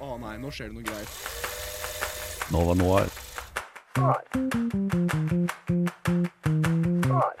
[0.00, 1.08] Å nei, nå skjer det noe greier.
[2.50, 3.10] Nova Noir.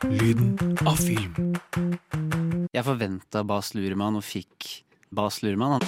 [0.04, 0.50] Lyden
[0.84, 1.54] av film.
[2.68, 5.80] Jeg forventa Bas Luhrmann og fikk Bas Luhrmann.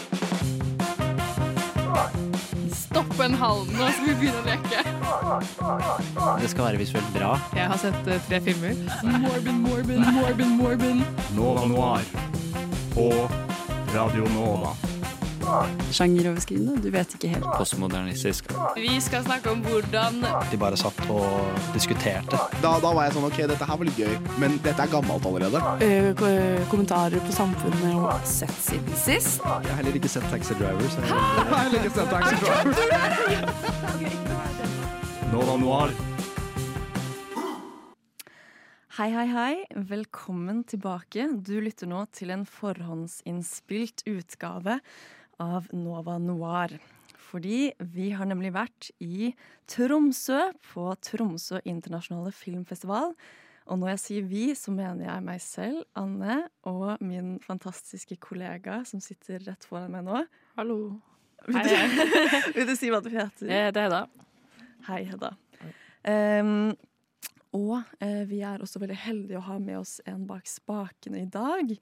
[2.73, 4.80] Stopp en hal nå, skal vi begynne å leke.
[6.41, 7.34] Det skal være visuelt bra.
[7.52, 8.80] Jeg har sett uh, tre filmer.
[9.04, 11.04] Morbin, Morbin, Morbin, Morbin.
[11.36, 12.09] Nova Noir
[12.96, 13.11] på
[13.93, 14.73] Radio Nova.
[15.93, 17.46] Sjangeroverskridende, du vet ikke helt.
[17.58, 18.53] Postmodernistisk.
[18.76, 22.39] Vi skal snakke om hvordan De bare satt og diskuterte.
[22.63, 25.26] Da, da var jeg sånn OK, dette her var litt gøy, men dette er gammelt
[25.29, 25.59] allerede.
[25.82, 29.43] Uh, kommentarer på samfunnet og sett siden sist.
[29.43, 30.86] Jeg har heller ikke sett Taxi Driver.
[30.93, 31.11] Så Jeg
[31.53, 32.73] har heller ikke sett Taxi Driver.
[35.33, 35.92] Nova Noir.
[38.92, 39.55] Hei, hei, hei.
[39.89, 41.25] Velkommen tilbake.
[41.41, 44.75] Du lytter nå til en forhåndsinnspilt utgave
[45.42, 46.77] av Nova Noir.
[47.33, 49.33] Fordi vi har nemlig vært i
[49.71, 53.15] Tromsø på Tromsø internasjonale filmfestival.
[53.71, 58.83] Og når jeg sier vi, så mener jeg meg selv, Anne, og min fantastiske kollega
[58.89, 60.25] som sitter rett foran meg nå.
[60.59, 60.79] Hallo.
[61.47, 62.06] Vil du,
[62.56, 63.47] vil du si hva du heter?
[63.49, 64.05] Det er Hedda.
[64.89, 65.33] Hei, Hedda.
[66.03, 66.73] Um,
[67.55, 71.29] og eh, vi er også veldig heldige å ha med oss en bak spakene i
[71.31, 71.75] dag.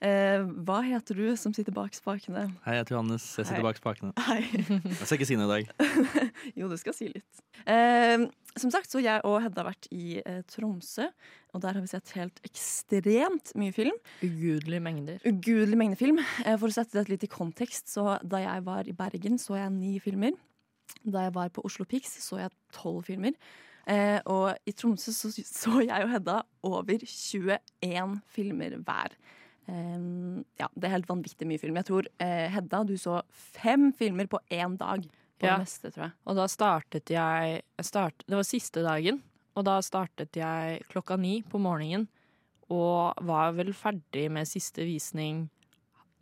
[0.00, 2.46] Eh, hva heter du som sitter bak spakene?
[2.64, 3.24] Hei, jeg heter Johannes.
[3.36, 3.66] Jeg sitter Hei.
[3.66, 4.12] bak spakene.
[4.24, 4.40] Hei.
[4.64, 5.90] Jeg skal ikke si noe i dag.
[6.58, 7.42] jo, du skal si litt.
[7.68, 8.24] Eh,
[8.56, 11.04] som sagt, så jeg og Hedda har vært i eh, Tromsø,
[11.52, 13.98] og der har vi sett helt ekstremt mye film.
[14.24, 15.18] Ugudelige mengder.
[15.28, 16.22] Ugudelig mengder film.
[16.46, 19.58] Eh, For å sette det litt i kontekst, så da jeg var i Bergen, så
[19.60, 20.32] jeg ni filmer.
[21.04, 23.36] Da jeg var på Oslo Pix, så jeg tolv filmer.
[23.84, 26.38] Eh, og i Tromsø så, så jeg og Hedda
[26.70, 29.12] over 21 filmer hver.
[29.70, 31.78] Eh, ja, det er helt vanvittig mye film.
[31.78, 35.06] Jeg tror eh, Hedda, du så fem filmer på én dag.
[35.40, 35.54] På Ja.
[35.56, 36.12] det meste, tror jeg.
[36.28, 39.22] Og da startet jeg start, Det var siste dagen,
[39.56, 42.08] og da startet jeg klokka ni på morgenen.
[42.68, 45.48] Og var vel ferdig med siste visning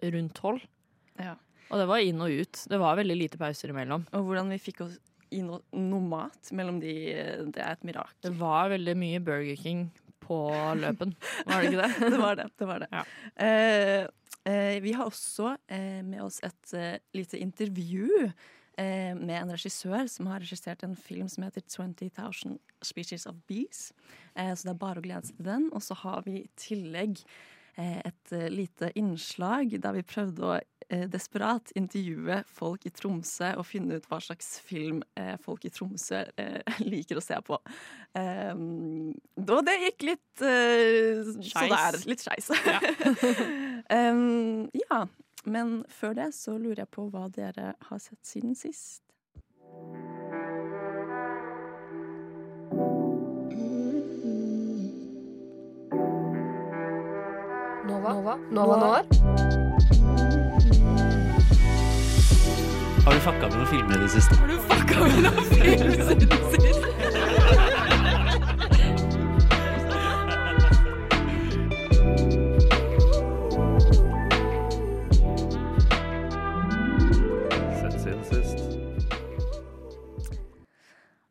[0.02, 0.62] rundt tolv.
[1.18, 1.34] Ja.
[1.70, 2.62] Og det var inn og ut.
[2.70, 4.06] Det var veldig lite pauser imellom.
[4.14, 4.94] Og hvordan vi fikk oss
[5.34, 6.94] i no, noe mat mellom de,
[7.52, 8.16] det er et mirakel.
[8.22, 9.90] Det var veldig mye Burger King
[10.22, 10.38] på
[10.78, 11.14] løpen,
[11.46, 12.10] var det ikke det?
[12.14, 12.46] det var det.
[12.58, 12.88] det, var det.
[12.92, 13.02] Ja.
[13.46, 14.06] Eh,
[14.52, 20.08] eh, vi har også eh, med oss et eh, lite intervju eh, med en regissør
[20.10, 23.92] som har regissert en film som heter 20,000 Species of Bees.
[24.34, 25.70] Eh, så det er bare å glede seg til den.
[25.72, 27.22] Og så har vi i tillegg
[27.76, 33.98] eh, et lite innslag der vi prøvde å desperat intervjue folk i Tromsø og finne
[33.98, 37.58] ut hva slags film eh, folk i Tromsø eh, liker å se på.
[38.16, 39.12] Um,
[39.44, 41.74] og det gikk litt eh, så Skeis.
[41.74, 42.00] der.
[42.08, 42.50] Litt skeis.
[43.92, 45.04] um, ja.
[45.48, 49.04] Men før det så lurer jeg på hva dere har sett siden sist.
[57.88, 58.12] Nova.
[58.12, 58.36] Nova.
[58.50, 60.57] Nova Noir.
[63.08, 64.36] Har du fucka med noen filmer i det siste?
[64.36, 67.38] Har du fucka med noen filmer i det siste?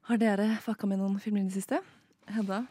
[0.07, 1.83] Har dere fucka med noen filmer i det siste?
[2.33, 2.63] Hedda?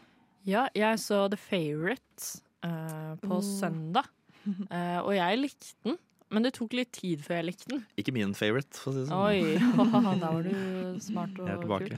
[0.43, 3.43] Ja, jeg så The Favourite uh, på Oh.
[3.45, 4.11] søndag.
[4.47, 5.95] Uh, og jeg likte den,
[6.33, 7.83] men det tok litt tid før jeg likte den.
[7.99, 9.27] Ikke min favorite, for å si det sånn.
[9.27, 11.93] Oi, da var du smart og kul.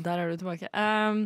[0.00, 0.68] Der er du tilbake.
[0.74, 1.22] Um,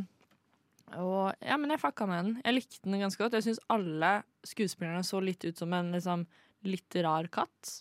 [0.95, 2.37] og, ja, men jeg fucka med den.
[2.45, 3.35] Jeg likte den ganske godt.
[3.39, 4.13] Jeg syns alle
[4.47, 6.27] skuespillerne så litt ut som en liksom,
[6.69, 7.81] litt rar katt.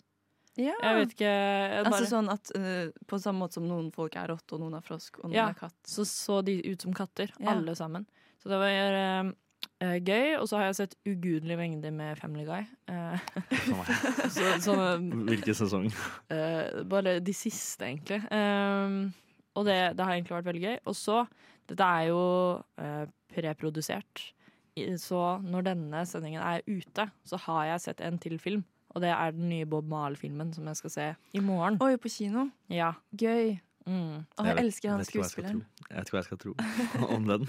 [0.57, 0.73] Ja.
[0.81, 4.13] Jeg vet ikke jeg bare, Altså sånn at uh, På samme måte som noen folk
[4.21, 5.47] er rotte, og noen er frosk, og noen Ja.
[5.49, 5.77] er katt.
[5.89, 7.55] Så så de ut som katter, Ja.
[7.55, 8.05] alle sammen.
[8.43, 8.69] Så det var
[8.99, 9.31] eh,
[9.83, 10.35] eh, gøy.
[10.39, 12.63] Og så har jeg sett ugudelige mengder med Family Guy.
[12.89, 13.19] Uh,
[14.35, 15.89] så, sånne Hvilken sesong?
[16.31, 18.21] Uh, bare de siste, egentlig.
[18.33, 19.11] Ehm,
[19.53, 20.77] og det, det har egentlig vært veldig gøy.
[20.89, 21.23] Og så,
[21.69, 22.23] dette er jo
[23.33, 24.29] preprodusert.
[24.97, 28.63] Så når denne sendingen er ute, så har jeg sett en til film.
[28.93, 31.79] Og det er den nye Bob Mahl-filmen som jeg skal se i morgen.
[31.81, 32.47] Oi, på kino.
[32.69, 32.93] Ja.
[33.17, 33.55] Gøy.
[33.85, 34.23] Mm.
[34.39, 35.61] Og jeg elsker han jeg skuespilleren.
[35.63, 35.87] tro.
[35.89, 36.53] Jeg vet ikke hva jeg skal tro
[37.17, 37.47] om den.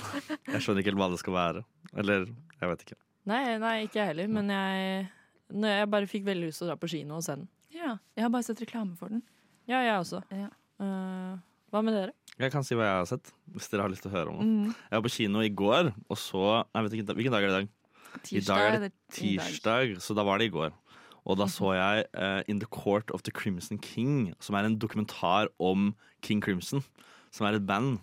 [0.50, 1.64] Jeg skjønner ikke helt hva det skal være.
[2.02, 2.26] Eller,
[2.60, 2.98] jeg vet ikke.
[3.30, 5.06] Nei, nei, ikke jeg heller, men jeg,
[5.64, 7.46] jeg bare fikk veldig lyst til å dra på kino og se den.
[7.74, 9.24] Ja, jeg har bare sett reklame for den.
[9.70, 10.20] Ja, jeg også.
[10.34, 10.50] Ja.
[10.82, 11.38] Uh,
[11.72, 12.12] hva med dere?
[12.38, 14.38] Jeg kan si hva jeg har sett, hvis dere har lyst til å høre om
[14.42, 14.50] det.
[14.50, 14.76] Mm.
[14.90, 16.44] Jeg var på kino i går, og så
[16.74, 17.72] Nei, vet ikke, hvilken dag er det i dag?
[18.30, 20.74] I dag er det Tirsdag, så da var det i går.
[21.24, 24.78] Og da så jeg uh, In the Court of the Crimson King, som er en
[24.78, 25.94] dokumentar om
[26.24, 26.84] King Crimson,
[27.32, 28.02] som er et band.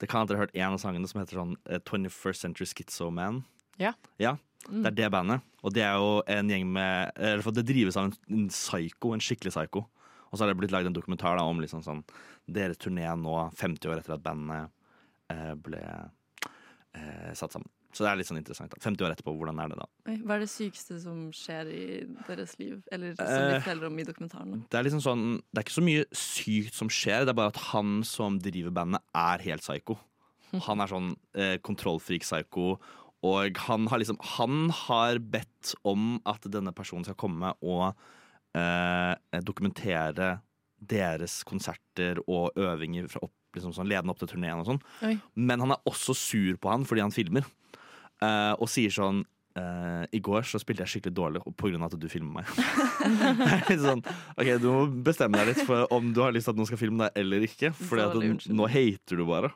[0.00, 2.68] Det kan at dere har hørt en av sangene som heter sånn uh, 21st Century
[2.70, 3.44] Schizo Man.
[3.80, 3.92] Ja.
[4.22, 4.38] Ja,
[4.68, 4.82] Mm.
[4.82, 5.40] Det er det bandet.
[5.64, 9.12] Og det er jo en gjeng med eller for Det drives av en, en psyko,
[9.12, 9.84] en skikkelig psyko.
[10.30, 12.02] Og så har det blitt lagd en dokumentar da, om liksom sånn
[12.50, 14.72] deres turné nå, 50 år etter at bandet
[15.30, 17.70] eh, ble eh, satt sammen.
[17.94, 18.72] Så det er litt sånn interessant.
[18.74, 19.84] da 50 år etterpå, hvordan er det da?
[20.10, 21.84] Oi, Hva er det sykeste som skjer i
[22.26, 22.80] deres liv?
[22.90, 24.64] Eller som de Eh, forteller om i dokumentaren?
[24.68, 27.52] Det er liksom sånn Det er ikke så mye sykt som skjer, det er bare
[27.54, 29.96] at han som driver bandet, er helt psyko.
[30.66, 32.78] Han er sånn eh, kontrollfrik-psyko.
[33.24, 37.94] Og han har liksom Han har bedt om at denne personen skal komme og
[38.54, 40.40] eh, dokumentere
[40.84, 44.82] deres konserter og øvinger fra opp, liksom sånn, ledende opp til turneen og sånn.
[45.34, 47.46] Men han er også sur på han fordi han filmer.
[48.24, 49.22] Eh, og sier sånn
[49.58, 52.50] uh, I går så spilte jeg skikkelig dårlig av at du filmer meg.
[53.84, 54.02] Sånn,
[54.34, 56.80] ok, Du må bestemme deg litt for om du har lyst til at noen skal
[56.80, 57.72] filme deg eller ikke.
[57.78, 59.52] Fordi at du, nå hater du bare.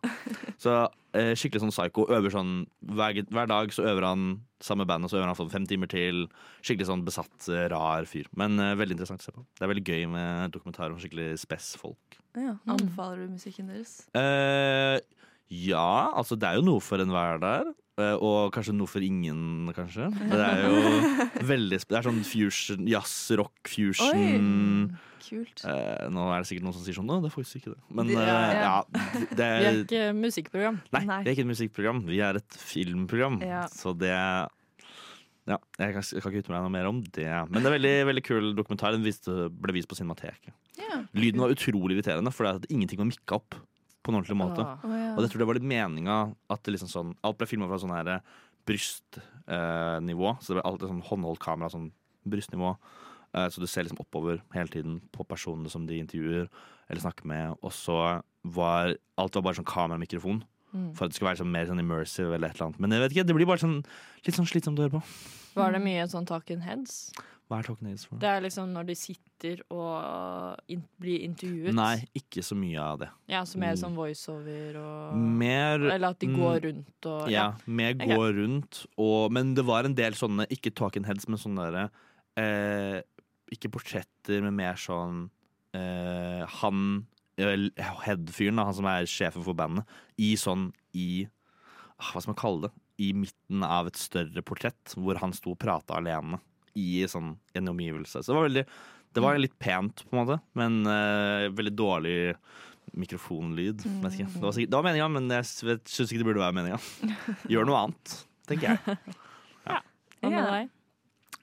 [0.61, 2.07] Så uh, skikkelig sånn psycho.
[2.15, 2.61] Øver sånn
[2.95, 4.29] hver, hver dag så øver han
[4.65, 6.25] samme band, og så øver han sånn fem timer til.
[6.63, 8.27] Skikkelig sånn besatt, rar fyr.
[8.39, 9.45] Men veldig interessant å se på.
[9.55, 12.19] Det er veldig gøy med dokumentarer om skikkelig spess-folk.
[12.39, 12.57] Ja.
[12.71, 14.01] Anbefaler du musikken deres?
[14.15, 14.99] Uh,
[15.49, 17.71] ja, altså det er jo noe for enhver der.
[17.99, 20.09] Eh, Og kanskje noe for ingen, kanskje.
[20.33, 24.89] Det er jo veldig sp- Det er sånn fusion, jazz, rock, fusion.
[24.89, 25.61] Oi, Kult.
[25.69, 27.81] Eh, nå er det sikkert noen som sier sånn Å, det er faktisk ikke det.
[27.93, 28.61] Men Det- eh, ja.
[28.63, 28.77] ja,
[29.37, 30.79] det Vi er er ikke musikkprogram.
[30.95, 31.19] Nei, Nei.
[31.25, 31.99] det er ikke et musikkprogram.
[32.09, 33.37] Vi er et filmprogram.
[33.45, 33.67] Ja.
[33.69, 34.09] Så det
[35.49, 37.25] Ja, jeg kan, jeg kan ikke uttale meg noe mer om det.
[37.49, 38.93] Men det er veldig, veldig kul dokumentar.
[38.93, 40.53] Den viste, ble vist på Cinemateket.
[40.77, 40.99] Ja.
[41.17, 43.57] Lyden var utrolig irriterende, for det er at ingenting var mikka opp
[44.09, 44.65] på en ordentlig måte.
[44.65, 45.13] Oh, ja.
[45.13, 46.19] Og det tror jeg var litt meninga
[46.55, 48.15] at liksom sånn, alt ble filma fra sånn her
[48.69, 50.33] brystnivå.
[50.41, 51.91] så det ble alltid sånn håndholdt kamera, sånn
[52.29, 52.75] brystnivå.
[53.37, 56.49] Eh, så du ser liksom oppover hele tiden på personene som de intervjuer
[56.89, 57.57] eller snakker med.
[57.61, 57.99] Og så
[58.49, 60.43] var alt var bare sånn kameramikrofon.
[60.73, 60.93] Mm.
[60.97, 62.81] For at det skulle være sånn mer sånn immersive eller et eller annet.
[62.85, 63.79] Men jeg vet ikke, det blir bare sånn
[64.27, 65.03] litt sånn slitsomt å høre på.
[65.59, 67.09] Var det mye sånn talking heads?
[67.49, 68.21] Hva er talking-heads for?
[68.21, 71.73] Det er liksom når de sitter og in blir intervjuet.
[71.77, 73.09] Nei, ikke så mye av det.
[73.33, 77.47] Ja, så mer sånn voiceover og Mer Eller at de mm, går rundt og Ja,
[77.65, 78.83] mer går gå rundt.
[79.01, 81.87] Og, men det var en del sånne, ikke talking heads, men sånne derre
[82.37, 82.99] eh,
[83.57, 85.25] Ikke portretter, men mer sånn
[85.73, 87.07] eh, Han
[87.39, 89.89] head-fyren, han som er sjefen for bandet,
[90.21, 91.25] i sånn i
[91.97, 92.73] ah, Hva skal man kalle det?
[93.09, 96.43] I midten av et større portrett, hvor han sto og prata alene
[96.77, 98.21] i sånn en omgivelse.
[98.23, 98.65] Så det var veldig
[99.15, 102.17] Det var litt pent, på en måte, men uh, veldig dårlig
[102.99, 103.85] mikrofonlyd.
[103.87, 104.05] Mm.
[104.11, 104.27] ikke.
[104.33, 105.47] Det var, sikkert, det var meninga, men jeg
[105.89, 106.79] syns ikke det burde være meninga.
[107.53, 108.15] Gjør noe annet,
[108.49, 108.99] tenker jeg.
[109.69, 110.45] Hva med Ja.
[110.51, 110.71] deg?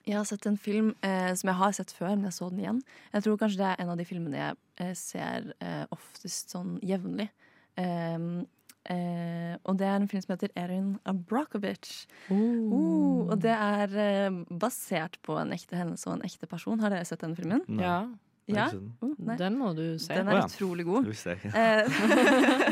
[0.06, 2.60] Jeg har sett en film eh, som jeg har sett før, men jeg så den
[2.62, 2.76] igjen.
[3.12, 6.76] Jeg tror kanskje det er en av de filmene jeg eh, ser eh, oftest sånn
[6.86, 7.26] jevnlig.
[7.76, 8.44] Um,
[8.92, 12.06] eh, og det er en film som heter Erin Abrakovich.
[12.30, 14.30] Oh, og det er eh,
[14.60, 16.80] basert på en ekte hendelse og en ekte person.
[16.80, 17.62] Har dere sett den filmen?
[17.68, 17.98] Nei, Ja,
[18.48, 18.68] Ja?
[18.70, 18.92] den.
[19.02, 19.34] Oh, nei.
[19.40, 20.14] den må du se.
[20.14, 20.44] Den er er ja.
[20.46, 21.08] utrolig god.
[21.10, 21.34] Det.
[21.50, 21.82] Eh,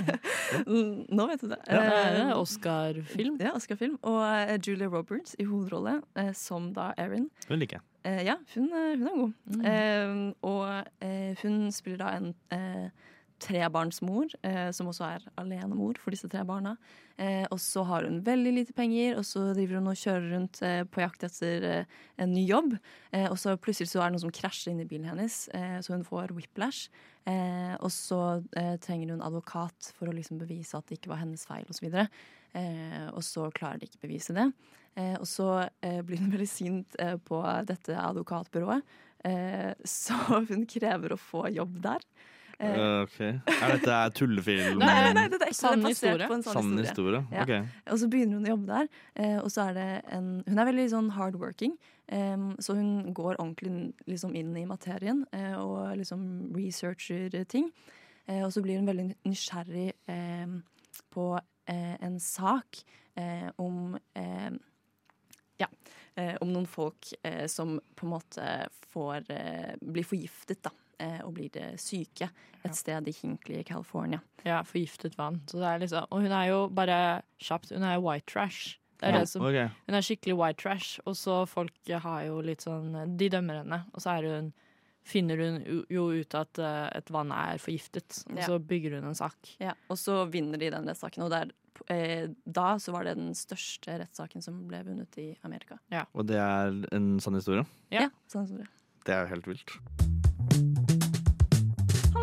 [1.19, 1.59] Nå vet du det.
[1.67, 3.39] Det er Eh, Oscar-film.
[3.43, 3.97] ja, Oscar-film.
[4.03, 7.27] Og eh, Julia Roberts i hovedrolle eh, som da Erin.
[7.49, 7.83] Hun liker jeg.
[8.05, 9.33] Eh, ja, hun, hun er god.
[9.47, 9.65] Mm.
[9.67, 12.89] Eh, og eh, hun spiller da en eh,
[13.45, 16.75] trebarnsmor, eh, som også er alenemor for disse tre barna.
[17.21, 20.61] Eh, og så har hun veldig lite penger, og så driver hun og kjører rundt
[20.67, 22.75] eh, på jakt etter eh, en ny jobb.
[23.15, 25.79] Eh, og så plutselig så er det noen som krasjer inn i bilen hennes, eh,
[25.85, 26.89] så hun får whiplash.
[27.25, 28.19] Og så
[28.85, 31.87] trenger hun advokat for å liksom bevise at det ikke var hennes feil, osv.
[31.97, 34.45] Eh, og så klarer de ikke bevise det.
[35.17, 35.47] Og så
[35.81, 38.85] blir hun veldig sint på dette advokatbyrået,
[39.89, 40.21] så
[40.51, 42.05] hun krever å få jobb der.
[42.59, 43.21] Eh, Eh, ok.
[43.21, 44.79] Er dette tullefilm?
[44.79, 46.27] nei, nei, nei, dette er ikke Sann historie.
[46.29, 47.21] på en sann Sann historie.
[47.21, 47.27] historie?
[47.33, 47.43] Ja.
[47.43, 47.93] Ok.
[47.93, 50.65] Og så begynner hun å jobbe der, eh, og så er det en Hun er
[50.73, 51.77] veldig sånn hardworking,
[52.13, 57.71] Um, så hun går ordentlig liksom inn i materien uh, og liksom researcher ting.
[58.29, 60.47] Uh, og så blir hun veldig nysgjerrig eh,
[61.11, 62.83] på uh, en sak
[63.17, 63.97] eh, om
[65.59, 65.67] ja,
[66.17, 67.09] eh, om noen folk
[67.49, 69.25] som på en måte får
[69.81, 70.71] blir forgiftet, da.
[71.01, 72.29] Eh, og blir eh, syke
[72.65, 74.21] et sted i Hinkley i California.
[74.47, 75.41] Ja, forgiftet vann.
[75.51, 76.99] Så det er liksom, og hun er jo bare
[77.43, 78.77] kjapt Hun er white trash.
[79.01, 79.69] Det er Ja, det som, okay.
[79.89, 83.81] hun er skikkelig white trash, og så folk har jo litt sånn De dømmer henne,
[83.93, 84.53] og så er hun
[85.05, 88.47] finner hun jo- ut at eh, et vann er forgiftet, og Ja.
[88.47, 89.37] så bygger hun en sak.
[89.61, 91.25] Ja, og så vinner de den rettssaken.
[91.25, 91.51] Og der,
[91.91, 95.77] eh, da så var det den største rettssaken som ble vunnet i Amerika.
[96.15, 97.67] Og det er en sann historie?
[97.91, 98.03] Ja.
[98.07, 98.69] ja sann det.
[99.05, 100.14] Det er jo helt vilt.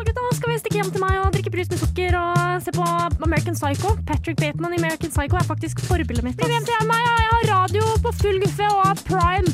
[0.02, 2.86] Gutta, skal vi stikke hjem til meg og drikke brus med sukker og se på
[3.22, 3.92] American Psycho?
[4.08, 6.36] Patrick Bateman i American Psycho er faktisk forbildet mitt.
[6.40, 9.48] Bli med hjem til meg, jeg har radio på full guffe og har prime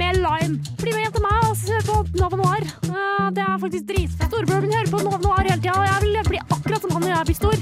[0.00, 0.58] med lime.
[0.80, 2.66] Bli med hjem til meg og se på Nova Noir.
[3.36, 4.26] Det er faktisk dritfett.
[4.32, 7.06] Storebroren min hører på Nova Noir hele tida, og jeg vil bli akkurat som han
[7.06, 7.58] når jeg blir stor.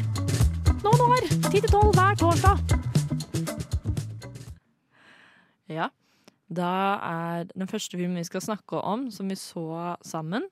[0.86, 2.56] Nova Noir, 10-12 hver torsdag.
[5.76, 5.92] Ja.
[6.52, 6.72] Da
[7.12, 10.48] er den første filmen vi skal snakke om, som vi så sammen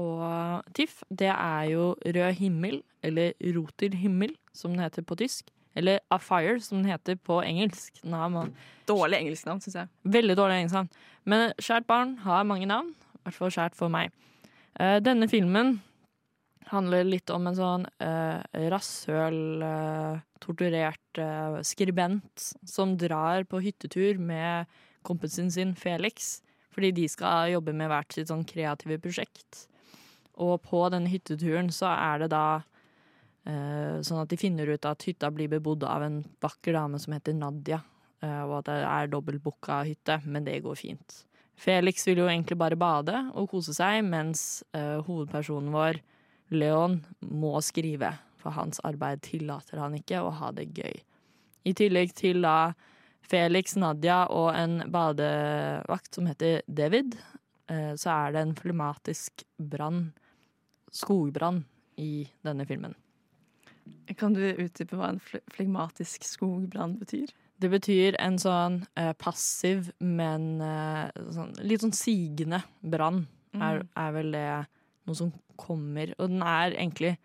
[0.00, 5.50] på TIFF, det er jo Rød himmel, eller Roter himmel, som den heter på tysk.
[5.76, 8.00] Eller A Fire, som den heter på engelsk.
[8.04, 8.54] Man-
[8.86, 9.88] Dårlig engelsk navn, syns jeg.
[10.04, 10.90] Veldig dårlig engelsk navn.
[11.24, 12.90] Men skjært barn har mange navn.
[12.90, 14.10] I hvert fall skjært for meg.
[14.80, 15.80] Eh, denne filmen
[16.70, 24.18] handler litt om en sånn uh, rasshøl, uh, torturert uh, skribent som drar på hyttetur
[24.18, 24.66] med
[25.02, 26.40] kompisen sin Felix.
[26.70, 29.66] Fordi de skal jobbe med hvert sitt sånn kreative prosjekt.
[30.40, 32.44] Og på denne hytteturen så er det da
[33.44, 37.16] eh, sånn at de finner ut at hytta blir bebodd av en vakker dame som
[37.16, 37.82] heter Nadia.
[38.22, 41.24] eh, og at det er dobbeltbooka hytte, men det går fint.
[41.60, 46.00] Felix vil jo egentlig bare bade og kose seg, mens eh, hovedpersonen vår,
[46.56, 48.14] Leon, må skrive.
[48.40, 51.02] For hans arbeid tillater han ikke å ha det gøy.
[51.68, 52.72] I tillegg til da
[53.30, 57.18] Felix, Nadia og en badevakt som heter David,
[57.70, 60.10] eh, så er det en flematisk brann,
[60.94, 61.64] skogbrann,
[62.00, 62.94] i denne filmen.
[64.16, 67.32] Kan du utdype hva en fle- flegmatisk skogbrann betyr?
[67.60, 73.26] Det betyr en sånn eh, passiv, men eh, sånn, litt sånn sigende brann.
[73.52, 74.46] Er, er vel det
[75.08, 76.12] noe som kommer.
[76.22, 77.16] Og den er egentlig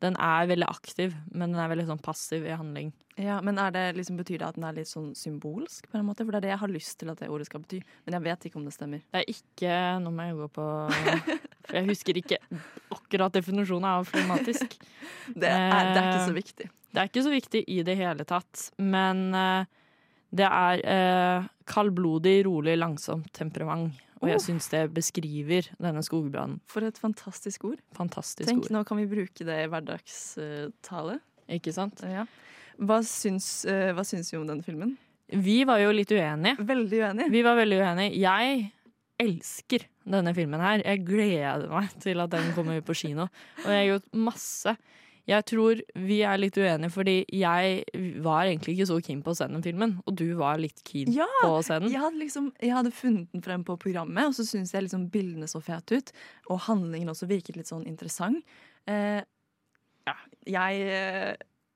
[0.00, 2.92] Den er veldig aktiv, men den er veldig sånn passiv i handling.
[3.20, 5.90] Ja, men er det, liksom, Betyr det at den er litt sånn symbolsk?
[5.92, 6.24] på en måte?
[6.24, 7.82] For det er det jeg har lyst til at det ordet skal bety.
[8.06, 9.02] Men jeg vet ikke om det stemmer.
[9.12, 10.68] Det er ikke Nå må jeg gå på
[11.70, 12.38] For jeg husker ikke
[12.92, 14.76] akkurat definisjonen av flematisk.
[15.40, 16.66] Det er, det er ikke Eh, så viktig.
[16.90, 19.64] Det er ikke så viktig i det hele tatt, men eh,
[20.34, 23.94] det er eh, kaldblodig, rolig, langsomt temperament.
[24.20, 24.42] Og jeg Oh.
[24.44, 26.58] syns det beskriver denne skogbrannen.
[26.68, 27.78] For et fantastisk ord.
[27.96, 28.74] Fantastisk Tenk, ord.
[28.74, 31.20] nå kan vi bruke det i hverdagstale.
[31.50, 32.02] Ikke sant?
[32.04, 32.26] Ja.
[32.80, 34.96] Hva syns, eh, hva syns vi om den filmen?
[35.30, 36.56] Vi var jo litt uenige.
[36.58, 37.30] Veldig uenige.
[37.30, 38.18] Vi var veldig uenige.
[38.20, 38.72] Jeg
[39.20, 40.82] elsker denne filmen her.
[40.84, 43.28] Jeg gleder meg til at den kommer ut på kino.
[43.64, 44.76] Og jeg har gjort masse.
[45.28, 47.82] Jeg tror vi er litt uenige fordi jeg
[48.24, 49.92] var egentlig ikke så keen på å se den filmen.
[50.08, 51.92] Og du var litt keen Ja, på å se den.
[51.92, 55.06] Jeg hadde, liksom, jeg hadde funnet den frem på programmet, og så syntes jeg liksom
[55.12, 56.10] bildene så fete ut.
[56.50, 58.42] Og handlingen også virket litt sånn interessant.
[58.90, 59.20] Eh,
[60.08, 60.16] ja,
[60.48, 61.34] jeg, eh,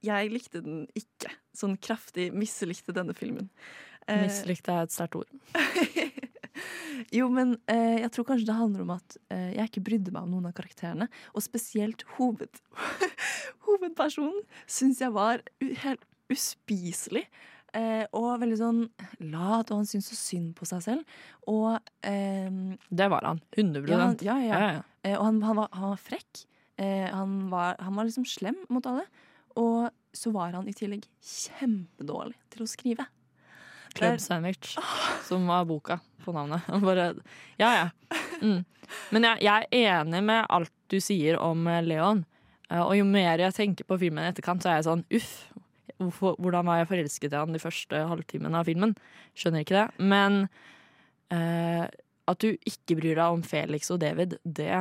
[0.08, 1.30] jeg likte den ikke.
[1.54, 3.52] Sånn kraftig mislikte denne filmen.
[4.08, 5.30] Eh, Mislikt er et sterkt ord.
[7.18, 10.26] jo, men eh, jeg tror kanskje det handler om at eh, jeg ikke brydde meg
[10.26, 11.08] om noen av karakterene.
[11.34, 12.62] Og spesielt hoved,
[13.66, 15.44] hovedpersonen syns jeg var
[15.84, 17.26] helt uspiselig.
[17.74, 18.80] Eh, og veldig sånn
[19.32, 21.16] lat, og han syntes så synd på seg selv.
[21.50, 21.74] Og
[22.06, 23.42] ehm, Det var han.
[23.56, 24.72] 100 ja, ja, ja, Ja, ja.
[24.78, 24.84] ja.
[25.02, 26.44] Eh, og han, han, var, han var frekk.
[26.78, 29.06] Eh, han, var, han var liksom slem mot alle.
[29.58, 33.06] Og så var han i tillegg kjempedårlig til å skrive.
[33.94, 34.74] Club Sandwich,
[35.26, 36.66] som var boka på navnet.
[36.86, 37.10] Bare,
[37.60, 38.20] ja, ja.
[38.42, 38.62] Mm.
[39.14, 42.24] Men jeg, jeg er enig med alt du sier om eh, Leon.
[42.70, 45.34] Eh, Og jo mer jeg tenker på filmen i etterkant, så er jeg sånn uff.
[46.18, 48.96] Hvordan var jeg forelsket i han de første halvtimene av filmen?
[49.38, 49.86] Skjønner ikke det.
[50.10, 50.40] Men
[51.32, 51.86] eh,
[52.28, 54.72] at du ikke bryr deg om Felix og David, det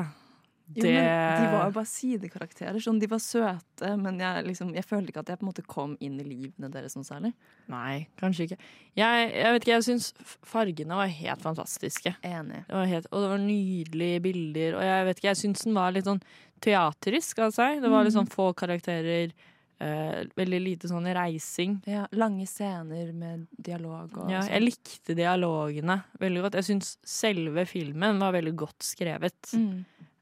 [0.73, 2.79] Jo, men de var jo bare sidekarakterer.
[2.81, 5.65] Sånn, de var søte, men jeg, liksom, jeg følte ikke at jeg på en måte
[5.69, 7.33] kom inn i livene deres noe særlig.
[7.69, 8.57] Nei, kanskje ikke.
[8.97, 10.09] Jeg, jeg vet ikke, jeg syns
[10.47, 12.15] fargene var helt fantastiske.
[12.25, 12.63] Enig.
[12.69, 14.77] Det var helt, og det var nydelige bilder.
[14.79, 16.23] Og jeg vet ikke, jeg syns den var litt sånn
[16.63, 17.81] teatrisk av seg.
[17.83, 19.35] Det var litt sånn få karakterer.
[19.83, 21.73] Uh, veldig lite sånn reising.
[21.89, 24.53] Ja, lange scener med dialog og Ja, sånn.
[24.53, 26.55] jeg likte dialogene veldig godt.
[26.61, 29.51] Jeg syns selve filmen var veldig godt skrevet.
[29.57, 29.81] Mm.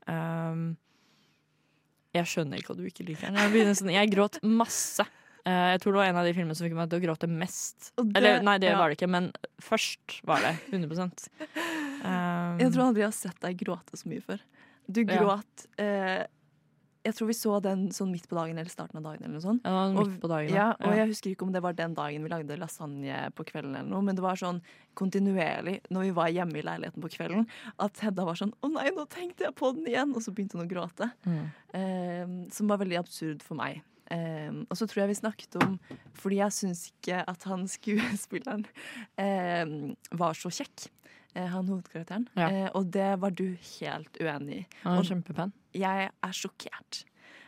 [0.10, 0.63] Um,
[2.15, 3.39] jeg skjønner ikke at du ikke liker den.
[3.39, 5.05] Jeg, blir jeg gråt masse.
[5.46, 7.29] Uh, jeg tror det var en av de filmene som fikk meg til å gråte
[7.31, 7.91] mest.
[7.98, 8.77] Det- Eller nei, det ja.
[8.77, 9.31] var det ikke, men
[9.63, 10.55] først var det.
[10.74, 11.08] 100
[12.03, 14.43] um, Jeg tror aldri jeg har sett deg gråte så mye før.
[14.91, 15.22] Du gråt Ja.
[15.24, 16.25] gråt eh,
[17.03, 19.24] Jeg tror vi så den sånn midt på dagen eller starten av dagen.
[19.24, 19.62] eller noe sånt.
[19.65, 20.53] Ja, midt Og- på dagen.
[20.53, 23.75] Ja, og jeg husker ikke om det var den dagen vi lagde lasagne på kvelden,
[23.75, 24.62] eller noe, men det var sånn
[24.96, 27.48] kontinuerlig når vi var hjemme i leiligheten på kvelden,
[27.79, 30.58] at Hedda var sånn 'Å nei, nå tenkte jeg på den igjen!' Og så begynte
[30.58, 31.12] hun å gråte.
[31.25, 31.51] Mm.
[31.74, 33.81] Eh, som var veldig absurd for meg.
[34.12, 35.79] Eh, og så tror jeg vi snakket om
[36.13, 38.65] Fordi jeg syns ikke at han skuespilleren
[39.17, 40.89] eh, var så kjekk.
[41.34, 42.28] Eh, han hovedkarakteren.
[42.38, 42.50] Ja.
[42.50, 43.48] Eh, og det var du
[43.80, 44.64] helt uenig i.
[44.84, 45.54] Han er kjempepen.
[45.74, 47.04] jeg er sjokkert.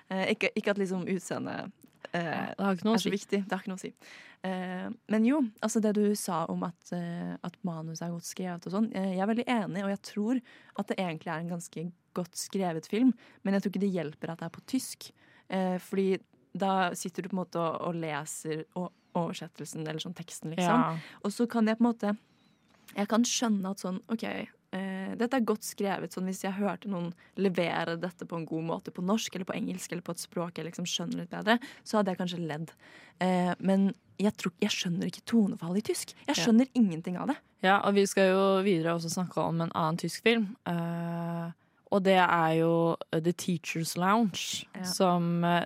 [0.09, 1.71] Eh, ikke, ikke at liksom utseendet
[2.11, 3.13] eh, er så si.
[3.13, 3.43] viktig.
[3.45, 3.93] Det har ikke noe å si.
[4.43, 8.67] Eh, men jo, altså det du sa om at, eh, at manus er godt skrevet
[8.67, 10.41] og sånn, jeg er veldig enig, og jeg tror
[10.81, 13.13] at det egentlig er en ganske godt skrevet film,
[13.43, 15.09] men jeg tror ikke det hjelper at det er på tysk.
[15.53, 16.09] Eh, fordi
[16.53, 20.83] da sitter du på en måte og, og leser og oversettelsen, eller sånn teksten, liksom.
[20.85, 21.17] Ja.
[21.25, 22.13] Og så kan jeg på en måte
[22.95, 26.11] Jeg kan skjønne at sånn OK, eh, dette er godt skrevet.
[26.13, 29.55] Sånn hvis jeg hørte noen levere dette på en god måte på norsk eller på
[29.55, 32.71] engelsk eller på et språk jeg liksom skjønner litt bedre, så hadde jeg kanskje ledd.
[33.19, 36.13] Eh, men jeg, tror, jeg skjønner ikke tonefallet i tysk.
[36.27, 36.43] Jeg Ja.
[36.45, 37.37] skjønner ingenting av det.
[37.63, 40.55] Ja, og vi skal jo videre også snakke om en annen tysk film.
[40.67, 41.51] eh,
[41.93, 44.83] og det er jo The Teacher's Lounge, Ja.
[44.83, 45.65] som eh,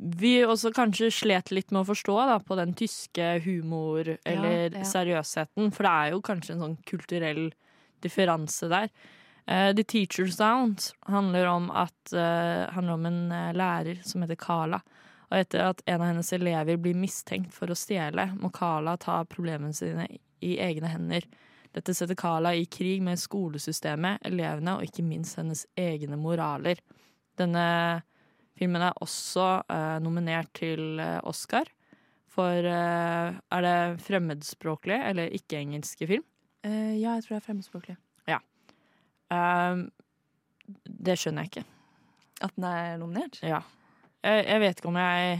[0.00, 4.84] vi også kanskje slet litt med å forstå da, på den tyske humor- eller ja.
[4.88, 7.50] seriøsheten, for det er jo kanskje en sånn kulturell
[8.00, 8.88] differanse der.
[9.44, 14.38] Uh, The Teacher's Sound handler om, at, uh, handler om en eh, lærer som heter
[14.40, 14.80] Carla.
[15.30, 19.20] Og etter at en av hennes elever blir mistenkt for å stjele, må Carla ta
[19.28, 20.08] problemene sine
[20.40, 21.26] i egne hender.
[21.76, 26.80] Dette setter Carla i krig med skolesystemet, elevene og ikke minst hennes egne moraler.
[27.38, 27.66] Denne
[28.60, 31.70] filmen er også eh, nominert til eh, Oscar
[32.30, 36.26] for eh, Er det fremmedspråklig eller ikke-engelske film?
[36.60, 37.94] Ja, jeg tror det er fremmedspråklig.
[38.28, 38.36] Ja.
[40.84, 41.62] det skjønner jeg ikke.
[42.44, 43.38] At den er nominert?
[43.40, 43.62] Ja.
[44.20, 45.38] Jeg, jeg vet ikke om jeg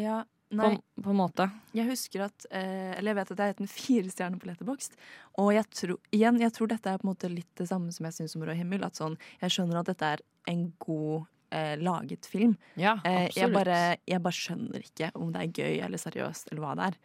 [0.00, 0.70] Ja, på,
[1.02, 3.72] på en måte Jeg husker at eh, Eller jeg vet at jeg har gitt den
[3.72, 4.96] fire stjerner på Letterboxd.
[5.42, 8.08] Og jeg tror, igjen, jeg tror dette er på en måte litt det samme som
[8.08, 8.86] jeg syns om Rød himmel.
[8.86, 12.56] At sånn, jeg skjønner at dette er en god eh, laget film.
[12.76, 16.62] Ja, Eh, jeg, bare, jeg bare skjønner ikke om det er gøy eller seriøst eller
[16.64, 16.96] hva det er.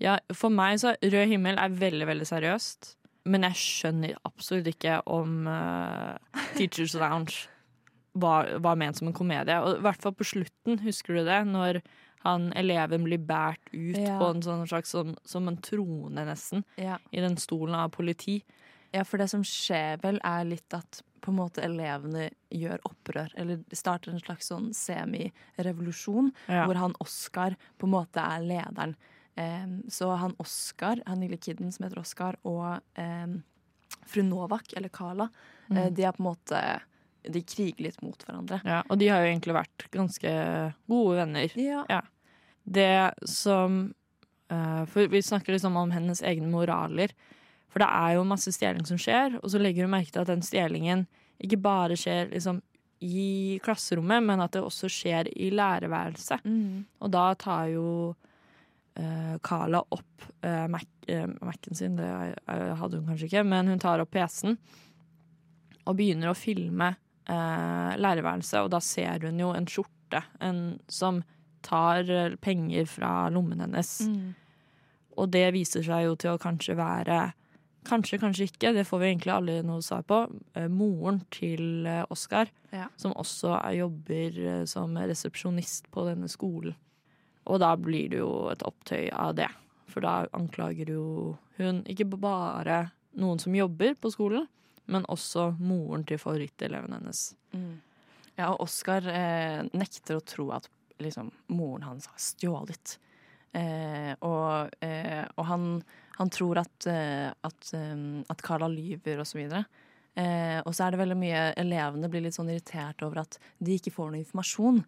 [0.00, 2.94] Ja, for meg så Rød himmel er veldig, veldig seriøst.
[3.26, 6.16] Men jeg skjønner absolutt ikke om uh,
[6.58, 7.46] Teachers Lounge
[8.14, 9.56] var, var ment som en komedie.
[9.62, 11.38] Og i hvert fall på slutten, husker du det?
[11.48, 11.80] Når
[12.24, 14.18] han eleven blir båret ut Ja.
[14.20, 16.98] på en sånn slags som, som en trone, nesten, Ja.
[17.12, 18.42] i den stolen av politi.
[18.94, 23.32] Ja, for det som skjer vel, er litt at på en måte elevene gjør opprør.
[23.40, 26.66] Eller starter en slags sånn semirevolusjon, Ja.
[26.66, 28.94] hvor han Oskar på en måte er lederen.
[29.36, 33.42] Em, så han Oskar, han lille kiden som heter Oskar, og em,
[34.06, 35.28] fru Novak, eller Carla,
[35.70, 35.94] eh, Mm.
[35.94, 36.80] de er på en måte
[37.26, 38.60] De kriger litt mot hverandre.
[38.66, 41.48] Ja, og de har jo egentlig vært ganske gode venner.
[41.88, 42.02] Ja.
[42.70, 43.94] Det som
[44.50, 47.08] eh, For vi snakker liksom om hennes egne moraler.
[47.74, 50.30] For det er jo masse stjeling som skjer, og så legger hun merke til at
[50.30, 51.08] den stjelingen
[51.42, 52.60] ikke bare skjer liksom
[53.02, 56.46] i klasserommet, men at det også skjer i lærerværelset.
[56.46, 56.84] Mm.
[57.02, 57.88] Og da tar jo
[58.94, 62.06] eh, Carla opp uh, Mac, uh, Mac-en sin, det
[62.46, 64.54] hadde hun kanskje ikke, men hun tar opp PC-en
[65.84, 66.94] og begynner å filme
[67.28, 71.22] lærerværelset, og da ser hun jo en skjorte en, som
[71.64, 72.08] tar
[72.44, 73.90] penger fra lommen hennes.
[74.04, 74.34] Mm.
[75.20, 77.18] Og det viser seg jo til å kanskje være
[77.84, 80.22] Kanskje, kanskje ikke, det får vi egentlig aldri noe svar på.
[80.56, 82.86] Eh, moren til Oskar, Oscar, Ja.
[82.96, 86.74] som også er, jobber eh, som resepsjonist på denne skolen.
[87.46, 89.50] Og da blir det jo et opptøy av det.
[89.92, 94.48] For da anklager jo hun ikke bare noen som jobber på skolen,
[94.86, 97.34] men også moren til favoritteleven hennes.
[97.52, 97.80] Mm.
[98.38, 100.66] Ja, og Oscar eh, nekter å tro at
[100.98, 102.96] liksom, moren hans har stjålet.
[103.54, 105.68] Eh, og, eh, og han,
[106.18, 109.64] han tror at, eh, at, eh, at Carla lyver, og så videre.
[110.16, 113.74] Eh, og så er det veldig mye Elevene blir litt sånn irritert over at de
[113.78, 114.84] ikke får noe informasjon.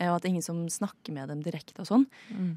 [0.00, 2.06] Eh, og at det er ingen som snakker med dem direkte og sånn.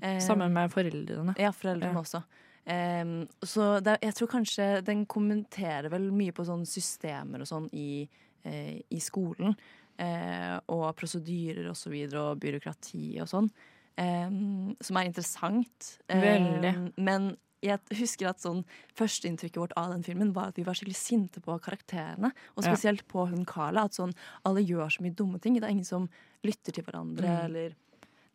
[0.02, 1.36] Eh, Sammen med foreldrene.
[1.38, 2.00] Ja, foreldrene Ja.
[2.06, 2.24] også.
[2.66, 7.68] Em, så det, jeg tror kanskje den kommenterer vel mye på sånne systemer og sånn
[7.76, 8.08] i,
[8.46, 9.58] eh, i skolen.
[10.00, 13.52] Eh, og prosedyrer og så videre, og byråkrati og sånn.
[13.96, 16.00] som er interessant.
[16.10, 16.94] Veldig.
[16.98, 18.64] men jeg husker at sånn
[18.98, 22.32] førsteinntrykket vårt av den filmen var at vi var skikkelig sinte på karakterene.
[22.58, 22.74] Og Ja.
[22.74, 23.86] spesielt på hun Carla.
[23.86, 24.14] At sånn,
[24.46, 25.54] alle gjør så mye dumme ting.
[25.56, 26.10] Det er ingen som
[26.44, 27.24] lytter til hverandre.
[27.24, 27.46] Mm.
[27.46, 27.76] Eller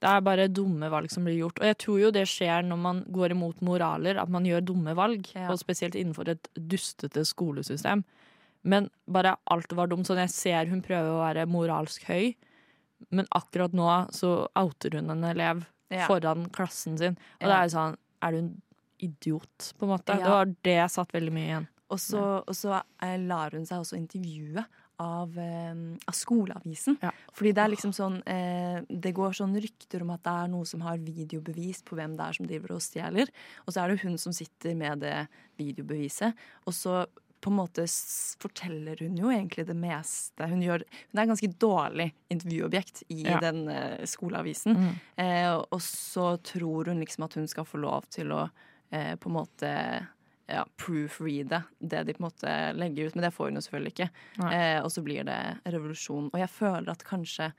[0.00, 1.58] Det er bare dumme valg som blir gjort.
[1.58, 4.94] Og jeg tror jo det skjer når man går imot moraler, at man gjør dumme
[4.94, 5.26] valg.
[5.34, 5.50] Ja.
[5.50, 8.04] Og spesielt innenfor et dustete skolesystem.
[8.62, 10.06] Men bare alt var dumt.
[10.06, 12.36] Sånn jeg ser hun prøver å være moralsk høy,
[13.10, 16.06] men akkurat nå så outer hun en elev Ja.
[16.06, 17.16] foran klassen sin.
[17.40, 18.62] Og det er jo sånn Er du en
[18.98, 20.16] idiot, på en måte?
[20.18, 20.24] Ja.
[20.24, 21.68] Det var det jeg satt veldig mye igjen.
[21.88, 24.60] Og så, og så eh, lar hun seg også intervjue
[25.00, 25.78] av, eh,
[26.10, 26.98] av skoleavisen.
[27.00, 27.12] Ja.
[27.32, 30.66] Fordi det er liksom sånn eh, Det går sånn rykter om at det er noe
[30.68, 33.32] som har videobevis på hvem det er som driver og stjeler.
[33.64, 35.16] Og så er det hun som sitter med det
[35.56, 36.36] videobeviset.
[36.66, 37.06] Og så
[37.38, 37.84] på en måte
[38.42, 40.46] forteller hun jo egentlig det meste.
[40.50, 40.82] Hun, gjør,
[41.12, 43.38] hun er et ganske dårlig intervjuobjekt i Ja.
[43.40, 44.74] den eh, skoleavisen.
[44.76, 44.96] Mm.
[45.24, 48.48] Eh, og så tror hun liksom at hun skal få lov til å
[48.90, 49.72] eh, på en måte
[50.48, 53.94] ja, proofreade det de på en måte legger ut, men det får hun jo selvfølgelig
[53.94, 54.10] ikke.
[54.48, 56.30] Eh, og så blir det revolusjon.
[56.32, 57.50] Og jeg føler at kanskje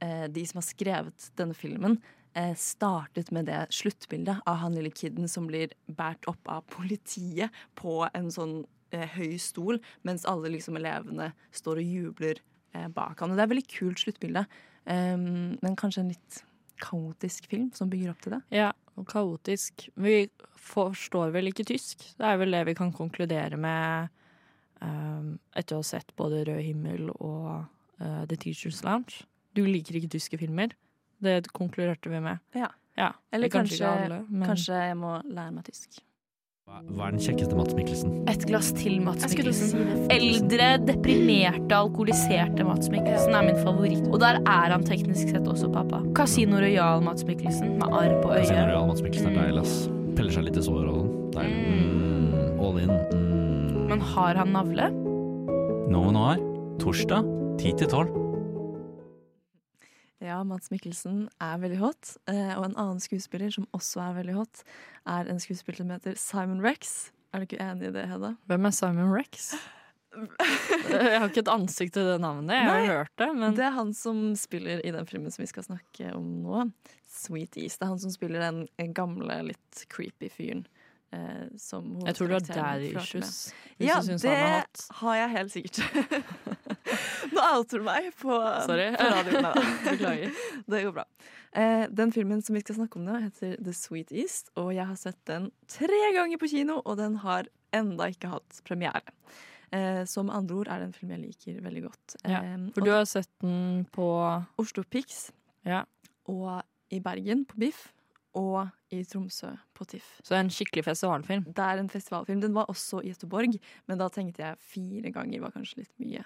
[0.00, 1.98] eh, de som har skrevet denne filmen,
[2.34, 7.52] eh, startet med det sluttbildet av han lille kiden som blir båret opp av politiet
[7.78, 8.62] på en sånn
[8.94, 12.40] eh, høy stol, mens alle liksom elevene står og jubler
[12.74, 13.32] eh, bak han.
[13.32, 14.46] Og det er et veldig kult sluttbilde,
[14.88, 16.42] um, men kanskje en litt
[16.82, 18.42] kaotisk film som bygger opp til det.
[18.54, 19.88] Ja, og kaotisk.
[20.00, 20.24] Vi
[20.64, 22.02] forstår vel ikke tysk.
[22.18, 24.08] Det er vel det vi kan konkludere med
[24.80, 27.50] um, etter å ha sett både Rød himmel og
[28.00, 29.22] uh, The Teacher's Lounge.
[29.54, 30.72] Du liker ikke tyske filmer.
[31.22, 32.42] Det konkluderte vi med.
[32.56, 32.72] Ja.
[32.94, 35.96] Ja, Eller kanskje kanskje, alle, men- kanskje jeg må lære meg tysk.
[36.64, 38.12] Hva hva er den kjekkeste Mats Mikkelsen?
[38.30, 39.82] Et glass til Mats Mikkelsen.
[40.14, 44.06] Eldre, deprimerte, alkoholiserte Mats Mikkelsen er min favoritt.
[44.14, 46.00] Og der er han teknisk sett også pappa.
[46.16, 48.46] Casino Royal Mats Mikkelsen med arr på øyet.
[48.46, 50.03] Casino Royal Mats Mikkelsen er deilig, ass.
[50.14, 51.14] Peller seg litt i sår og sånn.
[51.34, 51.62] Deilig.
[51.64, 52.90] Mm, all in.
[52.90, 53.86] Mm.
[53.90, 54.90] Men har han navle?
[55.94, 56.40] nå Noir,
[56.82, 57.26] torsdag
[57.60, 58.20] 10 til 12.
[60.24, 62.14] Ja, Mads Mikkelsen er veldig hot.
[62.32, 64.62] eh, Og en annen skuespiller som også er veldig hot,
[65.06, 67.10] er en skuespiller som heter Simon Rex.
[67.34, 68.36] Er du ikke enig i det, Hedda?
[68.48, 69.54] Hvem er Simon Rex?
[70.90, 72.54] Jeg har ikke et ansikt til det navnet.
[72.56, 72.86] Jeg har Nei.
[72.92, 76.12] hørt det, men Det er han som spiller i den filmen som vi skal snakke
[76.14, 76.64] om nå.
[77.14, 77.80] Sweet East.
[77.80, 80.64] Det er han som spiller den gamle, litt creepy fyren.
[81.14, 83.36] Eh, som jeg tror du har daddy issues.
[83.78, 84.64] Ja, det han er
[84.98, 85.78] har jeg helt sikkert.
[87.34, 88.34] Nå outer du meg på,
[88.66, 88.88] Sorry.
[88.96, 89.48] på radioen.
[89.88, 90.34] Beklager.
[90.66, 91.04] Det går bra.
[91.54, 94.50] Eh, den filmen som vi skal snakke om nå, heter The Sweet East.
[94.58, 98.62] Og jeg har sett den tre ganger på kino, og den har enda ikke hatt
[98.66, 99.14] premiere.
[99.74, 102.16] Eh, så med andre ord er det en film jeg liker veldig godt.
[102.22, 104.06] Ja, Eh, For du har sett den på
[104.62, 105.32] Oslo Pix
[105.66, 105.84] Ja.
[106.30, 106.62] og
[106.94, 107.90] i Bergen på Biff.
[108.36, 110.20] Og i Tromsø på TIFF.
[110.26, 111.44] Så en skikkelig festivalfilm.
[111.54, 112.40] Det er en festivalfilm.
[112.42, 116.24] Den var også i Göteborg, men da tenkte jeg fire ganger var kanskje litt mye.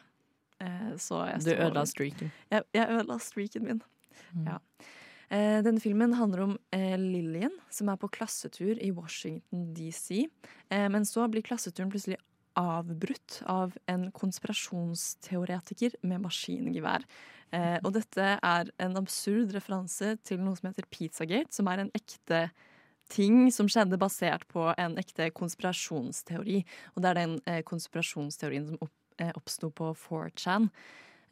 [0.60, 2.32] Eh, så jeg Du ødela streaken.
[2.50, 3.82] Jeg, jeg ødela streaken min.
[4.34, 4.46] Mm.
[4.46, 4.58] Ja.
[5.30, 10.26] Eh, denne filmen handler om eh, Lillian, som er på klassetur i Washington DC.
[10.70, 12.16] Eh, men så blir klasseturen plutselig
[12.58, 17.06] avbrutt av en konspirasjonsteoretiker med maskingevær.
[17.54, 21.92] Eh, og dette er en absurd referanse til noe som heter Pizzagate, som er en
[21.96, 22.48] ekte
[23.08, 26.60] ting som skjedde basert på en ekte konspirasjonsteori.
[26.94, 30.68] Og det er den eh, konspirasjonsteorien som opp, eh, oppsto på 4chan,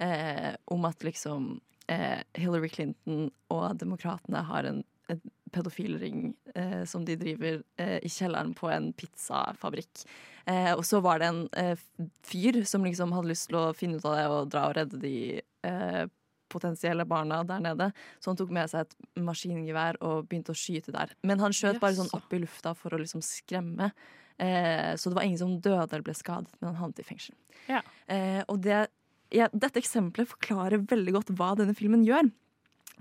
[0.01, 1.59] eh, om at liksom
[1.93, 5.21] eh, Hillary Clinton og demokratene har en, en
[5.53, 10.05] pedofilring eh, som de driver eh, i kjelleren på en pizzafabrikk.
[10.47, 11.87] Eh, og så var det en eh,
[12.27, 15.01] fyr som liksom hadde lyst til å finne ut av det og dra og redde
[15.03, 16.05] de eh,
[16.53, 17.91] potensielle barna der nede.
[18.21, 21.15] Så han tok med seg et maskingevær og begynte å skyte der.
[21.27, 23.91] Men han skjøt bare sånn opp i lufta for å liksom skremme.
[24.39, 27.37] Eh, så det var ingen som døde eller ble skadet, men han havnet i fengsel.
[27.71, 27.83] Ja.
[28.13, 28.87] Eh, og det,
[29.35, 32.31] ja, dette eksempelet forklarer veldig godt hva denne filmen gjør.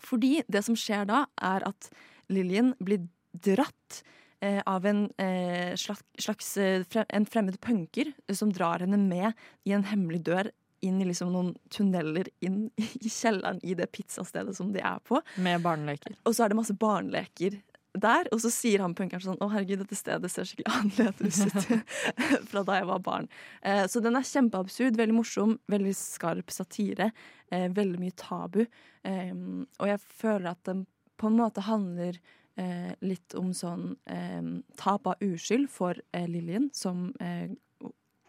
[0.02, 1.90] Fordi det som skjer da, er at
[2.32, 3.06] Lillian blir
[3.36, 4.02] dratt
[4.40, 9.34] eh, av en eh, slags, slags eh, fre, en fremmed punker som drar henne med
[9.66, 10.52] i en hemmelig dør
[10.86, 12.68] inn i liksom noen tunneler inn
[13.06, 15.22] i kjelleren i det pizzastedet som de er på.
[15.42, 16.18] Med barneleker.
[16.26, 17.60] Og så er det masse barneleker
[18.02, 21.68] der, og så sier han punkeren sånn Å, herregud, dette stedet ser skikkelig annerledes ut
[22.52, 23.30] fra da jeg var barn.
[23.62, 27.12] Eh, så den er kjempeabsurd, veldig morsom, veldig skarp satire.
[27.54, 28.64] Eh, veldig mye tabu.
[29.06, 29.36] Eh,
[29.80, 32.18] og jeg føler at den på en måte handler
[32.60, 34.42] eh, litt om sånn eh,
[34.80, 37.12] tap av uskyld for eh, Lillian som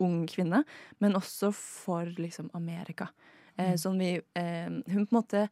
[0.03, 0.61] ung kvinne,
[1.01, 3.09] men også for liksom Amerika.
[3.57, 5.47] Eh, sånn vi, hun på en måte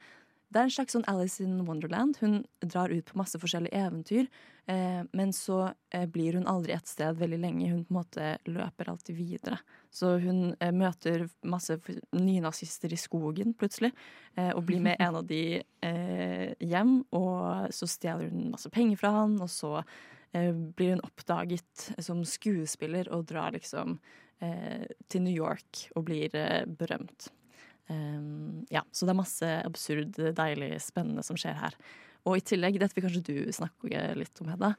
[0.54, 2.20] det er en slags sånn Alice in Wonderland.
[2.22, 4.28] Hun drar ut på masse forskjellige eventyr,
[4.70, 7.72] eh, men så eh, blir hun aldri et sted veldig lenge.
[7.72, 9.58] Hun på en måte løper alltid videre.
[9.90, 11.80] Så hun eh, møter masse
[12.14, 13.90] nynazister i skogen plutselig,
[14.38, 16.96] eh, og blir med en av de eh, hjem.
[17.18, 22.22] Og så stjeler hun masse penger fra han, og så eh, blir hun oppdaget som
[22.22, 23.98] skuespiller og drar liksom
[24.38, 26.30] eh, til New York og blir
[26.78, 27.34] berømt.
[27.92, 31.76] Um, ja, så det er masse absurd, deilig, spennende som skjer her.
[32.24, 34.72] Og i tillegg, dette vil kanskje du snakke litt om, Hedda.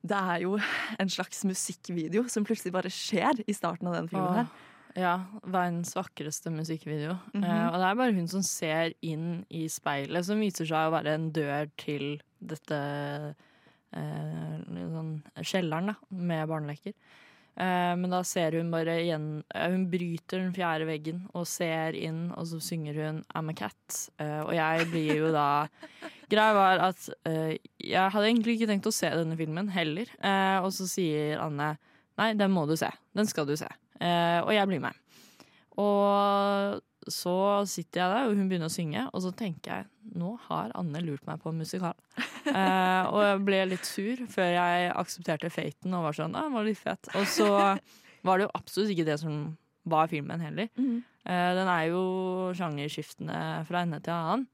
[0.00, 0.56] Det er jo
[0.98, 4.48] en slags musikkvideo som plutselig bare skjer i starten av den filmen her.
[4.48, 4.66] Åh,
[4.98, 5.12] ja,
[5.44, 7.18] verdens vakreste musikkvideo.
[7.34, 7.46] Mm -hmm.
[7.46, 10.90] uh, og det er bare hun som ser inn i speilet, som viser seg å
[10.96, 12.74] være en dør til dette
[13.96, 16.92] uh, sånn kjelleren da, med barneleker.
[17.58, 21.96] Eh, men da ser hun bare igjen eh, Hun bryter den fjerde veggen og ser
[21.98, 23.98] inn, og så synger hun 'I'm a cat'.
[24.22, 25.68] Eh, og jeg blir jo da
[26.30, 30.06] Greia var at jeg hadde egentlig ikke tenkt å se denne filmen heller.
[30.62, 31.72] Og så sier Anne
[32.16, 32.86] nei, den må du se.
[33.18, 33.66] Den skal du se.
[33.98, 34.94] Og jeg blir med.
[35.74, 36.78] Og
[37.14, 37.34] så
[37.68, 41.02] sitter jeg der, og hun begynner å synge, og så tenker jeg nå har Anne
[41.04, 41.96] lurt meg på en musikal.
[42.40, 46.54] Eh, og jeg ble litt sur før jeg aksepterte faten og var sånn ah, den
[46.56, 47.10] var litt fett.
[47.20, 47.48] Og så
[48.24, 49.34] var det jo absolutt ikke det som
[49.92, 50.70] var filmen heller.
[50.72, 51.02] Mhm.
[51.28, 52.00] Eh, den er jo
[52.56, 53.36] sjangerskiftende
[53.68, 54.46] fra ende til annen,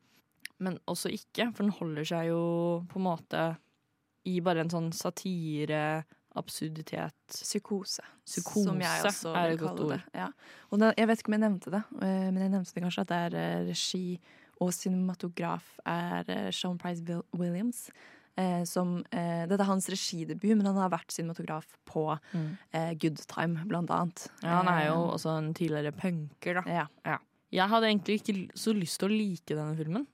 [0.58, 2.42] men også ikke, for den holder seg jo
[2.90, 3.44] på en måte
[4.26, 6.02] i bare en sånn satire,
[6.36, 8.02] absurditet Psykose.
[8.26, 10.00] Psykose som jeg også vil kalle det.
[10.14, 10.26] Ja.
[10.72, 13.12] Det, jeg vet ikke om jeg nevnte det, eh, men jeg nevnte det kanskje at
[13.12, 14.02] det er eh, regi
[14.64, 17.02] og cinematograf er eh, Sean Price
[17.36, 17.88] Williams.
[18.68, 22.02] Som, dette er hans regidebut, men han har vært cinematograf på
[22.34, 22.50] Mm.
[23.00, 24.26] Good Time, blant annet.
[24.42, 26.84] Ja, han er jo også en tidligere punker, da.
[27.00, 27.16] ja.
[27.56, 30.04] Jeg hadde egentlig ikke så lyst til å like denne filmen,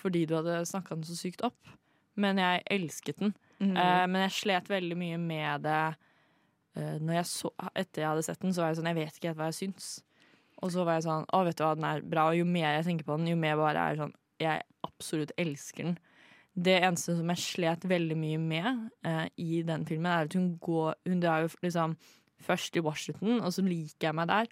[0.00, 1.74] fordi du hadde snakka den så sykt opp.
[2.16, 3.34] Men jeg elsket den.
[3.62, 3.76] Mhm.
[3.78, 5.82] Uh, men jeg slet veldig mye med det
[6.78, 8.54] uh, jeg så, etter jeg hadde sett den.
[8.54, 9.90] Så var jeg sånn, jeg vet ikke helt hva jeg syns.
[10.62, 12.30] Og så var jeg sånn, å vet du hva, den er bra.
[12.30, 15.90] Og jo mer jeg tenker på den, jo mer bare er sånn, jeg absolutt elsker
[15.90, 16.00] den.
[16.52, 20.50] Det eneste som jeg slet veldig mye med uh, i den filmen, er at hun
[20.60, 21.94] går Hun drar jo liksom
[22.42, 24.50] først i Washington, og så liker jeg meg der.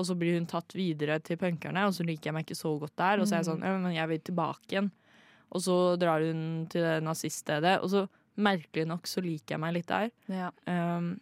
[0.00, 2.72] Og så blir hun tatt videre til punkerne, og så liker jeg meg ikke så
[2.80, 3.20] godt der.
[3.20, 4.88] Og så er jeg sånn, ja, men jeg vil tilbake igjen.
[5.50, 8.06] Og så drar hun til det naziststedet, og så
[8.38, 10.10] merkelig nok så liker jeg meg litt der.
[10.30, 10.50] Ja.
[10.66, 11.14] Um,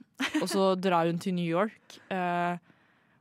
[0.42, 2.58] og så drar hun til New York, uh,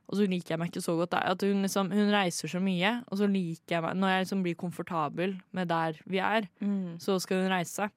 [0.08, 1.26] og så liker jeg meg ikke så godt der.
[1.32, 4.42] At hun, liksom, hun reiser så mye, og så liker jeg meg Når jeg liksom
[4.46, 6.98] blir komfortabel med der vi er, Mm.
[6.98, 7.90] så skal hun reise.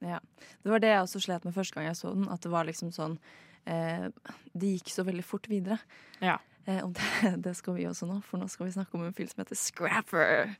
[0.00, 0.18] Ja.
[0.62, 2.28] Det var det jeg også slet med første gang jeg så den.
[2.30, 3.18] At det var liksom sånn
[3.66, 4.08] eh,
[4.54, 5.78] Det gikk så veldig fort videre.
[6.22, 6.36] Ja.
[6.66, 9.12] Eh, og det, det skal vi også nå, for nå skal vi snakke om en
[9.16, 10.54] film som heter Scrapper.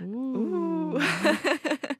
[0.00, 0.96] Uh.
[0.96, 1.92] Uh.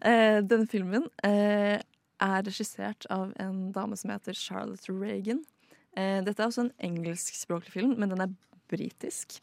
[0.00, 1.78] eh, denne filmen eh,
[2.24, 5.42] er regissert av en dame som heter Charlotte Reagan.
[5.96, 8.34] Eh, dette er også en engelskspråklig film, men den er
[8.70, 9.38] britisk.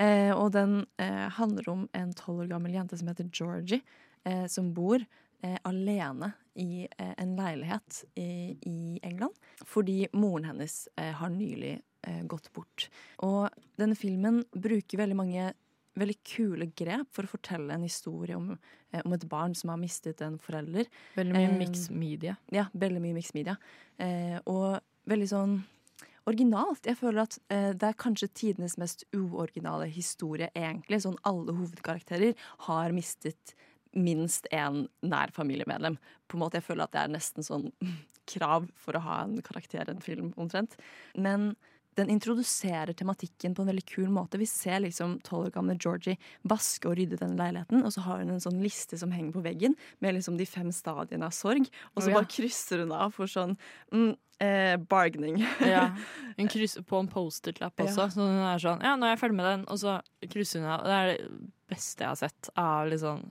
[0.00, 3.82] Eh, og den eh, handler om en tolv år gammel jente som heter Georgie,
[4.24, 5.04] eh, som bor
[5.64, 6.82] alene i
[7.16, 9.32] en leilighet i, i England.
[9.64, 10.74] Fordi moren hennes
[11.16, 11.78] har nylig
[12.28, 12.90] gått bort.
[13.24, 13.48] Og
[13.80, 15.46] denne filmen bruker veldig mange
[15.98, 18.58] veldig kule grep for å fortelle en historie om,
[18.92, 20.86] eh, om et barn som har mistet en forelder.
[21.16, 22.36] Veldig mye Eh, mixed media.
[22.52, 23.56] Ja, veldig mye mixed media.
[23.98, 25.64] Eh, og veldig sånn
[26.26, 26.86] originalt.
[26.86, 31.02] Jeg føler at eh, det er kanskje tidenes mest uoriginale historie, egentlig.
[31.02, 32.34] Sånn alle hovedkarakterer
[32.68, 33.54] har mistet
[33.96, 35.98] minst én nær familiemedlem.
[36.28, 37.72] På en måte, Jeg føler at det er nesten sånn
[38.30, 40.76] krav for å ha en karakter i en film, omtrent.
[41.16, 41.56] Men
[42.00, 44.40] den introduserer tematikken på en veldig kul måte.
[44.40, 46.16] Vi ser liksom tolv år gamle Georgie
[46.48, 49.44] vaske og rydde denne leiligheten, og så har hun en sånn liste som henger på
[49.44, 52.18] veggen med liksom de fem stadiene av sorg, og så oh, ja.
[52.18, 53.56] bare krysser hun av for sånn
[53.92, 54.10] mm,
[54.46, 55.42] eh, bargaining.
[55.66, 55.90] Ja.
[56.38, 58.10] Hun krysser på en Post-It-lapp også, Ja.
[58.14, 59.98] så hun er sånn Ja, nå er jeg ferdig med den, og så
[60.32, 60.84] krysser hun av.
[60.86, 63.26] Det er det beste jeg har sett av liksom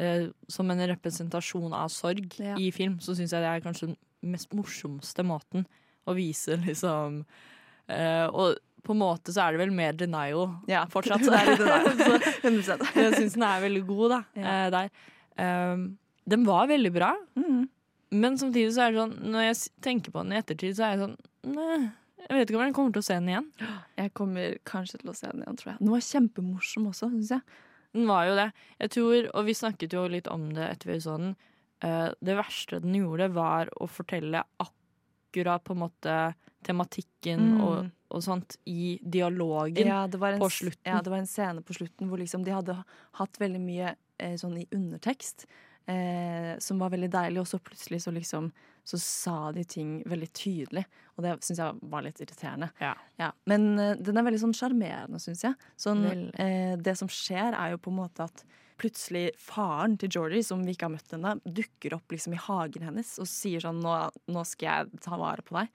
[0.00, 2.56] eh, Som en representasjon av sorg Ja.
[2.56, 3.98] i film, så syns jeg det er kanskje den
[4.32, 5.66] mest morsomste måten
[6.06, 7.24] å vise liksom
[7.88, 11.24] eh, Og på en måte så er det vel mer denial Ja, fortsatt.
[11.26, 12.58] det er det.
[12.66, 14.20] Så jeg syns den er veldig god, da.
[14.38, 14.56] Ja.
[14.56, 14.90] eh, der.
[15.36, 15.86] Um,
[16.26, 17.68] den var veldig bra, Mm.
[18.16, 20.94] men samtidig så er det sånn Når jeg tenker på den i ettertid, så er
[20.94, 21.16] jeg sånn
[21.56, 21.90] Nei,
[22.26, 23.50] jeg vet ikke om jeg kommer til å se den igjen.
[24.00, 25.78] Jeg kommer kanskje til å se den igjen, tror jeg.
[25.82, 27.44] Den var kjempemorsom også, syns jeg.
[27.94, 28.46] Den var jo det.
[28.82, 31.36] Jeg tror, og vi snakket jo litt om det etter vi så den,
[31.86, 36.16] uh, det verste den gjorde, var å fortelle akkurat på en måte
[36.66, 37.60] tematikken Mm.
[37.64, 39.86] og, og sånt i dialogen.
[39.86, 40.86] Ja, en, på slutten.
[40.90, 42.76] Ja, det var en scene på slutten hvor liksom de hadde
[43.20, 45.46] hatt veldig mye eh, sånn i undertekst.
[45.86, 48.48] Eh, som var veldig deilig, og så plutselig så liksom
[48.86, 50.84] Så sa de ting veldig tydelig.
[51.16, 52.68] Og det syns jeg var litt irriterende.
[52.78, 53.32] Ja.
[53.50, 55.56] Men eh, den er veldig sånn sjarmerende, syns jeg.
[55.74, 56.04] Sånn,
[56.38, 58.44] eh, det som skjer, er jo på en måte at
[58.78, 62.86] plutselig faren til Georgie, som vi ikke har møtt ennå, dukker opp liksom i hagen
[62.86, 63.94] hennes og sier sånn nå,
[64.30, 65.68] nå skal jeg ta vare på deg.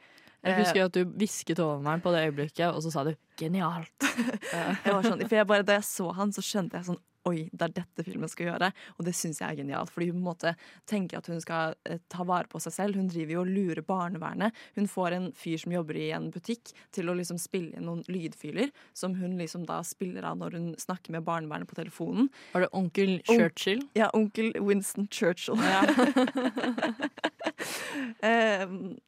[0.43, 3.13] Jeg Eh, husker at du hvisket over meg på det øyeblikket, og så sa du
[3.37, 4.01] 'genialt'.
[4.85, 6.99] Jeg var sånn, for jeg bare, da jeg så han, så skjønte jeg sånn
[7.29, 8.71] Oi, det er dette filmen skal gjøre.
[8.97, 9.91] Og det syns jeg er genialt.
[9.93, 10.55] Fordi hun på en måte
[10.89, 12.95] tenker at hun skal eh, ta vare på seg selv.
[12.97, 14.51] Hun driver jo og lurer barnevernet.
[14.73, 18.01] Hun får en fyr som jobber i en butikk til å liksom spille inn noen
[18.09, 22.31] lydfiler, som hun liksom da spiller av når hun snakker med barnevernet på telefonen.
[22.55, 23.85] Var det onkel On- Churchill?
[23.93, 25.57] Ja, onkel Winston Churchill.
[25.61, 25.85] Ja.
[28.21, 28.63] Eh,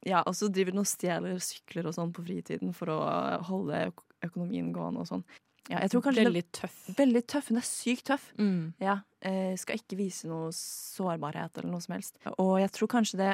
[0.08, 2.96] ja, og så driver den og stjeler sykler og sånn på fritiden for å
[3.46, 5.22] holde øk økonomien gående og sånn.
[5.70, 6.74] Ja, Veldig tøff.
[6.98, 7.46] veldig tøff.
[7.52, 8.24] Hun er sykt tøff.
[8.40, 8.74] Mm.
[8.82, 12.18] Ja, uh, skal ikke vise noe sårbarhet eller noe som helst.
[12.34, 13.30] Og jeg tror kanskje det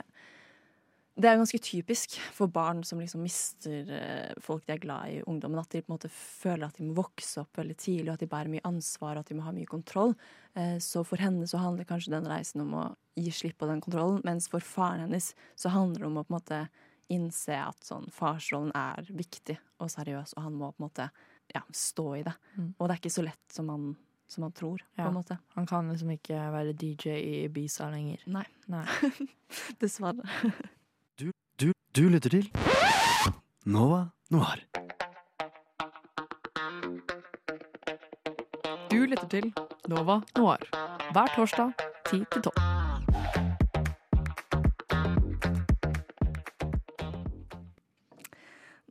[1.20, 5.18] Det er ganske typisk for barn som liksom mister eh, folk de er glad i,
[5.28, 5.60] ungdommen.
[5.60, 8.24] At de på en måte føler at de må vokse opp veldig tidlig, og at
[8.24, 10.14] de bærer mye ansvar og at de må ha mye kontroll.
[10.56, 12.84] Eh, så for henne så handler kanskje den reisen om å
[13.20, 16.32] gi slipp på den kontrollen, mens for faren hennes så handler det om å på
[16.32, 16.62] en måte
[17.10, 21.10] innse at sånn farsrollen er viktig og seriøs, og han må på en måte
[21.50, 22.36] ja, stå i det.
[22.54, 22.72] Mm.
[22.78, 23.88] Og det er ikke så lett som man,
[24.30, 25.40] som han tror, på en måte.
[25.56, 28.22] Han kan liksom ikke være DJ i Ibiza lenger.
[28.30, 28.46] Nei.
[28.70, 28.86] Nei.
[29.82, 30.28] Dessverre.
[31.60, 32.46] Du, du lytter til
[33.64, 34.60] Nova Noir.
[38.90, 39.52] Du lytter til
[39.88, 40.64] Nova Noir
[41.12, 41.72] hver torsdag
[42.08, 42.54] 10 til 12.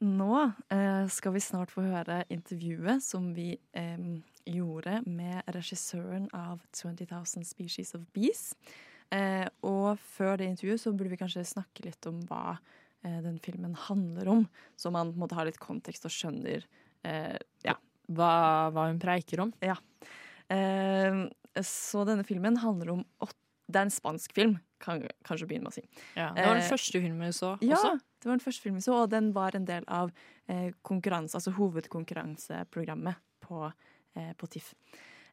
[0.01, 3.97] Nå eh, skal vi snart få høre intervjuet som vi eh,
[4.45, 8.53] gjorde med regissøren av 20,000 Species of Bees.
[9.12, 12.58] Eh, og før det intervjuet så burde vi kanskje snakke litt om hva
[13.04, 14.43] eh, den filmen handler om,
[14.78, 16.65] så man på en måte har litt kontekst og skjønner
[17.08, 17.74] eh, ja,
[18.10, 18.32] Hva,
[18.74, 19.54] hva hun preiker om.
[20.50, 21.19] Eh,
[21.65, 23.38] så denne filmen handler om åtte
[23.69, 25.84] Det er en spansk film, kan kanskje begynne med å si.
[26.17, 28.00] Ja, det var den Eh, første filmen vi så Ja, også.
[28.02, 30.10] det var den første filmen vi så, og den var en del av
[30.50, 33.72] eh, konkurranse, altså hovedkonkurranseprogrammet på,
[34.15, 34.74] eh, på TIFF.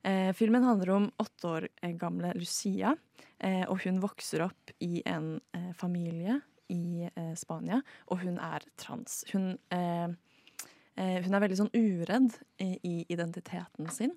[0.07, 2.92] Eh, filmen handler om åtte år eh, gamle Lucia,
[3.38, 6.38] eh, og hun vokser opp i en eh, familie
[6.71, 9.25] i eh, Spania, og hun er trans.
[9.33, 10.07] Hun, eh,
[10.95, 14.14] hun er veldig sånn uredd i, identiteten sin,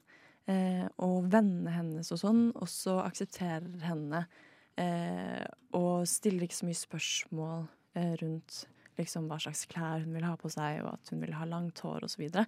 [0.98, 4.24] og vennene hennes og sånn også aksepterer henne
[5.76, 7.68] og stiller ikke så mye spørsmål
[8.24, 8.62] rundt
[9.00, 11.84] liksom, hva slags klær hun vil ha på seg, og at hun vil ha langt
[11.84, 12.26] hår osv.
[12.26, 12.48] Eh,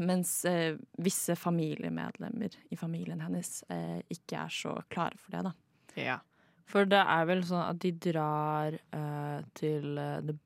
[0.00, 5.42] mens eh, visse familiemedlemmer i familien hennes eh, ikke er så klare for det.
[5.48, 5.52] da.
[5.98, 6.18] Ja.
[6.68, 10.36] For det er vel sånn at de drar eh, til det det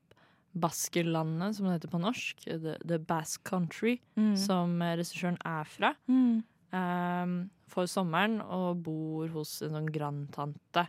[0.53, 2.43] Baskerlandet, som det heter på norsk.
[2.45, 3.95] The, the Basque Country,
[4.37, 5.89] som eh, regissøren er fra.
[6.07, 6.43] Mm.
[6.77, 7.31] eh,
[7.73, 10.83] for sommeren og bor hos en sånn grandtante.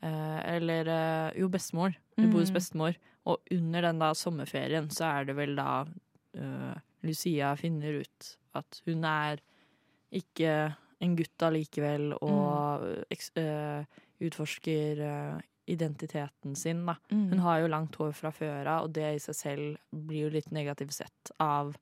[0.00, 1.92] Eh, eller eh, jo, bestemor.
[2.16, 2.56] Hun bor hos Mm.
[2.56, 2.96] bestemor.
[3.28, 5.84] Og under den da sommerferien så er det vel da
[6.36, 9.40] eh, Lucia finner ut at hun er
[10.16, 10.52] ikke
[11.04, 13.84] en gutt allikevel, og eks, eh,
[14.24, 16.94] utforsker eh, identiteten sin, da.
[17.12, 17.26] Mm.
[17.34, 20.30] Hun har jo langt hår fra før av, og det i seg selv blir jo
[20.38, 21.74] litt negativt sett av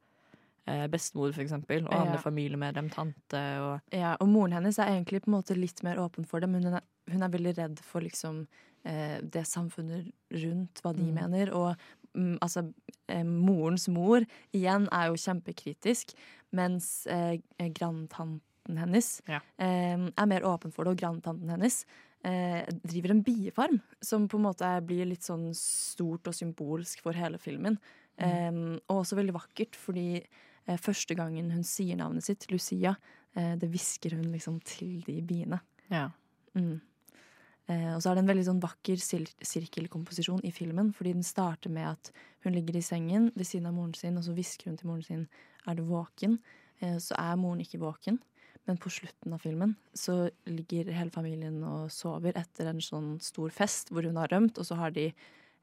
[0.67, 2.23] eh, bestemor, for eksempel, og andre Ja.
[2.25, 6.25] familiemedlem, tante og Ja, og moren hennes er egentlig på en måte litt mer åpen
[6.27, 8.47] for det, men hun er, hun er veldig redd for liksom
[8.85, 11.15] eh, det samfunnet rundt, hva de Mm.
[11.15, 11.53] mener.
[11.55, 12.73] Og mm, altså,
[13.09, 14.25] eh, morens mor
[14.55, 16.15] igjen er jo kjempekritisk,
[16.53, 19.41] mens eh, grandtanten hennes Ja.
[19.59, 21.85] eh, er mer åpen for det, og grandtanten hennes
[22.25, 27.13] eh, driver en biefarm, som på en måte blir litt sånn stort og symbolsk for
[27.13, 27.79] hele filmen.
[28.17, 28.51] Eh,
[28.89, 30.23] og også veldig vakkert, fordi
[30.67, 32.95] eh, første gangen hun sier navnet sitt, Lucia,
[33.37, 35.61] eh, det hvisker hun liksom til de biene.
[35.91, 36.09] Ja.
[36.55, 36.81] Mm.
[37.69, 41.25] Eh, og så er det en veldig sånn vakker sir sirkelkomposisjon i filmen, fordi den
[41.25, 42.11] starter med at
[42.45, 45.03] hun ligger i sengen ved siden av moren sin, og så hvisker hun til moren
[45.03, 45.29] sin
[45.67, 46.39] 'er du våken?'
[46.83, 48.19] Eh, så er moren ikke våken.
[48.67, 53.51] Men på slutten av filmen så ligger hele familien og sover etter en sånn stor
[53.51, 55.13] fest hvor hun har rømt, og så har de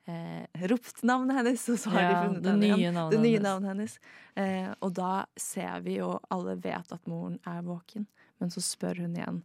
[0.08, 3.10] eh, ropt navnet hennes, og så har Ja, de funnet det nye igjen.
[3.12, 4.00] det nye navnet hennes.
[4.36, 8.08] Eh, og da ser vi, og alle vet at moren er våken,
[8.40, 9.44] men så spør hun igjen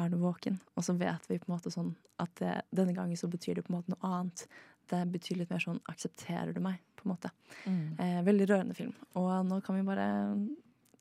[0.00, 0.58] er du våken?
[0.76, 3.66] Og så vet vi på en måte sånn at det, denne gangen så betyr det
[3.66, 4.46] på en måte noe annet.
[4.90, 6.80] Det betyr litt mer sånn aksepterer du meg?
[7.00, 7.30] på en måte.
[7.64, 7.96] Mm.
[7.98, 8.94] Eh, veldig rørende film.
[9.14, 10.08] Og nå kan vi bare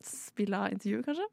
[0.03, 1.27] spille av intervjuet, kanskje?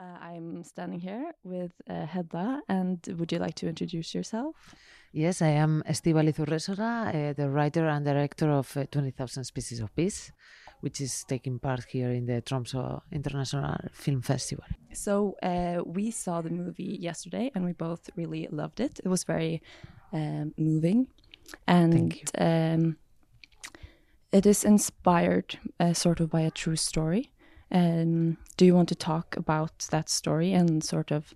[0.00, 4.74] Uh, I'm standing here with uh, Hedda, and would you like to introduce yourself?
[5.12, 9.94] Yes, I am Estíbaliz Urresola, uh, the writer and director of uh, 20,000 Species of
[9.94, 10.32] Bees,
[10.80, 14.64] which is taking part here in the Tromsø International Film Festival.
[14.92, 19.00] So uh, we saw the movie yesterday, and we both really loved it.
[19.04, 19.62] It was very
[20.12, 21.08] um, moving,
[21.66, 22.96] and um,
[24.32, 27.30] it is inspired uh, sort of by a true story.
[27.72, 31.34] Um, do you want to talk about that story and sort of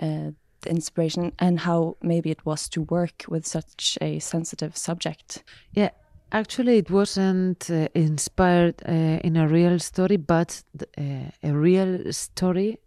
[0.00, 5.44] uh, the inspiration and how maybe it was to work with such a sensitive subject?
[5.72, 5.90] Yeah,
[6.32, 8.92] actually, it wasn't uh, inspired uh,
[9.24, 12.78] in a real story, but th- uh, a real story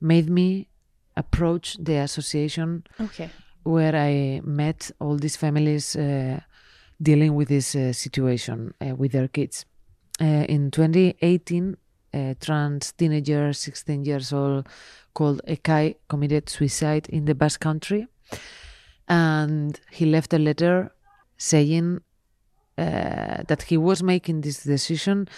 [0.00, 0.68] made me
[1.16, 3.30] approach the association Okay.
[3.62, 6.40] where I met all these families uh,
[7.00, 9.66] dealing with this uh, situation uh, with their kids.
[10.20, 11.76] Uh, in 2018,
[12.14, 14.68] a trans teenager, 16 years old,
[15.14, 18.06] called Ekai, committed suicide in the Basque Country,
[19.08, 20.92] and he left a letter
[21.36, 22.00] saying
[22.78, 25.28] uh, that he was making this decision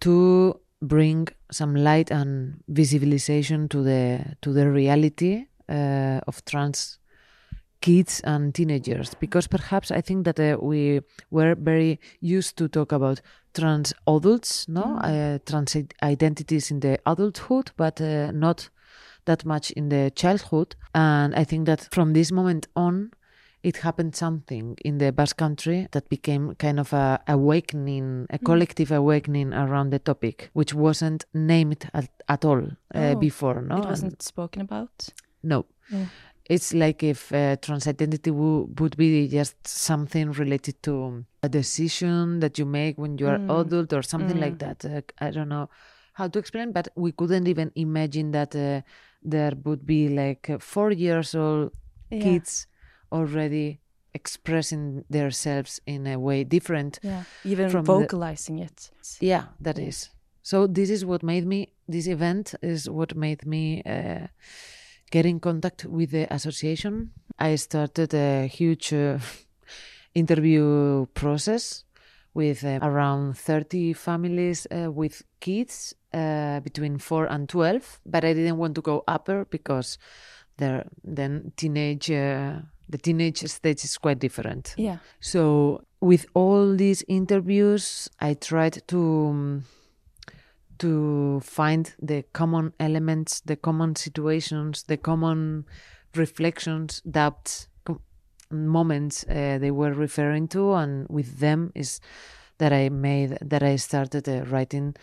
[0.00, 6.98] to bring some light and visibilization to the to the reality uh, of trans
[7.80, 9.14] kids and teenagers.
[9.14, 13.20] Because perhaps I think that uh, we were very used to talk about
[13.54, 18.68] trans adults, no, uh, trans identities in the adulthood, but uh, not
[19.24, 20.76] that much in the childhood.
[20.94, 23.12] And I think that from this moment on,
[23.62, 28.90] it happened something in the Basque country that became kind of a awakening, a collective
[28.90, 32.62] awakening around the topic, which wasn't named at, at all
[32.94, 33.60] uh, Oh, before.
[33.62, 35.08] No, It wasn't spoken about.
[35.42, 35.66] no.
[35.92, 36.08] Oh.
[36.48, 42.40] It's like if uh, trans identity wo- would be just something related to a decision
[42.40, 43.60] that you make when you are Mm.
[43.60, 44.58] adult or something like Mm.
[44.64, 44.84] that.
[44.84, 45.68] Uh, I don't know
[46.14, 48.80] how to explain, but we couldn't even imagine that uh,
[49.22, 51.70] there would be like uh, four years old
[52.10, 52.22] Yeah.
[52.22, 52.66] kids
[53.12, 53.80] already
[54.14, 57.22] expressing themselves in a way different Yeah.
[57.44, 58.90] Even from the- vocalizing it.
[59.20, 60.10] yeah, that is.
[60.42, 61.68] So this is what made me.
[61.88, 64.26] This event is what made me uh,
[65.10, 67.10] get in contact with the association.
[67.38, 69.18] I started a huge uh,
[70.14, 71.84] interview process
[72.34, 78.32] with uh, around 30 families uh, with kids uh, between 4 and 12 but i
[78.32, 79.98] didn't want to go upper because
[80.56, 82.58] then teenage uh,
[82.90, 84.98] the teenage stage is quite different Yeah.
[85.20, 85.40] so
[86.00, 89.64] with all these interviews, I tried to um,
[90.78, 95.66] to find the common elements, the common situations, the common
[96.16, 98.00] reflections, doubts, com-
[98.50, 102.00] moments uh, they were referring to, and with them is
[102.58, 104.94] that I made that I started uh, writing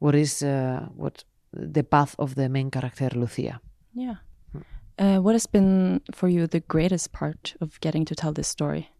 [0.00, 3.60] what is uh, what the path of the main character Lucia.
[3.94, 4.16] Yeah.
[4.98, 8.90] Uh, what has been for you the greatest part of getting to tell this story?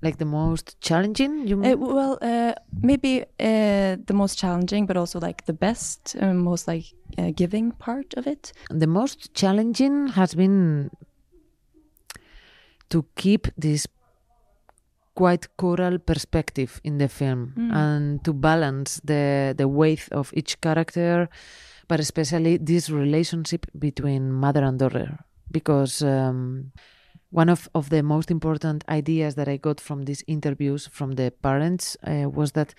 [0.00, 2.52] Like the most challenging, you Uh, well, uh,
[2.82, 6.84] maybe uh, the most challenging, but also like the best, most like
[7.18, 8.52] uh, giving part of it.
[8.70, 10.90] the most challenging has been
[12.90, 13.86] to keep this
[15.14, 17.72] quite choral perspective in the film Mm.
[17.74, 21.28] and to balance the the weight of each character
[21.88, 25.18] but especially this relationship between mother and daughter
[25.50, 26.72] because um,
[27.30, 31.30] one of, of the most important ideas that I got from these interviews from the
[31.42, 32.74] parents uh, was that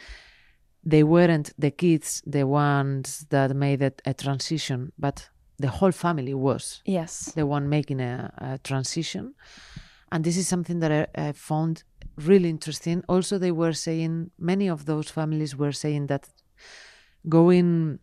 [0.83, 6.33] they weren't the kids the ones that made it a transition, but the whole family
[6.33, 7.33] was Yes.
[7.35, 9.33] the one making a, a transition.
[10.11, 11.83] And this is something that I, I found
[12.17, 13.03] really interesting.
[13.07, 16.29] Also, they were saying, many of those families were saying that
[17.27, 17.99] going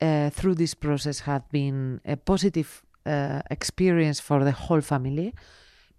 [0.00, 5.34] uh, through this process had been a positive uh, experience for the whole family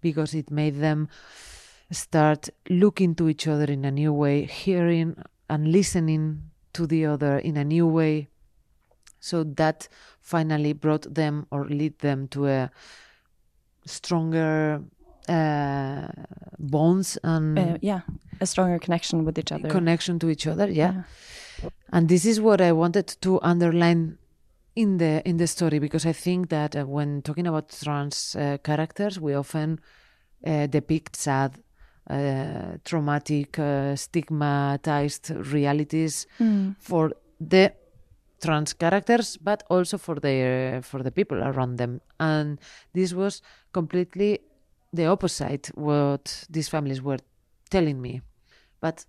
[0.00, 1.08] because it made them
[1.90, 5.14] start looking to each other in a new way, hearing
[5.48, 8.28] and listening to the other in a new way.
[9.20, 9.88] So that
[10.20, 12.70] finally brought them or lead them to a
[13.86, 14.82] stronger
[15.28, 16.08] uh,
[16.58, 18.00] bonds and Uh, yeah.
[18.40, 19.68] A stronger connection with each other.
[19.68, 20.68] connection to each other.
[20.68, 21.04] Yeah.
[21.92, 24.18] And this is what I wanted to underline
[24.74, 28.58] in the in the story because I think that uh, when talking about trans uh,
[28.62, 29.80] characters, we often
[30.46, 31.58] uh, depict sad,
[32.10, 36.74] uh, traumatic, uh, stigmatized realities Mm.
[36.78, 37.72] for the
[38.40, 42.00] trans characters, but also for the for the people around them.
[42.18, 42.58] And
[42.94, 43.42] this was
[43.72, 44.40] completely
[44.92, 47.18] the opposite what these families were
[47.70, 48.22] telling me.
[48.80, 49.06] But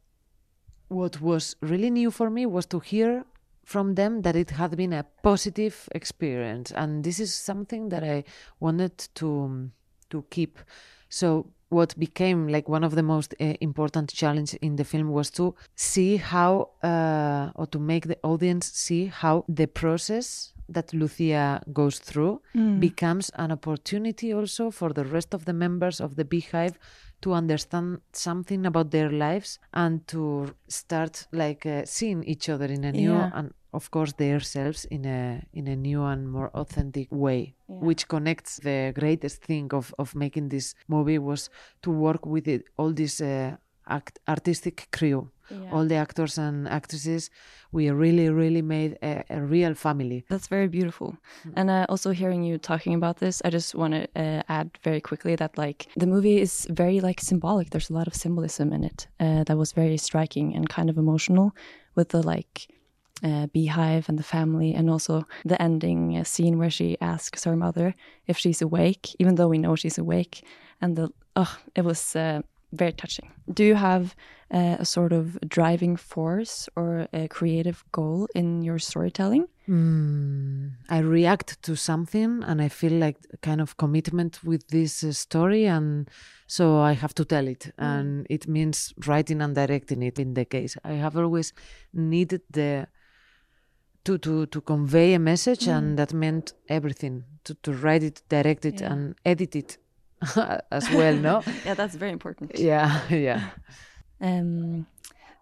[0.93, 3.25] what was really new for me was to hear
[3.63, 6.71] from them that it had been a positive experience.
[6.71, 8.23] And this is something that i
[8.59, 9.69] wanted to
[10.09, 10.59] to keep.
[11.09, 15.31] So what became like one of the most uh, important challenge in the film was
[15.31, 21.61] to see how uh, or to make the audience see how the process that lucia
[21.73, 22.79] goes through Mm.
[22.79, 26.77] becomes an opportunity also for the rest of the members of the beehive
[27.21, 32.83] to understand something about their lives and to start like uh, seeing each other in
[32.83, 33.31] a new Yeah.
[33.33, 37.79] and of course themselves in a in a new and more authentic way Yeah.
[37.87, 41.49] which connects the greatest thing of of making this movie was
[41.81, 43.55] to work with it, all this uh,
[43.87, 47.29] act, artistic crew uh, all the actors and actresses.
[47.71, 50.23] We really, really made a, a real family.
[50.29, 51.17] That's very beautiful.
[51.55, 55.01] And uh, also hearing you talking about this, I just want to uh, add very
[55.01, 57.71] quickly that like the movie is very like symbolic.
[57.71, 60.97] There's a lot of symbolism in it uh, that was very striking and kind of
[60.97, 61.55] emotional
[61.95, 62.67] with the like
[63.23, 67.55] uh, beehive and the family, and also the ending uh, scene where she asks her
[67.55, 67.95] mother
[68.27, 70.43] if she's awake, even though we know she's awake.
[70.81, 72.41] And the oh, it was uh,
[72.73, 73.31] very touching.
[73.53, 74.15] Do you have
[74.53, 79.47] uh, a sort of driving force or a creative goal in your storytelling?
[79.67, 85.11] Mm, I react to something and I feel like kind of commitment with this uh,
[85.13, 86.09] story, and
[86.47, 87.73] so I have to tell it.
[87.77, 90.77] And it means writing and directing it in the case.
[90.83, 91.53] I have always
[91.93, 92.87] needed the
[94.05, 98.65] to to to convey a message, and that meant everything to to write it, direct
[98.65, 98.91] it, Yeah.
[98.91, 99.77] and edit it
[100.71, 101.15] as well.
[101.15, 102.59] No, yeah, that's very important.
[102.59, 103.41] yeah, yeah.
[104.23, 104.85] Um,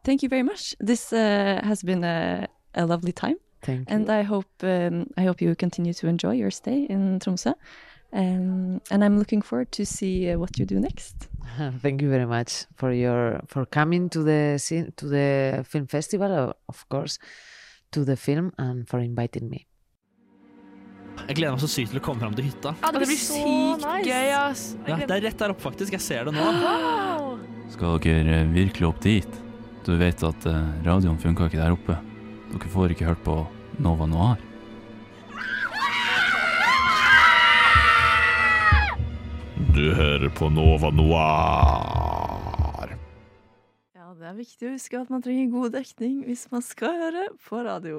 [0.04, 0.76] thank you very much.
[0.80, 4.14] This uh, has been a, a lovely time, Thank and you.
[4.14, 7.54] I hope um, I hope you continue to enjoy your stay in Tromsø.
[8.14, 11.30] Um, and I'm looking forward to see uh, what you do next.
[11.82, 16.54] Thank you very much for your for coming to the scene, to the film festival,
[16.68, 17.20] of course,
[17.92, 19.66] to the film, and for inviting me.
[21.28, 22.72] Jeg gleder meg så sykt til å komme fram til hytta.
[22.82, 24.74] Ja, det blir sykt gøy, ass.
[24.74, 25.92] Jeg Ja, gleder- det er rett der oppe, faktisk.
[25.94, 26.42] Jeg ser det nå.
[26.42, 27.38] Wow!
[27.72, 29.42] Skal dere virkelig opp dit?
[29.86, 31.96] Du vet at eh, radioen funka ikke der oppe.
[32.52, 33.38] Dere får ikke hørt på
[33.82, 34.42] Nova Noir.
[39.72, 42.41] Du hører på Nova Noir.
[44.32, 47.98] Er viktig å huske at man trenger god dekning hvis man skal høre på radio.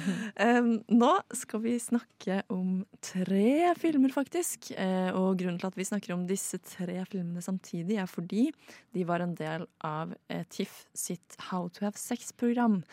[1.02, 4.70] Nå skal vi snakke om tre filmer, faktisk.
[4.76, 8.44] Eh, og grunnen til at vi snakker om disse tre filmene samtidig, er fordi
[8.94, 12.84] de var en del av eh, TIFF sitt How to have sex-program.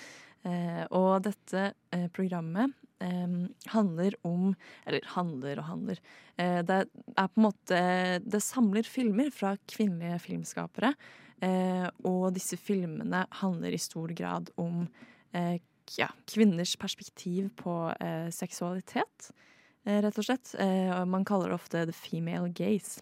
[0.42, 1.70] Eh, og dette
[2.16, 2.74] programmet
[3.72, 4.50] handler om
[4.84, 6.00] Eller handler og handler.
[6.36, 7.78] Det er på en måte
[8.20, 10.92] Det samler filmer fra kvinnelige filmskapere.
[11.40, 14.84] Eh, og disse filmene handler i stor grad om
[15.32, 15.60] eh,
[15.96, 19.30] ja, kvinners perspektiv på eh, seksualitet,
[19.90, 20.52] rett og slett.
[20.60, 23.00] Og man kaller det ofte the female gaze.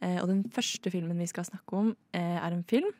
[0.00, 2.94] Og den første filmen vi skal snakke om, er en film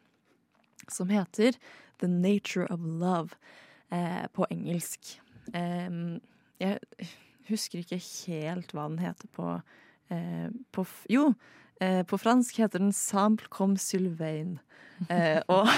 [0.93, 1.57] som heter
[2.03, 3.39] The Nature of Love
[4.35, 5.15] på engelsk.
[5.55, 7.09] Jeg
[7.49, 9.57] husker ikke helt hva den heter på,
[10.75, 11.31] på Jo,
[11.81, 14.59] på fransk heter den Sample comme Sylvain.
[15.11, 15.69] Eh, og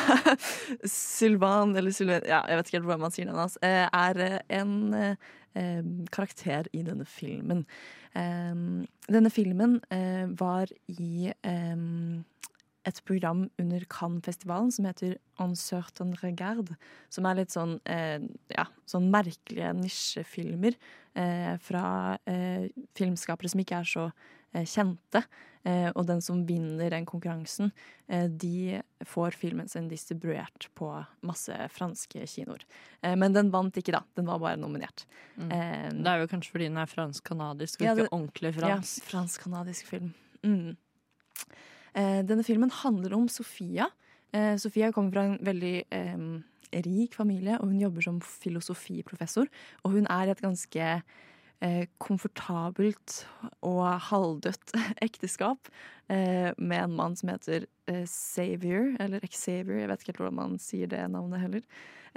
[0.85, 4.39] Sylvain, eller Sylvain, ja, jeg vet ikke helt hvordan man sier hans, eh, er eh,
[4.61, 5.83] en eh, eh,
[6.15, 7.65] karakter i denne filmen.
[8.17, 8.55] Eh,
[9.09, 11.33] denne filmen eh, var i
[12.87, 16.71] et program under Cannes-festivalen som heter En certain regard.
[17.11, 18.23] Som er litt sånn, eh,
[18.55, 20.77] ja, sånn merkelige nisjefilmer
[21.19, 25.25] eh, fra eh, filmskapere som ikke er så eh, kjente.
[25.67, 27.73] Eh, og den som vinner den konkurransen,
[28.09, 30.93] eh, de får filmen sin distribuert på
[31.27, 32.63] masse franske kinoer.
[33.03, 34.05] Eh, men den vant ikke, da.
[34.15, 35.05] Den var bare nominert.
[35.37, 35.51] Mm.
[35.51, 38.61] Eh, Det er jo kanskje fordi den er fransk-kanadisk, og Ja, ikke det- ordentlig ja,
[38.77, 39.03] fransk.
[39.11, 40.15] fransk-kanadisk film.
[40.45, 40.77] Mm.
[41.97, 43.89] Eh, denne filmen handler om Sofia.
[44.33, 49.49] Eh, Sofia kommer fra en veldig eh, rik familie, og hun jobber som filosofiprofessor.
[49.85, 51.01] Og hun er et ganske eh,
[52.03, 53.23] komfortabelt
[53.65, 54.75] og halvdødt
[55.07, 55.71] ekteskap
[56.13, 60.41] eh, med en mann som heter eh, Xavier, eller Xavier, jeg vet ikke helt hvordan
[60.41, 61.65] man sier det navnet heller.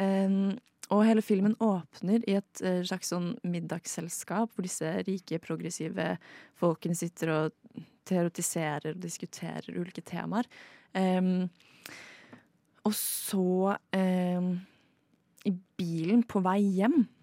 [0.01, 0.57] Eh,
[0.89, 6.15] og hele filmen åpner i et eh, slags sånn middagsselskap hvor disse rike, progressive
[6.59, 10.49] folkene sitter og teoretiserer og diskuterer ulike temaer.
[10.97, 11.45] Em,
[12.87, 13.75] og så
[15.45, 17.18] i bilen på vei hjem eh,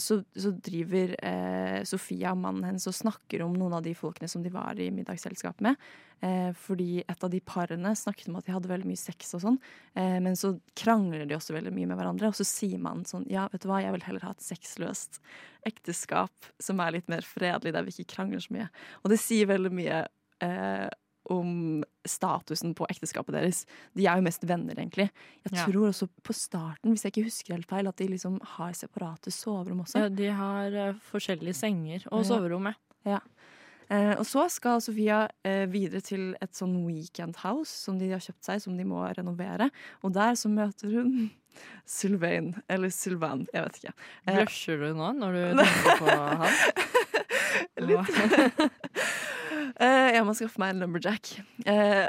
[0.00, 4.28] så, så driver eh, Sofia og mannen hennes og snakker om noen av de folkene
[4.30, 5.76] som de var i middagsselskap med.
[6.20, 9.42] Eh, fordi et av de parene snakket om at de hadde veldig mye sex og
[9.44, 9.58] sånn.
[9.94, 13.26] Eh, men så krangler de også veldig mye med hverandre, og så sier man sånn
[13.30, 15.20] Ja, vet du hva, jeg vil heller ha et sexløst
[15.68, 18.70] ekteskap som er litt mer fredelig, der vi ikke krangler så mye.
[19.04, 20.00] Og det sier veldig mye
[20.44, 20.88] eh,
[21.30, 23.62] om statusen på ekteskapet deres.
[23.96, 25.10] De er jo mest venner, egentlig.
[25.44, 25.64] Jeg Ja.
[25.66, 29.30] tror også på starten, hvis jeg ikke husker helt feil, at de liksom har separate
[29.30, 29.98] soverom også.
[30.04, 32.28] Ja, de har uh, forskjellige senger og Ja.
[32.32, 32.74] soverom.
[33.06, 33.18] ja.
[33.90, 38.20] Uh, og så skal Sofia uh, videre til et sånn weekend house som de har
[38.20, 39.70] kjøpt seg, som de må renovere.
[40.04, 41.30] Og der så møter hun
[41.86, 43.94] Sylvain, eller Sylvain, jeg vet ikke.
[44.26, 46.52] Blusher du nå når du tenker på han?
[47.88, 48.70] Litt.
[49.76, 51.34] Eh, jeg må skaffe meg en lumberjack.
[51.68, 52.08] Uh,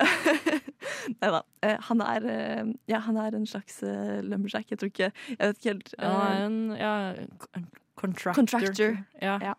[1.20, 1.40] Nei da.
[1.66, 4.70] Uh, han, er, eh, ja, han er en slags eh, lumberjack.
[4.72, 5.94] Jeg tror ikke Jeg vet ikke helt.
[6.00, 6.92] Eh, en ja,
[7.58, 7.66] en
[8.00, 8.38] contractor.
[8.40, 8.98] Contractor.
[9.22, 9.36] Ja.
[9.44, 9.54] Ja.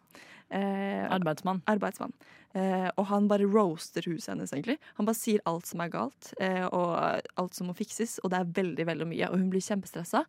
[0.51, 1.61] eh, Arbeidsmann.
[1.69, 2.15] arbeidsmann.
[2.57, 4.79] Eh, og han bare roaster huset hennes, egentlig.
[4.97, 6.97] Han bare sier alt som er galt, eh, og
[7.39, 9.29] alt som må fikses, og det er veldig, veldig mye.
[9.31, 10.25] Og hun blir kjempestressa.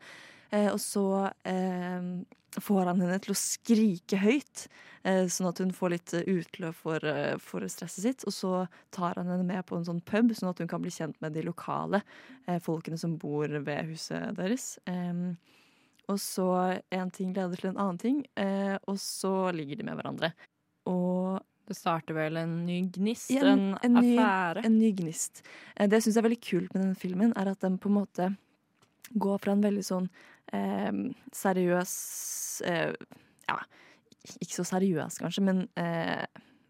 [0.52, 1.06] Eh, og så
[1.48, 2.12] eh,
[2.60, 4.66] får han henne til å skrike høyt,
[5.08, 8.26] eh, sånn at hun får litt eh, utløp for, eh, for stresset sitt.
[8.28, 8.52] Og så
[8.92, 11.34] tar han henne med på en sånn pub, sånn at hun kan bli kjent med
[11.38, 12.02] de lokale
[12.48, 14.74] eh, folkene som bor ved huset deres.
[16.10, 16.48] Og så
[16.92, 20.34] en ting leder til en annen ting, eh, og så ligger de med hverandre.
[20.92, 21.40] Og
[21.72, 24.66] Det starter vel en ny gnist, Ja, en, en en, affære.
[24.66, 25.42] en ny gnist.
[25.78, 28.28] Det jeg syns er veldig kult med denne filmen, er at den på en måte
[29.16, 30.10] går fra en veldig sånn
[30.58, 30.92] eh,
[31.36, 31.96] seriøs
[32.68, 32.94] eh,
[33.50, 33.58] Ja,
[34.38, 36.26] ikke så seriøs kanskje, men eh,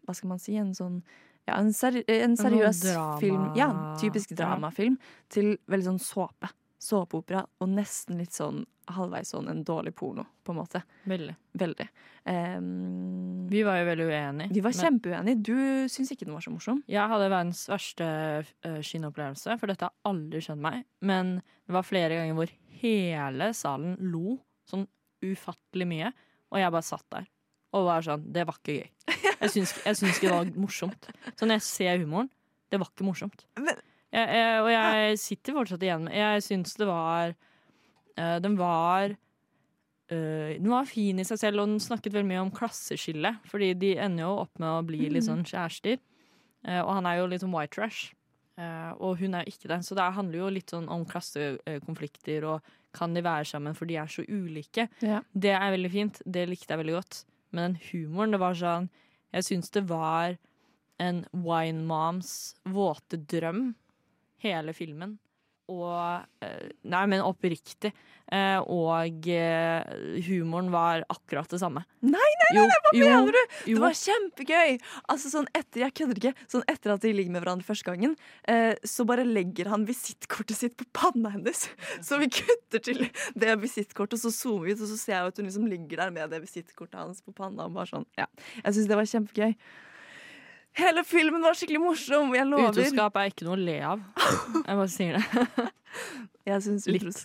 [0.06, 0.56] hva skal man si?
[0.58, 1.02] En sånn
[1.48, 2.82] ja, en, seri en sånn seriøs
[3.18, 3.48] film.
[3.58, 3.68] Ja,
[3.98, 4.94] typisk dramafilm.
[5.32, 6.52] Til veldig sånn såpe.
[6.82, 7.44] Såpeopera.
[7.62, 10.80] Og nesten litt sånn halvveis sånn en dårlig porno, på en måte.
[11.06, 11.34] Veldig.
[11.60, 11.86] Veldig.
[12.26, 14.48] Um, Vi var jo veldig uenige.
[14.56, 15.42] vi var men kjempeuenige.
[15.46, 16.80] Du syns ikke den var så morsom?
[16.90, 18.08] Jeg hadde verdens verste
[18.66, 20.82] uh, kinoopplevelse, for dette har aldri skjedd meg.
[21.00, 24.88] Men det var flere ganger hvor hele salen lo sånn
[25.22, 26.10] ufattelig mye,
[26.50, 27.28] og jeg bare satt der.
[27.72, 28.90] Og var sånn Det var ikke gøy.
[29.42, 31.06] Jeg syns, jeg syns ikke det var morsomt.
[31.38, 32.28] Så når jeg ser humoren,
[32.70, 33.46] det var ikke morsomt.
[33.58, 33.80] Men-
[34.12, 39.14] Jeg, jeg, og jeg sitter fortsatt igjen med Jeg syns det var øh, Den var
[39.14, 43.36] øh, Den var fin i seg selv, og den snakket veldig mye om klasseskille.
[43.48, 45.96] Fordi de ender jo opp med å bli litt sånn kjærester.
[46.62, 48.12] Uh, og han er jo litt sånn white trash.
[48.60, 49.80] Uh, og hun er jo ikke det.
[49.86, 53.96] Så det handler jo litt sånn om klassekonflikter og kan de være sammen for de
[53.98, 54.86] er så ulike.
[55.02, 55.22] Ja.
[55.32, 56.20] Det er veldig fint.
[56.28, 57.22] Det likte jeg veldig godt.
[57.52, 58.90] Men den humoren, det var sånn
[59.32, 60.36] Jeg syns det var
[61.00, 63.72] en wine moms våte drøm,
[64.42, 65.18] hele filmen.
[65.72, 65.94] Og
[66.42, 67.92] eh, Nei, men oppriktig.
[68.32, 69.92] Eh, og eh,
[70.26, 71.84] humoren var akkurat det samme.
[72.02, 73.54] Nei, nei, Jo, nei, hva jo, mener du?
[73.70, 73.76] jo.
[73.78, 74.74] Det var kjempegøy!
[75.14, 76.32] Altså sånn etter, Jeg kødder ikke.
[76.50, 78.16] Sånn etter at de ligger med hverandre første gangen,
[78.84, 81.64] så bare legger han visittkortet sitt på panna hennes.
[82.04, 83.06] Så vi kutter til
[83.38, 86.04] det visittkortet, og så zoomer vi ut, og så ser jeg at hun liksom ligger
[86.04, 87.70] der med det visittkortet hans på panna.
[87.70, 88.26] Og bare sånn, ja.
[88.64, 89.54] Jeg syns det var kjempegøy.
[90.78, 92.72] Hele filmen var skikkelig morsom, jeg lover.
[92.72, 94.04] Utroskap er ikke noe å le av.
[94.56, 95.68] Jeg bare sier det.
[96.48, 97.20] Jeg syns utros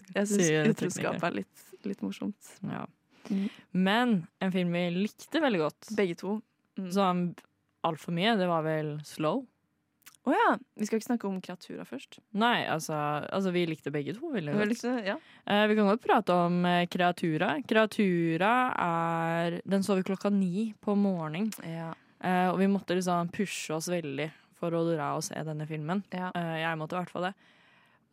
[0.70, 2.50] utroskap er litt, litt morsomt.
[2.62, 2.84] Ja.
[3.32, 3.48] Mm.
[3.74, 4.12] Men
[4.44, 6.36] en film vi likte veldig godt, Begge to.
[6.78, 6.90] Mm.
[6.94, 7.22] sånn
[7.88, 9.46] altfor mye, det var vel Slow.
[10.28, 10.48] Å ja.
[10.76, 12.20] Vi skal ikke snakke om kreatura først.
[12.38, 12.98] Nei, altså,
[13.32, 15.16] altså vi likte begge to veldig Vi likte, ja.
[15.48, 17.54] Eh, vi kan godt prate om eh, Kreatura.
[17.68, 18.52] Kreatura
[18.84, 21.54] er Den så vi klokka ni på morgenen.
[21.64, 21.94] Ja.
[22.26, 26.02] Eh, og vi måtte liksom pushe oss veldig for å dra og se denne filmen.
[26.16, 26.32] Ja.
[26.34, 27.34] Uh, jeg måtte i hvert fall det.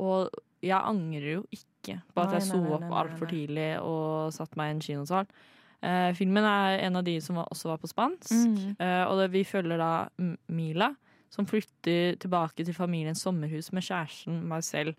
[0.05, 0.34] Og
[0.64, 4.70] jeg angrer jo ikke på at Nei, jeg sto opp altfor tidlig og satt meg
[4.70, 5.30] i en kinosal.
[5.84, 8.32] Uh, filmen er en av de som var, også var på spansk.
[8.32, 8.76] Mm.
[9.09, 9.90] Og det, vi følger da
[10.52, 10.90] Mila,
[11.32, 14.94] som flytter tilbake til familiens sommerhus med kjæresten Marcel.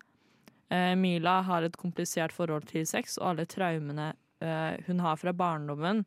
[0.97, 4.11] Mila har et komplisert forhold til sex, og alle traumene
[4.85, 6.03] hun har fra barndommen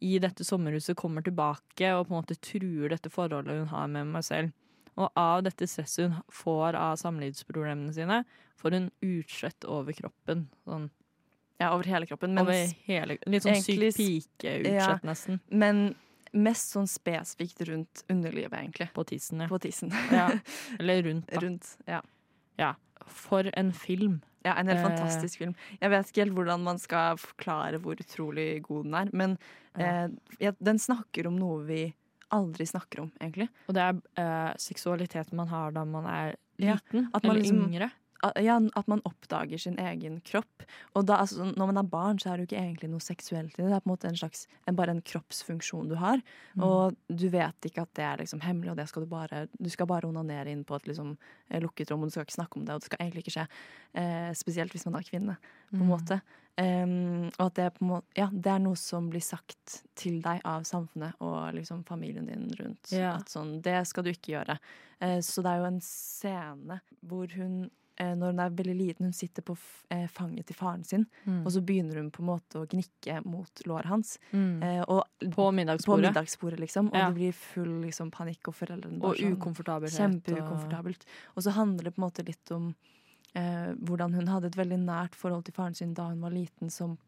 [0.00, 4.06] i dette sommerhuset, kommer tilbake og på en måte truer dette forholdet hun har med
[4.12, 4.50] Marcel.
[4.96, 8.20] Og av dette stresset hun får av samlivsproblemene sine,
[8.60, 10.46] får hun utslett over kroppen.
[10.68, 10.90] Sånn,
[11.58, 12.34] ja, over hele kroppen.
[12.34, 14.98] Mens, over hele, litt sånn egentlig syk pike-utslett, Ja.
[15.02, 15.40] nesten.
[15.50, 15.94] men
[16.34, 18.88] mest sånn spesifikt rundt underlivet, egentlig.
[18.94, 19.48] På tissen, ja.
[19.48, 19.90] På tissen.
[20.10, 20.30] ja.
[20.80, 21.40] Eller rundt, da.
[21.40, 22.00] rundt, ja.
[22.58, 22.74] Ja.
[23.06, 24.20] For en film.
[24.44, 24.84] Ja, en helt Eh.
[24.88, 25.54] fantastisk film.
[25.80, 29.38] Jeg vet ikke helt hvordan man skal forklare hvor utrolig god den er, men
[29.76, 30.08] eh,
[30.62, 31.94] den snakker om noe vi
[32.30, 33.48] aldri snakker om, egentlig.
[33.68, 37.42] Og det er eh, seksualiteten man har da man er Ja, liten, at man eller
[37.42, 37.90] liksom- yngre.
[38.40, 40.64] Ja, at man oppdager sin egen kropp.
[40.94, 43.58] Og da, altså, når man er barn, så er det jo ikke egentlig noe seksuelt
[43.58, 43.66] i det.
[43.68, 46.22] Det er på en måte en slags, en, bare en kroppsfunksjon du har.
[46.54, 46.62] Mm.
[46.64, 49.68] Og du vet ikke at det er liksom hemmelig, og det skal du bare Du
[49.68, 51.16] skal bare onanere inn på et liksom,
[51.50, 53.36] eh, lukket rom, og du skal ikke snakke om det, og det skal egentlig ikke
[53.36, 53.46] skje.
[53.94, 55.36] Eh, spesielt hvis man er kvinne,
[55.74, 55.92] på en Mm.
[55.92, 56.20] måte.
[56.56, 60.20] Um, og at det, er på måte, ja, det er noe som blir sagt til
[60.22, 62.92] deg av samfunnet og liksom familien din rundt.
[62.94, 63.16] Ja.
[63.16, 64.58] At sånn, det skal du ikke gjøre.
[65.02, 67.70] Uh, så det er jo en scene hvor hun
[68.14, 69.56] når hun er veldig liten, hun sitter på
[69.90, 71.44] eh, fanget til faren sin, Mm.
[71.46, 74.18] og så begynner hun på en måte å gnikke mot låret hans.
[74.32, 74.62] Mm.
[74.62, 76.08] Eh, og, På middagsbordet.
[76.10, 76.88] På middagsbordet, liksom.
[76.90, 77.06] Og Ja.
[77.08, 81.04] det blir full liksom, panikk, og foreldrene Og ukomfortabelt, sånn Kjempeukomfortabelt.
[81.36, 82.74] Og så handler det på en måte litt om
[83.36, 86.70] eh, hvordan hun hadde et veldig nært forhold til faren sin da hun var liten,
[86.70, 86.98] som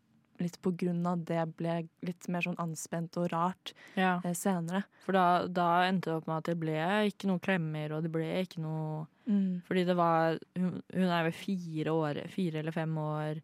[0.40, 4.20] litt på grunn av det ble litt mer sånn anspent og rart Ja.
[4.24, 4.84] eh, senere.
[5.04, 6.76] For da, da endte det opp med at det ble
[7.10, 9.60] ikke noen klemmer, og det ble ikke noe Mm.
[9.66, 13.40] Fordi det var Hun, hun er vel fire år, fire eller fem år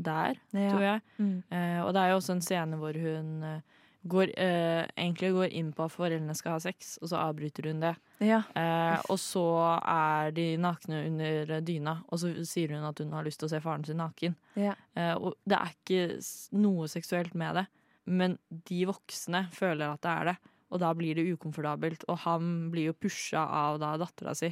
[0.00, 0.70] der, Ja.
[0.70, 1.02] tror jeg.
[1.18, 1.42] Mm.
[1.52, 3.60] Eh, og det er jo også en scene hvor hun eh,
[4.08, 7.80] går, eh, egentlig går inn på at foreldrene skal ha sex, og så avbryter hun
[7.80, 7.94] det.
[8.24, 8.42] Ja.
[8.56, 9.44] Eh, og så
[9.84, 13.50] er de nakne under dyna, og så sier hun at hun har lyst til å
[13.54, 14.34] se faren sin naken.
[14.56, 14.74] Ja.
[14.96, 16.22] Eh, og det er ikke
[16.58, 17.66] noe seksuelt med det,
[18.06, 20.36] men de voksne føler at det er det.
[20.70, 24.50] Og da blir det ukomfortabelt, og han blir jo pusha av da dattera si.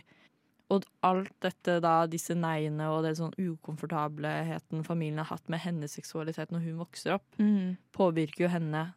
[0.73, 5.93] Og alt dette da, disse neiene og den sånn ukomfortableheten familien har hatt med hennes
[5.95, 7.77] seksualitet når hun vokser opp, Mm.
[7.93, 8.95] påvirker jo henne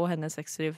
[0.00, 0.76] og hennes sexliv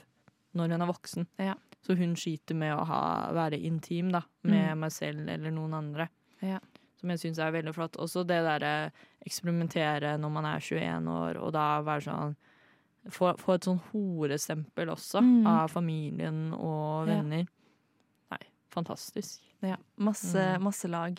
[0.55, 1.27] når hun er voksen.
[1.39, 1.55] Ja.
[1.83, 4.79] Så hun skyter med å ha, være intim da, med Mm.
[4.85, 6.09] meg selv eller noen andre.
[6.43, 6.59] Ja.
[7.01, 7.97] Som jeg syns er veldig flott.
[7.99, 8.93] Også det derre
[9.27, 12.37] eksperimentere når man er 21 år, og da være sånn
[13.11, 15.45] Få, få et sånn horestempel også, Mm.
[15.45, 17.17] av familien og Ja.
[17.17, 17.49] venner.
[18.31, 18.39] Nei,
[18.71, 19.41] fantastisk.
[19.61, 20.63] Ja, masse, Mm.
[20.63, 21.19] masse lag.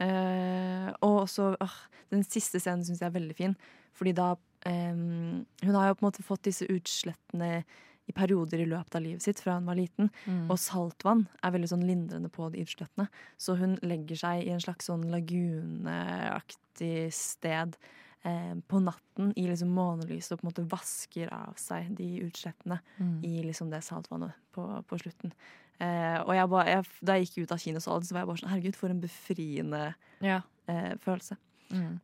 [0.00, 1.68] Uh, og også uh,
[2.10, 3.56] Den siste scenen syns jeg er veldig fin.
[3.94, 4.34] Fordi da
[4.66, 7.62] eh, Hun har jo på en måte fått disse utslettene
[8.10, 10.08] i perioder i løpet av livet sitt fra hun var liten.
[10.26, 10.48] Mm.
[10.50, 13.06] Og saltvann er veldig sånn lindrende på de utslettene.
[13.38, 17.76] Så hun legger seg i en slags sånn laguneaktig sted
[18.24, 22.80] eh, på natten i liksom månelyset og på en måte vasker av seg de utslettene
[22.98, 23.20] Mm.
[23.24, 25.32] i liksom det saltvannet på, på slutten.
[25.80, 28.40] Eh, og jeg ba, jeg, da jeg gikk ut av kinosalen, så var jeg bare
[28.42, 29.84] sånn Herregud, for en befriende
[30.20, 30.42] Ja.
[30.68, 31.38] eh, følelse.
[31.72, 31.94] Mm.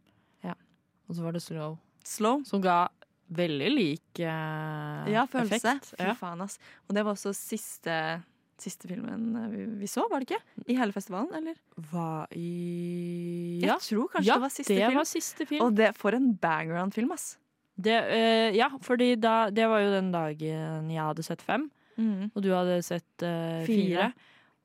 [0.46, 0.54] Ja.
[1.08, 1.76] Og så var det slow.
[2.06, 2.44] Slow.
[2.46, 2.84] Som ga
[3.36, 5.58] veldig lik eh, Ja, følelse.
[5.58, 5.94] effekt.
[5.98, 6.58] Fy faen, ass.
[6.86, 7.96] Og det var også siste,
[8.62, 10.42] siste filmen eh, vi, vi så, var det ikke?
[10.70, 11.58] I hele festivalen, eller?
[11.90, 15.00] Hva i Jeg tror kanskje ja, det var siste det film.
[15.00, 15.64] var siste film.
[15.66, 17.32] Og det, for en background film ass.
[17.76, 22.26] Det, eh, ja, fordi da, det var jo den dagen jeg hadde sett fem, Mm.
[22.36, 23.66] og du hadde sett eh, Fire.
[23.66, 24.08] fire.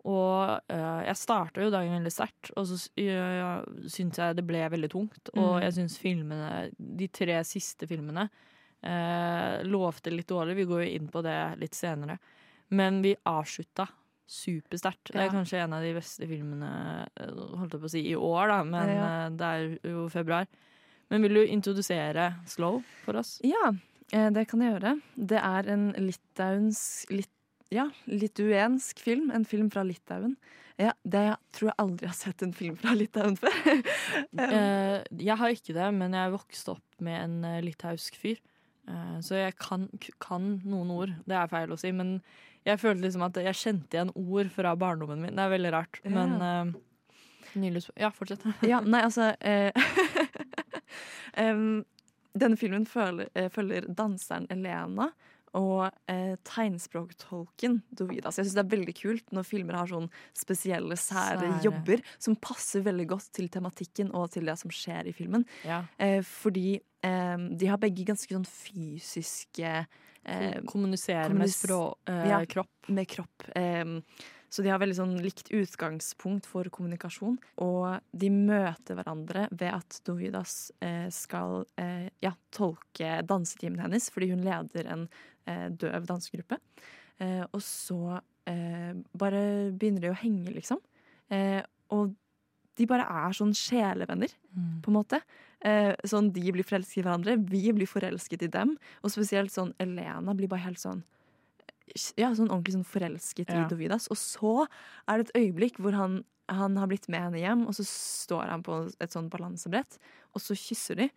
[0.09, 3.51] Og eh, jeg starta jo dagen veldig sterkt, og så ja,
[3.85, 5.29] syns jeg det ble veldig tungt.
[5.35, 5.61] Og Mm.
[5.61, 6.47] jeg syns filmene,
[6.79, 8.29] de tre siste filmene,
[8.83, 10.55] eh, lovte litt dårlig.
[10.55, 12.17] Vi går jo inn på det litt senere.
[12.71, 13.87] Men vi avslutta
[14.31, 15.11] supersterkt.
[15.11, 16.71] Det er kanskje en av de beste filmene
[17.19, 19.29] eh, holdt jeg på å si, i år, da, men Ja.
[19.29, 20.47] det er jo februar.
[21.11, 23.41] Men vil du introdusere Slow for oss?
[23.43, 23.73] Ja,
[24.31, 25.01] det kan jeg gjøre.
[25.17, 27.29] Det er en litauensk lit,
[27.71, 29.31] Ja, lituensk film.
[29.31, 30.35] En film fra Litauen.
[30.81, 33.55] Ja, det jeg tror jeg aldri har sett en film fra Litauen før.
[33.63, 34.39] um.
[35.29, 38.41] jeg har ikke det, men jeg vokste opp med en eh, litauisk fyr.
[38.89, 39.87] Eh, så jeg kan,
[40.23, 41.15] kan noen ord.
[41.23, 42.17] Det er feil å si, men
[42.67, 45.35] jeg følte liksom at jeg kjente igjen ord fra barndommen min.
[45.37, 46.75] Det er veldig rart, men eh,
[47.61, 48.43] nylig Ja, fortsett.
[48.67, 49.31] Ja, nei, altså
[52.41, 55.11] Denne filmen følger, følger danseren Elena
[55.57, 58.39] og eh, tegnspråktolken Dovidas.
[58.39, 61.61] Jeg syns det er veldig kult når filmer har sånn spesielle, sære Sære.
[61.65, 65.45] jobber som passer veldig godt til tematikken og til det som skjer i filmen.
[65.67, 65.83] Ja.
[66.01, 69.73] Eh, fordi eh, de har begge ganske sånn fysiske
[70.23, 72.71] eh, Kommunisere med språ, eh, ja, kropp.
[72.91, 73.49] Med kropp.
[73.55, 73.99] Em,
[74.51, 77.37] så de har veldig sånn likt utgangspunkt for kommunikasjon.
[77.63, 84.33] Og de møter hverandre ved at Dovidas eh, skal eh, ja, tolke dansetimen hennes, fordi
[84.33, 85.29] hun leder en eh,
[85.69, 86.57] døv dansegruppe.
[87.19, 90.79] Eh, og så eh, bare begynner de å henge, liksom.
[91.29, 91.61] Eh,
[91.91, 92.15] og
[92.75, 94.81] de bare er sånn sjelevenner, Mm.
[94.81, 95.21] på en måte.
[95.61, 98.77] Eh, sånn De blir forelsket i hverandre, vi blir forelsket i dem.
[99.03, 101.03] Og spesielt sånn Elena blir bare helt sånn
[102.17, 103.65] ja, sånn ordentlig sånn forelsket Ja.
[103.65, 104.07] i Dovidas.
[104.09, 104.67] Og så
[105.07, 108.47] er det et øyeblikk hvor han, han har blitt med henne hjem, og så står
[108.49, 109.97] han på et sånn balansebrett,
[110.33, 111.09] og så kysser de.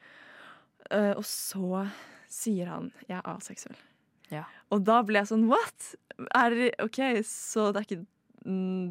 [0.91, 1.89] Eh, og så
[2.29, 3.77] sier han 'jeg er aseksuell'.
[4.35, 4.45] Ja.
[4.75, 5.95] Og da ble jeg sånn 'what?'
[6.35, 8.05] Er OK, så det er ikke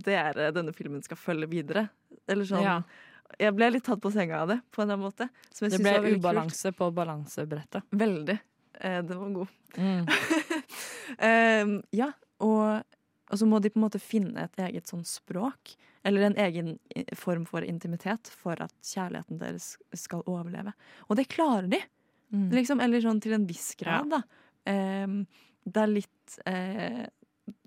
[0.03, 1.89] dere denne filmen skal følge videre?
[2.27, 2.63] Eller sånn.
[2.65, 2.81] Ja.
[3.39, 5.29] Jeg ble litt tatt på senga av det, på en eller annen måte.
[5.59, 6.23] Det ble var veldig kult.
[6.23, 7.83] ubalanse på balansebrettet.
[7.91, 8.39] Veldig.
[8.79, 9.47] Eh, det var god.
[9.77, 10.05] Mm.
[11.19, 12.11] Ehm, ja,
[12.43, 12.83] og,
[13.29, 15.75] og så må de på en måte finne et eget sånn språk,
[16.05, 16.73] eller en egen
[17.17, 20.73] form for intimitet, for at kjærligheten deres skal overleve.
[21.09, 21.81] Og det klarer de,
[22.33, 22.47] Mm.
[22.49, 24.23] liksom, eller sånn til en viss grad, da.
[24.65, 27.05] Det er litt eh,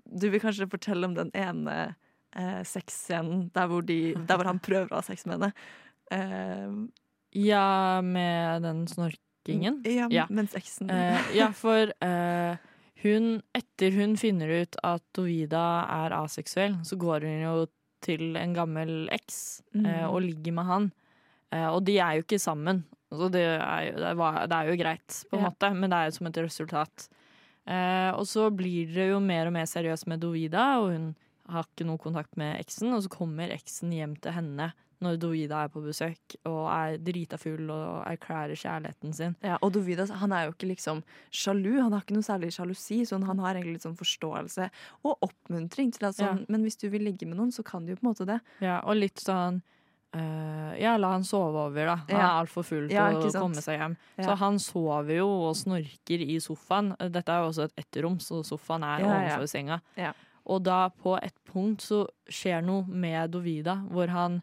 [0.07, 1.95] Du vil kanskje fortelle om den ene
[2.35, 5.53] eh, sexscenen der, de- der hvor han prøver å ha sex med henne.
[6.11, 6.89] Ehm,
[7.35, 9.81] Ja, med den snorkingen.
[9.85, 10.25] ja, Ja.
[10.29, 12.55] mens eksen Eh, ja, for eh,
[13.03, 17.67] hun Etter hun finner ut at Dovida er aseksuell, så går hun jo
[18.01, 20.09] til en gammel eks eh, Mm.
[20.09, 20.91] og ligger med han.
[21.51, 22.85] Eh, og de er jo ikke sammen.
[23.11, 23.97] Så det er, jo,
[24.47, 25.49] det er jo greit, på en Ja.
[25.49, 27.07] måte, men det er jo som et resultat.
[27.67, 31.15] Eh, og så blir det jo mer og mer seriøst med Dovida, og hun
[31.49, 32.93] har ikke noe kontakt med eksen.
[32.93, 37.37] Og så kommer eksen hjem til henne når Dovida er på besøk og er drita
[37.37, 39.35] full og erklærer kjærligheten sin.
[39.45, 43.03] Ja, og Dovida han er jo ikke liksom sjalu, han har ikke noe særlig sjalusi,
[43.05, 44.69] så han har egentlig litt sånn forståelse
[45.05, 46.45] og oppmuntring til at sånn, Ja.
[46.49, 48.39] men hvis du vil ligge med noen, så kan du jo på en måte det.
[48.59, 49.61] Ja, og litt sånn
[50.19, 51.95] eh, Ja, la han sove over, da.
[51.95, 52.25] Han Ja.
[52.27, 53.95] er altfor full til Ja, å komme seg hjem.
[54.17, 54.23] Ja.
[54.25, 56.95] Så han sover jo og snorker i sofaen.
[56.99, 59.37] Dette er jo også et etterrom, så sofaen er Ja, ja.
[59.37, 59.81] overfor senga.
[59.97, 60.13] Ja.
[60.45, 64.41] Og da på et punkt så skjer noe med Dovida, hvor han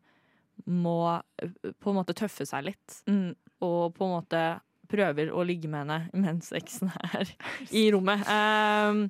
[0.68, 1.48] må eh,
[1.80, 3.02] på en måte tøffe seg litt.
[3.08, 3.34] Mm.
[3.62, 7.24] Og på en måte prøver å ligge med henne mens eksen er
[7.72, 8.20] i rommet.
[8.28, 9.08] Um,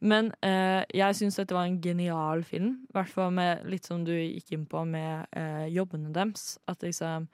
[0.00, 2.72] men eh, jeg syns dette var en genial film.
[2.90, 6.58] I hvert fall med litt som du gikk inn på med eh, jobbene deres.
[6.68, 7.28] At liksom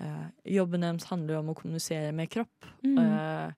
[0.00, 2.70] eh, Jobben deres handler jo om å kommunisere med kropp.
[2.84, 2.96] Mm.
[3.04, 3.50] Eh,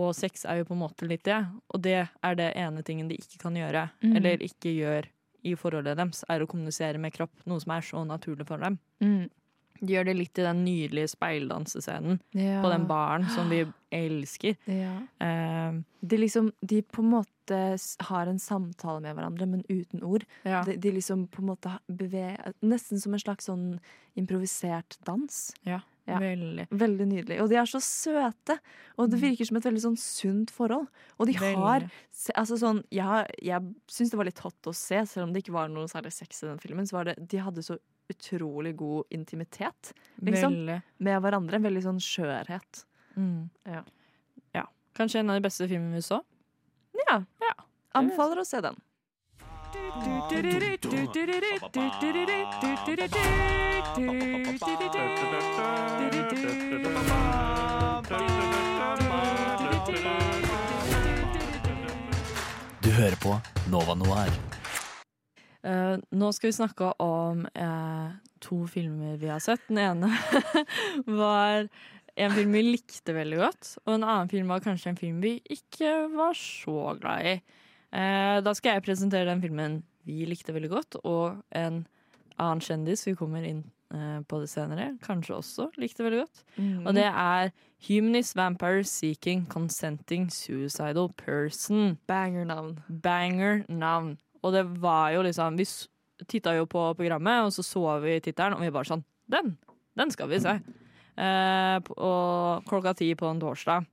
[0.00, 1.40] og sex er jo på en måte litt det.
[1.74, 4.16] Og det er det ene tingen de ikke kan gjøre, Mm.
[4.16, 5.08] eller ikke gjør
[5.42, 7.32] i forholdet deres, er å kommunisere med kropp.
[7.48, 8.78] Noe som er så naturlig for dem.
[9.00, 9.30] Mm.
[9.80, 12.60] De gjør det litt i den nydelige speildansescenen Ja.
[12.62, 14.56] på den baren som vi elsker.
[14.66, 14.92] Ja.
[15.20, 17.76] Uh, De, liksom, de på en måte
[18.06, 20.24] har en samtale med hverandre, men uten ord.
[20.44, 20.62] Ja.
[20.64, 23.80] De, de liksom på en måte beveger Nesten som en slags sånn
[24.16, 25.52] improvisert dans.
[25.66, 26.18] ja, Ja.
[26.18, 26.66] veldig.
[26.70, 27.40] Veldig nydelig.
[27.42, 28.58] Og de er så søte!
[28.98, 30.88] Og det virker som et veldig sånn sunt forhold.
[31.20, 31.60] Og de har Veldig.
[31.60, 31.90] har
[32.42, 35.52] altså sånn, Jeg, jeg syns det var litt hot å se, selv om det ikke
[35.54, 36.86] var noe særlig sex i den filmen.
[36.86, 37.78] Så var det, De hadde så
[38.10, 40.56] utrolig god intimitet liksom,
[40.98, 41.60] med hverandre.
[41.60, 42.84] En Veldig sånn skjørhet.
[43.16, 43.48] Mm.
[43.68, 43.82] Ja.
[44.58, 44.66] ja.
[44.98, 46.22] Kanskje en av de beste filmene vi så.
[47.06, 47.22] Ja.
[47.92, 48.76] Anbefaler å se den.
[62.80, 63.40] Du hører på
[63.70, 64.59] Nova Noir.
[65.62, 69.66] Eh, nå skal vi snakke om uh, to filmer vi har sett.
[69.68, 70.08] Den ene
[71.20, 71.66] var
[72.16, 75.36] en film vi likte veldig godt, og en annen film var kanskje en film vi
[75.52, 77.34] ikke var så glad i.
[77.92, 81.84] Uh, da skal jeg presentere den filmen vi likte veldig godt, og en
[82.40, 86.42] annen kjendis vi kommer inn på det senere, kanskje også likte veldig godt.
[86.62, 86.84] Mm.
[86.86, 87.48] Og det er
[87.88, 91.96] Humanist Vampire Seeking Consenting Suicidal Person.
[92.06, 92.76] Banger-navn.
[93.02, 94.12] Banger-navn.
[94.44, 95.66] Og det var jo liksom Vi
[96.28, 99.56] titta jo på programmet, og så så vi tittelen, og vi bare sånn Den!
[99.96, 100.52] Den skal vi se.
[101.18, 103.86] Eh, og klokka ti på en torsdag.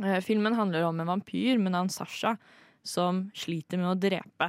[0.00, 2.36] Eh, filmen handler om en vampyr med navn Sasha
[2.82, 4.48] som sliter med å drepe.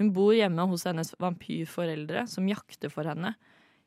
[0.00, 3.34] Hun bor hjemme hos hennes vampyrforeldre, som jakter for henne.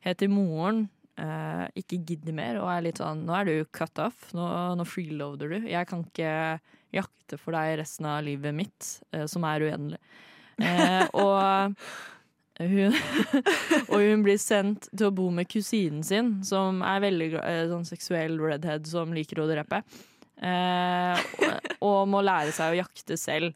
[0.04, 0.86] Heter moren
[1.20, 4.46] eh, ikke gidder mer og er litt sånn Nå er du cut off, nå,
[4.78, 5.58] nå freeloader du.
[5.70, 6.34] Jeg kan ikke
[6.94, 10.00] jakte for deg resten av livet mitt, eh, som er uendelig.
[10.58, 11.74] Eh, og
[12.60, 12.96] hun,
[13.92, 17.86] og hun blir sendt til å bo med kusinen sin, som er veldig eh, sånn
[17.88, 19.82] seksuell redhead som liker å drepe.
[20.44, 23.54] Eh, og, og må lære seg å jakte selv.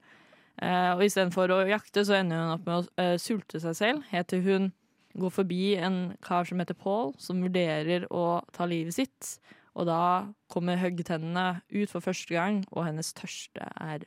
[0.59, 4.07] Eh, og istedenfor å jakte, så ender hun opp med å eh, sulte seg selv,
[4.11, 4.72] helt til hun
[5.18, 9.38] går forbi en kar som heter Paul, som vurderer å ta livet sitt.
[9.78, 14.07] Og da kommer høggtennene ut for første gang, og hennes tørste er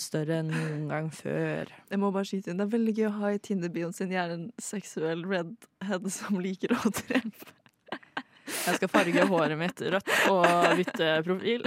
[0.00, 1.68] større enn noen gang før.
[1.90, 2.60] Jeg må bare skyte inn.
[2.60, 6.72] Det er veldig gøy å ha i Tinder-bioen sin er en seksuell redhead som liker
[6.72, 7.52] å drepe.
[8.46, 10.46] Jeg skal farge håret mitt rødt og
[10.78, 11.66] bytte profil.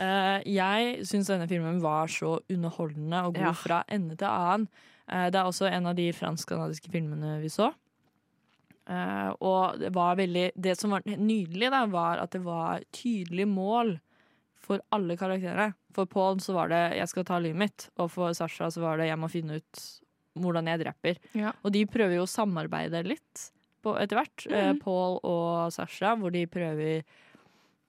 [0.00, 4.62] Eh, jeg syns denne filmen var så underholdende og god fra ende til annen.
[5.04, 7.66] Eh, det er også en av de fransk-canadiske filmene vi så.
[8.88, 13.50] Eh, og det var veldig Det som var nydelig, da, var at det var tydelige
[13.50, 13.98] mål
[14.56, 15.74] for alle karakterene.
[15.92, 18.96] For Paul så var det 'jeg skal ta livet mitt', og for Sasha så var
[18.98, 20.00] det 'jeg må finne ut
[20.38, 21.16] hvordan jeg dreper'.
[21.34, 21.52] Ja.
[21.64, 23.50] Og de prøver jo å samarbeide litt
[23.84, 24.80] etter hvert, eh, Mhm.
[24.80, 27.02] Paul og Sasha, hvor de prøver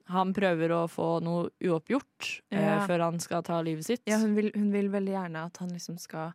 [0.10, 4.02] Han prøver å få noe uoppgjort eh, før han skal ta livet sitt.
[4.06, 6.34] Ja, hun vil, hun vil veldig gjerne at han liksom skal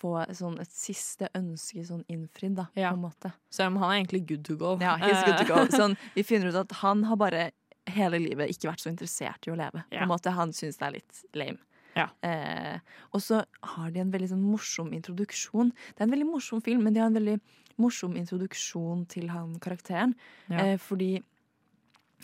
[0.00, 2.90] få sånn et siste ønske sånn innfridd, da, Ja.
[2.92, 3.32] på en måte.
[3.60, 4.78] Om han er egentlig good to go.
[4.80, 5.60] Ja, he's good to go.
[5.60, 7.50] Eh, Sånn, vi finner ut at han har bare
[7.94, 9.84] hele livet ikke vært så interessert i å leve.
[9.90, 11.58] På en måte Han syns det er litt lame.
[11.98, 12.08] Ja.
[12.22, 12.78] Eh,
[13.10, 13.40] og så
[13.74, 15.72] har de en veldig sånn morsom introduksjon.
[15.94, 17.38] Det er en veldig morsom film, men de har en veldig
[17.82, 20.14] morsom introduksjon til han karakteren.
[20.48, 20.74] Ja.
[20.74, 21.22] Eh, fordi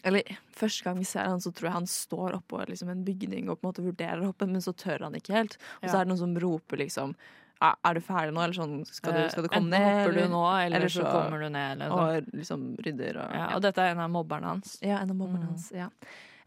[0.04, 3.48] Eller første gang vi ser han, så tror jeg han står oppå liksom, en bygning
[3.48, 5.56] og på en måte vurderer å hoppe, men så tør han ikke helt.
[5.80, 7.43] Og så er det noen som roper liksom "Ja,
[7.84, 10.06] Er du ferdig nå, eller sånn Skal du, skal du Eh, komme enten ned?
[10.06, 11.72] hopper du nå, eller, eller så, kommer du ned.
[11.72, 12.26] Eller sånn.
[12.26, 14.78] Og liksom rydder og ja, og dette er en av mobberne hans.
[14.82, 15.48] Ja, en av mobberne Mm.
[15.54, 15.70] hans.
[15.72, 15.88] Ja.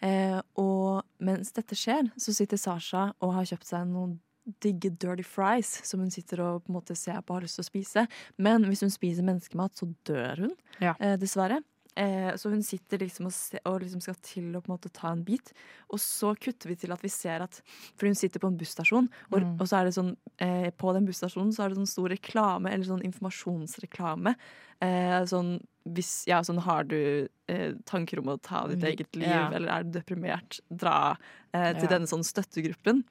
[0.02, 4.20] Eh, og mens dette skjer, så sitter Sasha og har kjøpt seg noen
[4.64, 7.58] digge dirty fries som hun sitter og på en måte ser på og har lyst
[7.60, 8.08] til å spise.
[8.38, 10.94] Men hvis hun spiser menneskemat, så dør hun, Ja.
[11.00, 11.62] eh, dessverre.
[11.98, 14.92] Eh, så hun sitter liksom og, se, og liksom skal til å på en måte
[14.94, 15.50] ta en bit.
[15.90, 17.62] Og så kutter vi til at vi ser at
[17.98, 19.56] For hun sitter på en busstasjon, og, Mm.
[19.60, 22.70] og så er det sånn eh, På den busstasjonen så er det sånn stor reklame,
[22.72, 24.36] eller sånn informasjonsreklame.
[24.82, 29.16] Eh, sånn hvis Ja, sånn har du eh, tanker om å ta ditt Mm, eget
[29.16, 29.50] liv, ja.
[29.50, 31.18] eller er du deprimert, dra
[31.54, 31.98] eh, til Ja.
[31.98, 33.04] denne sånn støttegruppen.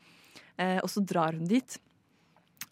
[0.59, 1.79] Eh, og så drar hun dit,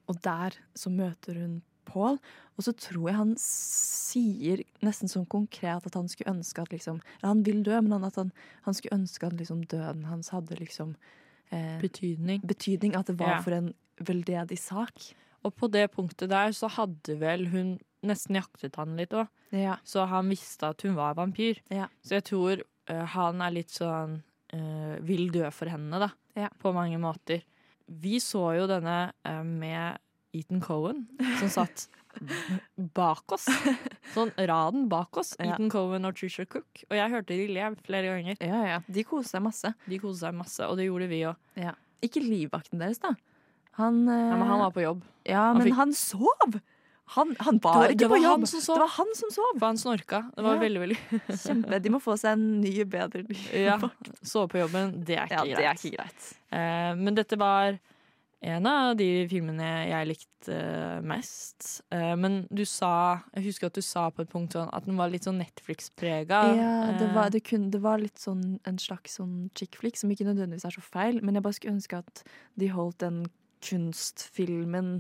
[0.09, 2.19] og der så møter hun Paul.
[2.57, 7.01] Og så tror jeg han sier nesten sånn konkret at han skulle ønske at liksom
[7.25, 8.31] Han vil dø, men han, at han,
[8.63, 10.95] han skulle ønske at liksom døden hans hadde liksom
[11.51, 12.45] eh, Betydning.
[12.47, 12.95] betydning.
[12.97, 13.41] At det var Ja.
[13.43, 15.15] for en veldedig sak.
[15.45, 19.29] Og på det punktet der så hadde vel hun nesten jaktet han litt òg.
[19.53, 19.77] Ja.
[19.85, 21.61] Så han visste at hun var vampyr.
[21.71, 21.89] Ja.
[22.05, 24.23] Så jeg tror uh, han er litt sånn
[24.55, 26.11] uh, vil dø for henne, da.
[26.37, 26.49] Ja.
[26.61, 27.43] På mange måter.
[27.89, 29.99] Vi så jo denne uh, med
[30.35, 31.07] Ethan Cohen,
[31.39, 31.89] som satt
[32.95, 33.47] bak oss.
[34.15, 35.35] Sånn raden bak oss.
[35.39, 35.55] Ja.
[35.55, 36.85] Ethan Cohen og Trisha Cook.
[36.91, 38.37] Og jeg hørte de le flere ganger.
[38.41, 38.81] ja, ja.
[38.89, 39.75] De koste seg masse.
[39.89, 41.73] De koste seg masse, og det gjorde vi òg.
[42.05, 43.15] Ikke livvakten deres, da.
[43.81, 45.03] Han, eh, Ja, men han var på jobb.
[45.27, 46.61] ja, han men fikk- han sov!
[47.15, 48.45] Han, han var Det var- ikke det på jobb.
[48.49, 49.59] Det var han som sov.
[49.59, 50.21] For han snorka.
[50.37, 50.61] Det var Ja.
[50.61, 50.99] veldig, veldig
[51.45, 51.83] Kjempe.
[51.83, 54.12] De må få seg en ny, bedre Ja, livvakt.
[54.25, 55.57] Sove på jobben, det er ikke Ja, greit.
[55.57, 56.31] det er ikke greit.
[56.53, 57.79] Eh, men dette var
[58.45, 61.81] en av de filmene jeg likte eh, mest.
[61.95, 64.99] Eh, men du sa Jeg husker at du sa på et punkt sånn at den
[65.01, 66.41] var litt sånn Netflix-prega.
[66.59, 69.97] Ja, det Eh, var, det, kun, det var litt sånn en slags sånn chick flick,
[69.97, 72.25] som ikke nødvendigvis er så feil, men jeg bare skulle ønske at
[72.61, 73.25] de holdt den
[73.65, 74.99] kunstfilmen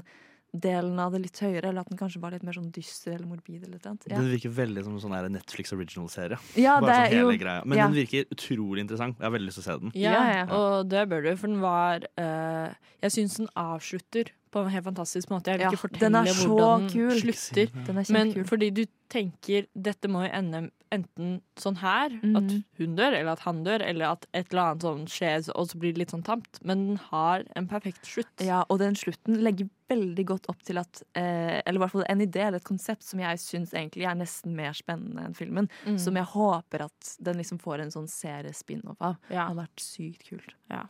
[0.54, 3.26] delen av det litt høyere, eller at den kanskje var litt mer sånn dyster eller
[3.26, 3.96] morbid eller noe.
[4.06, 4.20] Ja.
[4.20, 6.38] Den virker veldig som en sånn Netflix original-serie.
[6.64, 7.64] Ja, Bare det sånn er jo greia.
[7.66, 7.88] Men ja.
[7.88, 9.18] den virker utrolig interessant.
[9.18, 9.94] Jeg har veldig lyst til å se den.
[9.98, 10.46] Ja, Ja, ja.
[10.54, 12.70] og det bør du, for den var uh,
[13.02, 15.50] Jeg syns den avslutter på en helt fantastisk måte.
[15.50, 17.20] Jeg vil Ja, ikke den fortelle så hvordan den kul.
[17.24, 17.74] slutter.
[17.88, 22.64] Den er Men fordi du tenker dette må jo ende enten sånn her, at Mhm.
[22.78, 25.78] hun dør, eller at han dør, eller at et eller annet sånn skjer, og så
[25.78, 26.58] blir det litt sånn tamt.
[26.64, 28.40] Men den har en perfekt slutt.
[28.40, 32.04] Ja, og den slutten legger veldig godt opp til at eh, Eller i hvert fall
[32.08, 35.68] en idé eller et konsept som jeg syns egentlig er nesten mer spennende enn filmen.
[35.86, 35.98] Mm.
[36.00, 39.16] Som jeg håper at den liksom får en sånn seriespin-off av.
[39.28, 39.46] Det Ja.
[39.48, 40.54] hadde vært sykt kult.
[40.70, 40.86] Ja.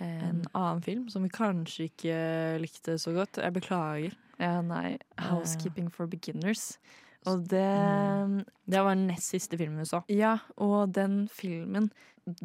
[0.00, 3.42] Eh, En annen film som vi kanskje ikke likte så godt.
[3.42, 4.12] Jeg beklager.
[4.38, 4.98] ja, nei.
[5.18, 6.76] 'Housekeeping for Beginners'.
[7.30, 8.44] Og det Mm.
[8.66, 10.02] Det var den nest siste filmen vi så.
[10.08, 11.90] Ja, og den filmen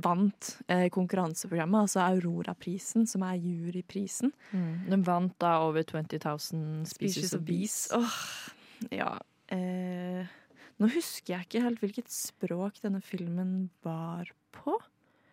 [0.03, 4.33] vant eh, konkurranseprogrammet, altså Aurora-prisen, som er juryprisen.
[4.51, 7.87] Den vant da over 20 000 Species of Bees.
[7.95, 8.17] Åh,
[8.91, 9.13] ja.
[9.47, 10.27] Eh,
[10.79, 14.75] nå husker jeg ikke helt hvilket språk denne filmen var på.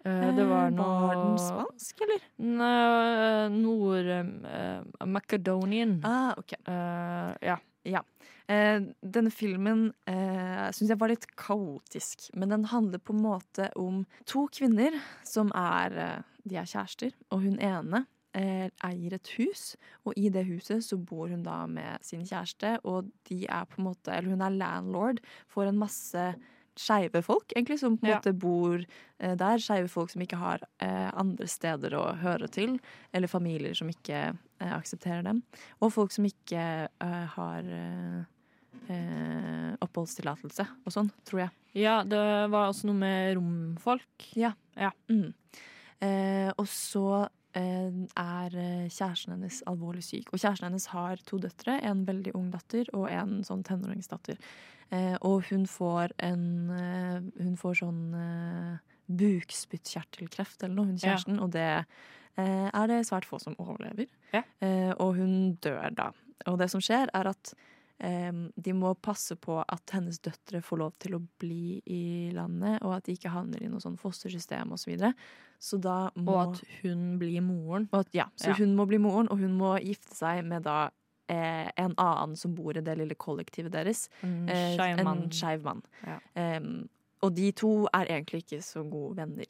[0.06, 2.22] Eh, Det var Eh, noe Var den spansk, eller?
[2.38, 4.12] Nei, Nord...
[4.46, 6.00] Uh, Macedonian.
[6.04, 6.54] Ah, ok.
[6.68, 7.58] Uh, ja.
[7.58, 8.02] Eh,
[8.48, 14.04] denne filmen eh, syns jeg var litt kaotisk, men den handler på en måte om
[14.24, 14.94] to kvinner
[15.26, 18.04] som er eh, De er kjærester, og hun ene
[18.38, 19.72] eh, eier et hus,
[20.06, 23.80] og i det huset så bor hun da med sin kjæreste, og de er på
[23.80, 25.18] en måte Eller hun er landlord
[25.50, 26.28] for en masse
[26.76, 28.16] skeive folk, egentlig, som på en Ja.
[28.20, 28.76] måte bor
[29.18, 29.56] eh, der.
[29.58, 32.78] Skeive folk som ikke har eh, andre steder å høre til,
[33.14, 35.42] eller familier som ikke eh, aksepterer dem.
[35.80, 37.62] Og folk som ikke eh, har
[38.88, 41.50] eh, oppholdstillatelse og sånn, tror jeg.
[41.82, 42.20] ja, det
[42.52, 44.30] var også noe med romfolk.
[45.10, 45.32] Mm.
[46.00, 47.04] Eh, og så
[47.56, 50.32] eh, er eh, kjæresten hennes alvorlig syk.
[50.32, 54.36] Og kjæresten hennes har to døtre, en veldig ung datter og en sånn tenåringsdatter.
[54.94, 58.76] Eh, og hun får en eh, Hun får sånn eh,
[59.56, 61.14] bukspyttkjertelkreft eller noe, hun Ja.
[61.16, 61.84] kjæresten, og det
[62.38, 64.06] eh, er det svært få som overlever.
[64.32, 64.42] Ja.
[64.60, 66.10] Eh, og hun dør da.
[66.46, 67.54] Og det som skjer, er at
[67.98, 72.92] de må passe på at hennes døtre får lov til å bli i landet, og
[72.98, 74.84] at de ikke havner i noe sånn fostersystem osv.
[74.84, 75.14] Så, videre.
[75.58, 77.88] så da må Og at hun blir moren.
[77.92, 78.54] at, ja, så Ja.
[78.58, 80.90] hun må bli moren, og hun må gifte seg med da
[81.28, 84.08] eh, en annen som bor i det lille kollektivet deres.
[84.22, 84.76] En Eh.
[84.78, 85.82] En skeiv mann.
[86.06, 86.18] Ja.
[86.36, 86.88] Em,
[87.22, 89.46] og de to er egentlig ikke så gode venner.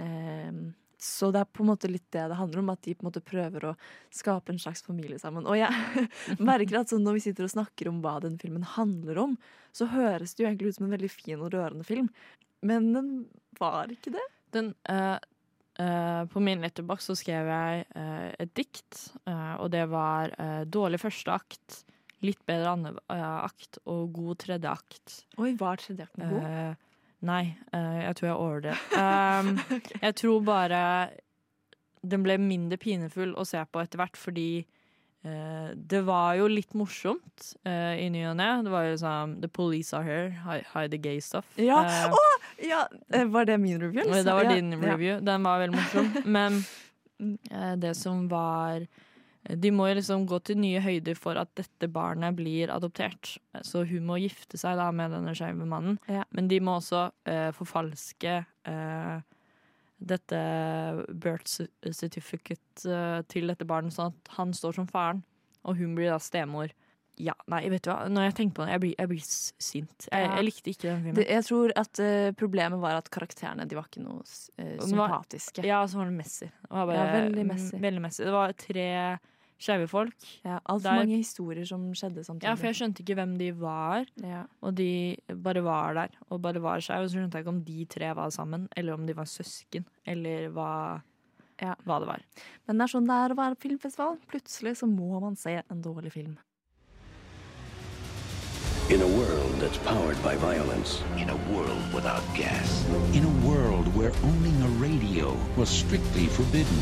[0.00, 3.02] Em, så det er på en måte litt det det handler om, at de på
[3.02, 3.72] en måte prøver å
[4.14, 5.48] skape en slags familie sammen.
[5.50, 6.06] Og jeg
[6.50, 9.34] merker at sånn når vi sitter og snakker om hva den filmen handler om,
[9.74, 12.12] så høres det jo egentlig ut som en veldig fin og rørende film.
[12.62, 13.10] Men den
[13.58, 14.22] var ikke det.
[14.54, 15.18] Den, uh,
[15.82, 20.36] uh, på min letterbox så skrev jeg uh, et dikt, og det var
[20.70, 21.82] dårlig første akt,
[22.22, 25.18] litt bedre andre akt og god tredje akt.
[25.42, 26.90] Oi, var tredje akten god?
[27.22, 28.86] Nei, eh, jeg tror jeg overdrev.
[29.02, 29.52] Um,
[30.02, 30.80] Jeg tror bare
[32.02, 34.64] den ble mindre pinefull å se på etter hvert, fordi
[35.22, 38.48] uh, det var jo litt morsomt uh, i ny og ne.
[38.66, 41.46] Det var jo sånn The police are here, hi- hide the gay stuff.
[41.62, 44.02] Ja, Uh, oh, ja, Var det min review?
[44.10, 44.82] det var din ja.
[44.90, 45.20] review.
[45.22, 46.10] Den var veldig morsom.
[46.38, 46.64] Men
[47.78, 48.82] det som var
[49.42, 53.34] De må jo liksom gå til nye høyder for at dette barnet blir adoptert.
[53.66, 55.98] Så hun må gifte seg da med denne skeive mannen.
[56.06, 56.22] Ja.
[56.30, 58.36] Men de må også uh, forfalske
[58.70, 59.16] uh,
[59.98, 60.42] dette
[61.10, 65.24] birth certificate uh, til dette barnet, sånn at han står som faren,
[65.66, 66.70] og hun blir da stemor.
[67.20, 70.06] Ja, nei, vet du hva, når jeg tenker på det, jeg blir, jeg blir sint.
[70.10, 71.14] Jeg, jeg likte ikke den filmen.
[71.18, 75.60] Det, jeg tror at uh, problemet var at karakterene de var ikke noe uh, sympatiske.
[75.60, 75.68] var-.
[75.68, 76.48] Ja, så var det Messi.
[76.48, 77.76] Det var bare, Ja, veldig messy.
[77.76, 78.24] mm, Veldig Messi.
[78.24, 78.86] Det var tre
[79.62, 80.24] skeive folk.
[80.42, 82.48] Ja, Altfor mange historier som skjedde samtidig.
[82.48, 84.40] Ja, for jeg skjønte ikke hvem de var, Ja.
[84.64, 84.88] og de
[85.44, 86.16] bare var der.
[86.30, 87.04] Og bare var skeive.
[87.04, 89.84] Og så skjønte jeg ikke om de tre var sammen, eller om de var søsken,
[90.08, 91.02] eller hva,
[91.60, 91.76] Ja.
[91.86, 92.24] hva det var.
[92.66, 94.18] Men det er sånn det er å være filmfestival.
[94.26, 96.38] Plutselig så må man se en dårlig film.
[98.92, 101.02] In a world that's powered by violence.
[101.16, 102.84] In a world without gas.
[103.14, 106.80] In a world where owning a radio was strictly forbidden.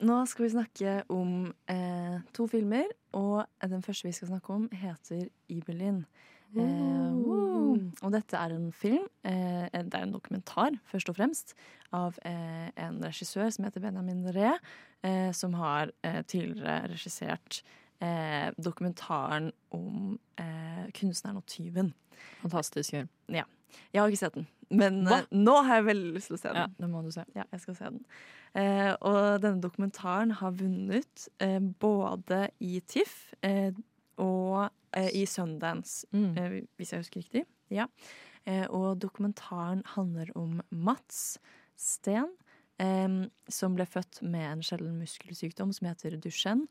[0.00, 4.68] Nå skal vi snakke om eh, to filmer, og den første vi skal snakke om,
[4.72, 6.04] heter Ibelin.
[6.56, 7.76] Eh, woo.
[8.02, 11.54] og dette er en film, eh, det er en dokumentar, først og fremst,
[11.92, 14.54] av eh, en regissør som heter Benjamin Ree,
[15.04, 17.62] eh, som har eh, tidligere regissert
[18.00, 20.16] eh, dokumentaren om
[20.94, 21.90] kunstneren og tyven.
[22.40, 23.08] Fantastisk film.
[23.28, 23.42] Ja.
[23.92, 26.62] Jeg har ikke sett den, men nå har jeg veldig lyst til å se den.
[26.62, 27.24] Ja, det må du se.
[27.36, 28.00] Ja, jeg skal se den.
[29.04, 31.26] Og denne dokumentaren har vunnet
[31.82, 33.28] både i TIFF
[34.18, 36.36] og eh, i Sundance, Mm.
[36.38, 37.44] eh, hvis jeg husker riktig.
[37.70, 37.86] Ja.
[38.46, 41.38] Eh, og dokumentaren handler om Mats
[41.76, 42.30] Steen,
[42.80, 46.68] eh, som ble født med en sjelden muskelsykdom som heter Duchenne.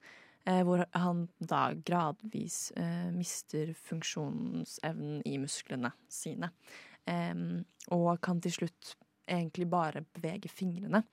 [0.47, 6.49] Eh, hvor han da gradvis eh, mister funksjonsevnen i musklene sine.
[7.91, 8.95] Og kan til slutt
[9.27, 11.03] egentlig bare bevege fingrene.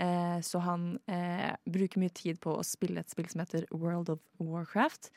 [0.00, 4.08] Eh, så han eh, bruker mye tid på å spille et spill som heter World
[4.14, 5.10] of Warcraft.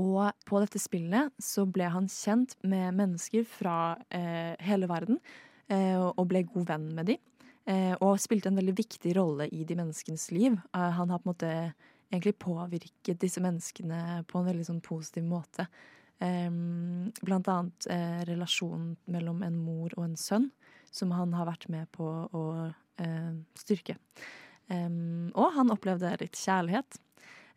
[0.00, 5.20] Og på dette spillet så ble han kjent med mennesker fra eh, hele verden,
[5.68, 7.18] eh, og ble god venn med de.
[7.68, 10.56] Eh, og spilte en veldig viktig rolle i de menneskenes liv.
[10.72, 11.52] Eh, han har på en måte
[12.12, 15.68] egentlig påvirket disse menneskene på en veldig sånn positiv måte.
[16.22, 20.50] Em, blant annet eh, relasjonen mellom en mor og en sønn,
[20.92, 22.44] som han har vært med på å
[23.02, 23.96] eh, styrke.
[24.70, 27.00] Em, og han opplevde litt kjærlighet.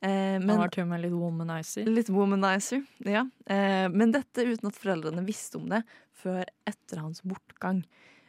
[0.06, 1.88] Eh, Han var til og med litt womanizer.
[1.90, 3.24] Litt womanizer, ja.
[3.50, 5.82] Eh, men dette uten at foreldrene visste om det
[6.22, 7.82] før etter hans bortgang.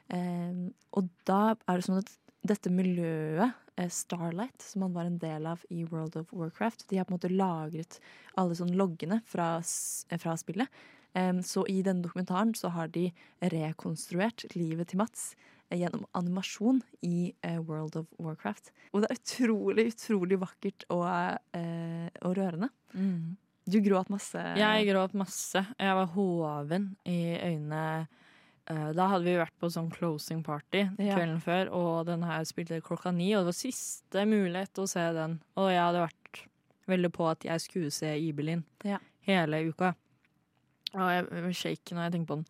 [0.09, 2.13] Eh, og da er det sånn at
[2.47, 6.97] dette miljøet, eh, Starlight, som han var en del av i World of Warcraft, de
[6.97, 7.99] har på en måte lagret
[8.39, 10.69] alle sånn loggene fra, eh, fra spillet.
[11.15, 13.13] Eh, så i denne dokumentaren så har de
[13.43, 15.35] rekonstruert livet til Mats
[15.71, 18.71] gjennom animasjon i eh, World of Warcraft.
[18.95, 21.07] Og det er utrolig, utrolig vakkert og,
[21.57, 22.71] eh, og rørende.
[23.67, 24.39] Du gråt masse.
[24.57, 25.65] Jeg gråt masse.
[25.79, 28.07] Jeg var hoven i øynene.
[28.71, 31.15] Eh, Da hadde vi vært på sånn closing party Ja.
[31.17, 35.13] kvelden før, og den her spilte klokka ni, og det var siste mulighet å se
[35.13, 35.41] den.
[35.57, 36.47] Og jeg hadde vært
[36.89, 38.99] veldig på at jeg skulle se Ibelin Ja.
[39.27, 39.95] hele uka.
[40.95, 42.47] Og jeg blir shaken når jeg tenker på den.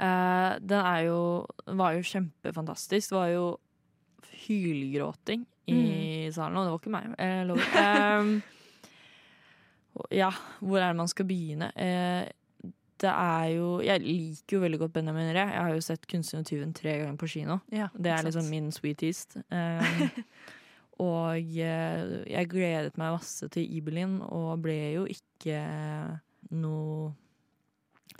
[0.00, 1.20] Eh, den er jo,
[1.66, 3.12] var jo kjempefantastisk.
[3.12, 3.46] Det var jo
[4.46, 7.14] hylgråting i salen, og det var ikke meg.
[7.18, 8.20] Jeg lover.
[8.20, 8.30] Um,
[10.14, 11.70] ja, hvor er det man skal begynne?
[11.76, 12.24] Uh,
[13.00, 15.52] det er jo Jeg liker jo veldig godt Benjamin Ree.
[15.52, 17.58] Jeg har jo sett 'Kunstneren og tyven' tre ganger på kino.
[17.72, 19.36] Ja, det er liksom min sweetest.
[19.36, 20.10] Um,
[21.12, 25.62] og eh, jeg gledet meg masse til Ibelin, og ble jo ikke
[26.50, 27.14] noe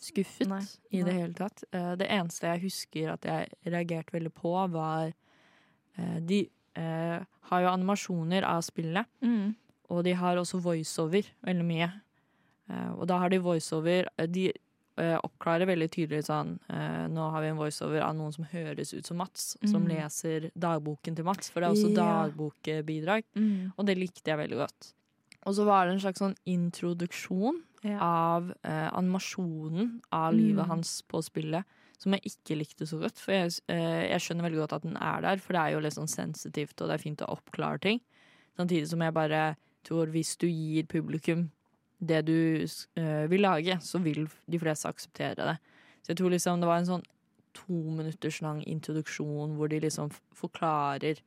[0.00, 0.62] skuffet Nei,
[0.92, 1.64] i det hele tatt.
[1.74, 5.12] Uh, det eneste jeg husker at jeg reagerte veldig på, var
[5.98, 6.48] uh, De
[6.78, 7.18] uh,
[7.50, 9.54] har jo animasjoner av spillet, Mm.
[9.90, 11.90] og de har også voiceover veldig mye.
[12.70, 14.52] Og da har de voiceover De
[15.26, 16.52] oppklarer veldig tydelig sånn
[17.10, 19.88] Nå har vi en voiceover av noen som høres ut som Mats, som Mm.
[19.88, 22.28] leser dagboken til Mats, for det er også Ja.
[22.28, 23.24] dagbokbidrag.
[23.34, 23.72] Mm.
[23.76, 24.92] Og det likte jeg veldig godt.
[25.46, 30.68] Og så var det en slags sånn introduksjon av eh, animasjonen av livet Mm.
[30.68, 31.64] hans på spillet,
[31.98, 33.18] som jeg ikke likte så godt.
[33.18, 35.80] For jeg, eh, jeg skjønner veldig godt at den er der, for det er jo
[35.80, 38.00] litt sånn sensitivt, og det er fint å oppklare ting.
[38.58, 41.50] Samtidig som jeg bare tror hvis du gir publikum
[42.00, 42.66] det du
[42.96, 45.58] eh, vil lage, så vil de fleste akseptere det.
[46.02, 47.04] Så jeg tror liksom det var en sånn
[47.52, 51.18] to minutters lang introduksjon hvor de liksom forklarer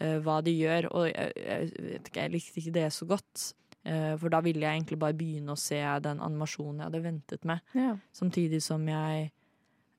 [0.00, 3.54] eh, hva de gjør, og jeg, jeg vet ikke, jeg likte ikke det så godt.
[3.84, 7.44] Eh, for da ville jeg egentlig bare begynne å se den animasjonen jeg hadde ventet
[7.44, 7.60] med.
[7.74, 7.96] Ja.
[8.14, 9.30] Samtidig som jeg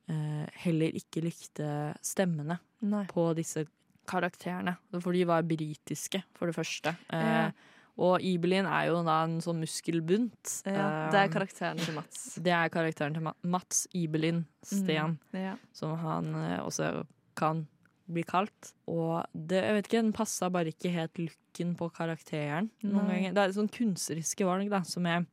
[0.10, 1.68] eh, heller ikke likte
[2.03, 3.03] stemmene Nei.
[3.11, 3.65] på disse
[4.07, 4.77] karakterene.
[4.99, 6.95] For de var britiske, for det første.
[7.11, 7.51] Eh, Ja.
[7.95, 10.64] Og Ibelin er jo da en sånn muskelbunt.
[10.65, 12.35] Ja, det er Eh, karakteren til Mats.
[12.41, 15.55] det er karakteren til Mats Ibelin Sten, Mm, ja.
[15.73, 17.05] som han eh, også
[17.35, 17.68] kan
[18.11, 18.73] bli kalt.
[18.91, 22.69] Og det, jeg vet ikke, den passa bare ikke helt looken på karakteren.
[22.84, 23.15] Noen Nei.
[23.15, 23.34] ganger.
[23.34, 25.25] Det er sånn kunstneriske valg da, som jeg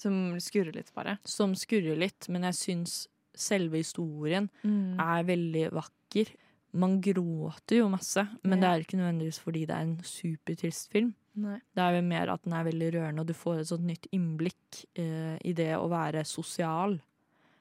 [0.00, 1.18] Som skurrer litt, bare.
[1.28, 3.06] Som skurrer litt, men jeg syns
[3.36, 4.98] selve historien Mm.
[4.98, 6.30] er veldig vakker.
[6.72, 8.60] Man gråter jo masse, men Ja.
[8.60, 11.14] det er ikke nødvendigvis fordi det er en supertrist film.
[11.36, 11.60] Nei.
[11.76, 14.06] Det er jo mer at den er veldig rørende, og du får et sånt nytt
[14.12, 16.98] innblikk eh, i det å være sosial.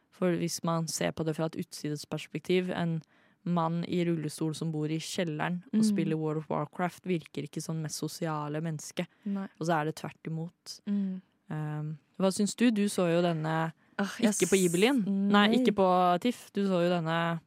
[0.10, 3.02] For hvis man ser på det fra et utsidesperspektiv, en
[3.46, 5.84] mann i rullestol som bor i kjelleren og Mm.
[5.88, 9.08] spiller World of Warcraft, virker ikke som mest sosiale menneske.
[9.26, 9.48] Nei.
[9.60, 10.80] Og så er det tvert imot.
[10.88, 11.22] Mm.
[11.50, 12.70] Um, hva syns du?
[12.72, 13.72] Du så jo denne
[14.20, 15.04] jeg ikke på Ibelin.
[15.08, 15.58] Nei, nei.
[15.58, 15.88] ikke på
[16.22, 16.52] TIFF.
[16.54, 17.40] Du så jo denne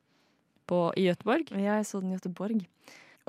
[0.67, 1.51] på, i Gøteborg.
[1.53, 2.65] Ja, jeg så den i Gøteborg.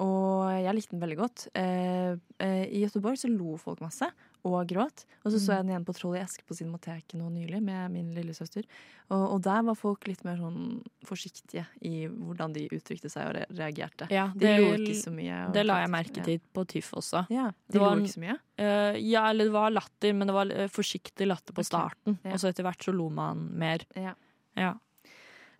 [0.02, 1.48] Og jeg likte den veldig godt.
[1.56, 4.10] Eh, eh, I Gøteborg så lo folk masse
[4.43, 5.05] og gråt.
[5.23, 5.55] Og så så Mm.
[5.55, 8.65] jeg den igjen på Troll i eske på Cinemateket nå nylig med min lillesøster.
[9.09, 13.35] Og, og der var folk litt mer sånn forsiktige i hvordan de uttrykte seg og
[13.37, 14.09] re reagerte.
[14.11, 15.51] Ja, de det, lo ikke så mye.
[15.53, 17.25] det la jeg merke til på TIFF også.
[17.31, 18.37] Ja, Det de lo var lo ikke så mye?
[18.59, 22.19] Uh, ja, eller det var latter, men det var uh, forsiktig latter på starten.
[22.23, 22.33] ja.
[22.33, 23.85] Og så etter hvert så lo man mer.
[23.95, 24.13] Ja.
[24.59, 24.73] Ja.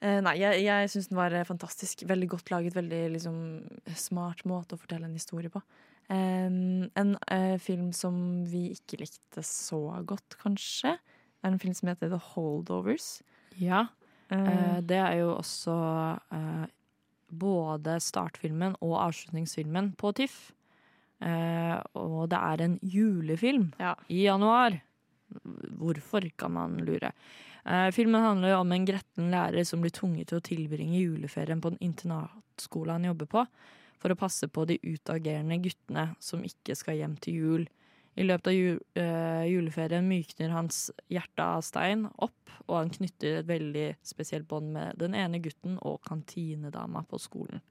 [0.04, 2.04] Uh, nei, jeg, jeg syns den var fantastisk.
[2.10, 2.76] Veldig godt laget.
[2.76, 3.38] Veldig liksom,
[3.96, 5.62] smart måte å fortelle en historie på.
[6.12, 8.16] En uh, film som
[8.50, 10.98] vi ikke likte så godt, kanskje,
[11.44, 13.22] er en film som heter The Holdovers.
[13.60, 13.88] Ja.
[14.32, 15.74] Eh, det er jo også
[16.34, 16.66] uh,
[17.30, 20.52] både startfilmen og avslutningsfilmen på TIFF.
[21.24, 23.70] Og det er en julefilm
[24.12, 24.76] i januar.
[25.80, 27.14] Hvorfor, kan man lure.
[27.96, 31.72] Filmen handler jo om en gretten lærer som blir tvunget til å tilbringe juleferien på
[31.72, 33.46] den internatskolen han jobber på,
[34.04, 37.64] for å passe på de utagerende guttene som ikke skal hjem til jul.
[38.20, 43.40] I løpet av jul, øh, juleferien mykner hans hjerte av stein opp, og han knytter
[43.40, 47.62] et veldig spesielt bånd med den ene gutten og kantinedama på skolen.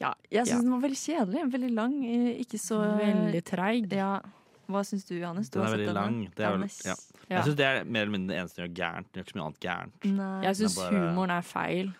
[0.00, 0.60] ja, jeg syns Ja.
[0.62, 1.52] den var veldig kjedelig.
[1.52, 2.04] Veldig lang.
[2.04, 3.92] eh, Ikke så Veldig treig.
[3.92, 4.20] Ja.
[4.68, 5.50] Hva syns du, Johannes?
[5.50, 6.30] Du Den er veldig lang.
[6.34, 6.94] Det er vel, ja.
[7.28, 7.36] Ja.
[7.36, 9.06] Jeg syns det er mer eller mindre det eneste som gjør gærent.
[9.12, 10.04] Det gjør ikke så mye annet gærent.
[10.16, 10.42] Nei.
[10.44, 11.94] Jeg syns er humoren er feil.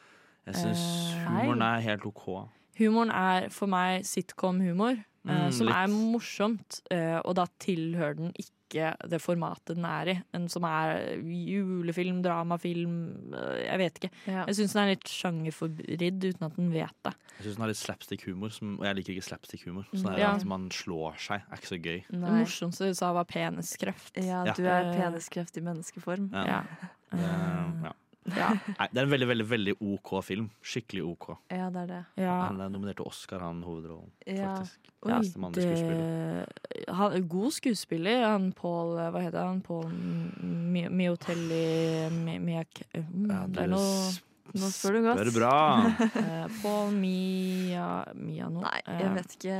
[0.46, 0.82] Jeg syns
[1.14, 2.48] Eh, humoren er helt OK.
[2.78, 5.76] Humoren er for meg sitcom-humor, eh, Mm, som litt.
[5.76, 8.50] er morsomt, eh, og da tilhører den ikke
[9.08, 10.22] det formatet den er i.
[10.34, 14.10] En som er julefilm, dramafilm, eh, jeg vet ikke.
[14.26, 14.44] Ja.
[14.46, 17.14] Jeg syns den er litt sjangerforvridd uten at den vet det.
[17.38, 19.84] Jeg syns den har litt slapstick-humor, og jeg liker ikke slapstick-humor.
[19.94, 20.34] Sånn er Ja.
[20.34, 22.02] at man slår seg, er ikke så gøy.
[22.10, 24.16] Det morsomste du sa, var peniskreft.
[24.16, 24.52] Ja, Ja.
[24.52, 26.30] du er peniskreft i menneskeform.
[26.32, 26.64] Ja.
[27.12, 27.92] Ja.
[28.24, 28.36] Ja.
[28.54, 28.74] Ja.
[28.78, 30.46] Nei, det er en veldig veldig, veldig OK film.
[30.64, 31.26] Skikkelig OK.
[31.52, 32.02] Ja, det er det.
[32.24, 32.36] Ja.
[32.48, 34.10] Han er nominert til Oscar, han hovedrollen.
[34.26, 34.54] Ja.
[34.56, 34.90] Faktisk.
[35.04, 35.18] Oi.
[35.36, 38.22] Mannlige det, han, god skuespiller.
[38.24, 39.60] Han Paul Hva heter han?
[39.60, 42.80] Paul Mi- Miotelli Mi- Miak...
[42.94, 43.98] mm, Ja, det er noe
[44.54, 45.18] Nå spør du godt.
[45.18, 45.52] Spør bra.
[46.24, 48.60] Eh, Paul Mia Miano.
[48.64, 49.54] Nei, Eh, jeg vet ikke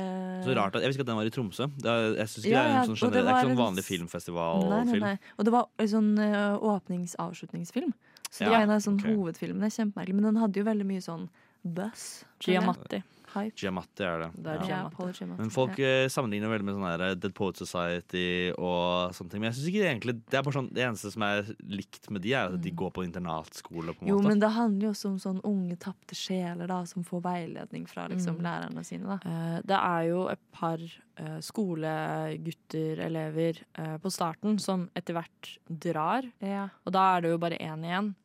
[0.45, 1.65] Så rart at, Jeg visste ikke at den var i Tromsø.
[1.77, 3.39] Det er, jeg synes ikke Ja, det er en sånn og det generell, det er
[3.41, 5.05] ikke sånn vanlig filmfestival filmfestivalfilm.
[5.05, 5.33] Nei, nei, nei.
[5.37, 7.93] Og det var en sånn uh, åpnings-avslutningsfilm.
[8.35, 9.07] Så det Ja, var en av sånn ok.
[9.15, 9.71] hovedfilmene.
[9.71, 10.15] Kjempemerkelig.
[10.19, 11.29] Men den hadde jo veldig mye sånn
[11.65, 12.25] buzz.
[12.43, 12.99] Giamatti.
[13.35, 13.55] Hype.
[13.59, 14.27] Giamatti er det.
[14.43, 15.25] Det er Giamatti.
[15.35, 19.41] Men folk eh, sammenligner veldig med sånn her Dead Poet Society og sånne ting.
[19.41, 22.09] Men jeg synes ikke det egentlig Det er bare sånn Det eneste som er likt
[22.11, 24.27] med de, er at de går på internatskole, på en Jo, måte.
[24.29, 28.07] men det handler jo også om sånn unge tapte sjeler da, som får veiledning fra
[28.07, 28.43] liksom, Mm.
[28.47, 29.03] lærerne sine.
[29.07, 29.19] da.
[29.25, 30.77] Eh, det er jo et par
[31.17, 36.23] eh, skolegutter, elever, eh, på starten som etter hvert drar.
[36.41, 36.69] Ja.
[36.85, 38.15] Og da er det jo bare én igjen.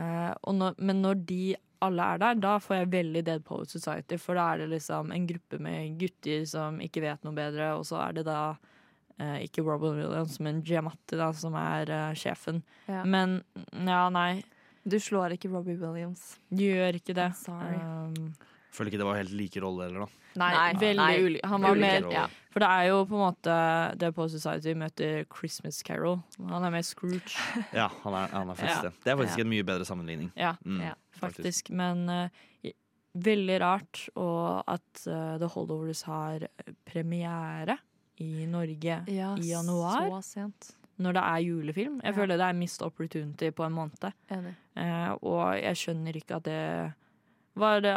[0.00, 1.42] Eh, og når, men når de
[1.82, 4.18] alle er der, da får jeg veldig Dead Poet Society.
[4.20, 7.86] For da er det liksom en gruppe med gutter som ikke vet noe bedre, og
[7.88, 12.62] så er det da uh, ikke Robin Williams, men Giamatti da, som er uh, sjefen.
[12.86, 13.02] Ja.
[13.02, 13.40] Men
[13.74, 14.44] ja, nei.
[14.82, 16.36] Du slår ikke Robbie Williams.
[16.50, 17.28] Du gjør ikke det.
[17.38, 17.78] Sorry.
[17.78, 18.32] Um,
[18.74, 20.21] Føler ikke det var helt like roller heller, da.
[20.36, 20.72] Nei, Nei.
[20.80, 21.22] veldig Nei.
[21.24, 21.44] ulik.
[21.46, 22.26] Han var mer ja.
[22.52, 23.54] For det er jo på en måte
[23.98, 26.18] The Post Society møter Christmas Carol.
[26.38, 27.32] Han er med Scrooge.
[27.72, 28.88] Ja, han er, han er faktisk Ja.
[28.88, 28.92] det.
[29.04, 29.44] Det er faktisk Ja.
[29.44, 30.30] en mye bedre sammenligning.
[30.36, 31.70] Ja, Mm, ja faktisk.
[31.70, 32.28] Men uh,
[33.14, 36.46] veldig rart og at uh, The Holdovers har
[36.88, 37.78] premiere
[38.20, 40.08] i Norge Ja, i januar.
[40.10, 40.72] så sent.
[41.02, 42.00] Når det er julefilm.
[42.04, 42.20] Jeg Ja.
[42.20, 44.12] føler det er missed opportunity på en måned.
[44.30, 44.54] Enig.
[44.76, 46.92] Eh, og jeg skjønner ikke at det
[47.56, 47.96] var det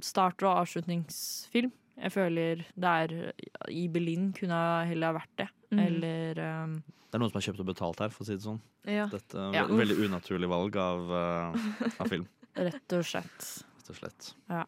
[0.00, 1.72] start- og avslutningsfilm.
[1.98, 3.32] Jeg føler det er
[3.74, 5.48] I Berlin kunne heller ha vært det.
[5.72, 5.78] Mm.
[5.86, 6.76] Eller um,
[7.10, 8.60] Det er noen som har kjøpt og betalt her, for å si det sånn.
[8.86, 9.06] Ja.
[9.12, 9.66] Dette er Ja.
[9.66, 13.64] veldig unaturlig valg av, uh, av film, rett og slett.
[13.80, 14.32] rett og slett.
[14.48, 14.64] Ja.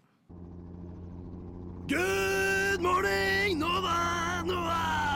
[1.88, 5.09] Good morning, Nova, Nova!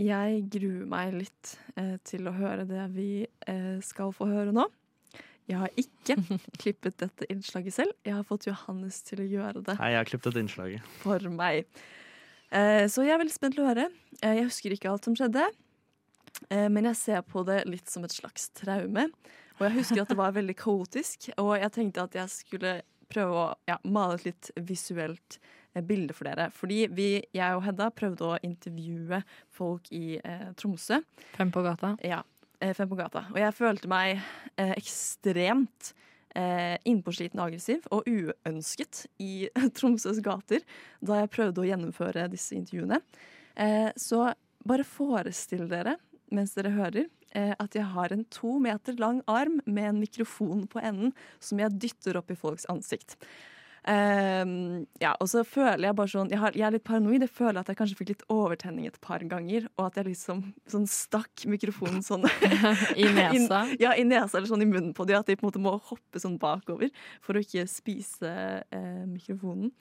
[0.00, 4.64] Jeg gruer meg litt eh, til å høre det vi eh, skal få høre nå.
[5.50, 6.16] Jeg har ikke
[6.62, 7.96] klippet dette innslaget selv.
[8.06, 10.94] Jeg har fått Johannes til å gjøre det Nei, jeg har klippet dette innslaget.
[11.02, 11.66] for meg.
[12.52, 13.88] Eh, så jeg er veldig spent til å høre.
[14.20, 15.44] Eh, jeg husker ikke alt som skjedde,
[16.48, 19.08] eh, men jeg ser på det litt som et slags traume.
[19.58, 22.78] Og jeg husker at det var veldig kaotisk, og jeg tenkte at jeg skulle
[23.12, 25.36] prøve å ja, male et litt visuelt
[25.74, 26.50] eh, bilde for dere.
[26.54, 29.22] Fordi vi, jeg og Hedda prøvde å intervjue
[29.52, 31.02] folk i eh, Tromsø.
[31.36, 31.94] Fem på gata.
[32.06, 32.22] Ja,
[32.60, 33.26] eh, Fem på gata.
[33.32, 34.22] Og jeg følte meg
[34.56, 35.92] eh, ekstremt
[36.36, 40.64] eh, innpåsliten og aggressiv og uønsket i Tromsøs gater
[41.00, 43.00] da jeg prøvde å gjennomføre disse intervjuene.
[43.54, 44.30] Eh, så
[44.66, 45.96] bare forestill dere,
[46.32, 50.66] mens dere hører, eh, at jeg har en to meter lang arm med en mikrofon
[50.70, 53.18] på enden som jeg dytter opp i folks ansikt.
[53.90, 57.24] Ehm, ja, og så føler jeg bare sånn jeg, har, jeg er litt paranoid.
[57.24, 60.44] Jeg føler at jeg kanskje fikk litt overtenning et par ganger, og at jeg liksom
[60.70, 63.64] sånn stakk mikrofonen sånn I nesa.
[63.72, 65.18] In, ja, i nesa eller sånn i munnen på dem.
[65.18, 66.92] At de på en måte må hoppe sånn bakover
[67.24, 68.32] for å ikke spise
[68.62, 69.72] eh, mikrofonen.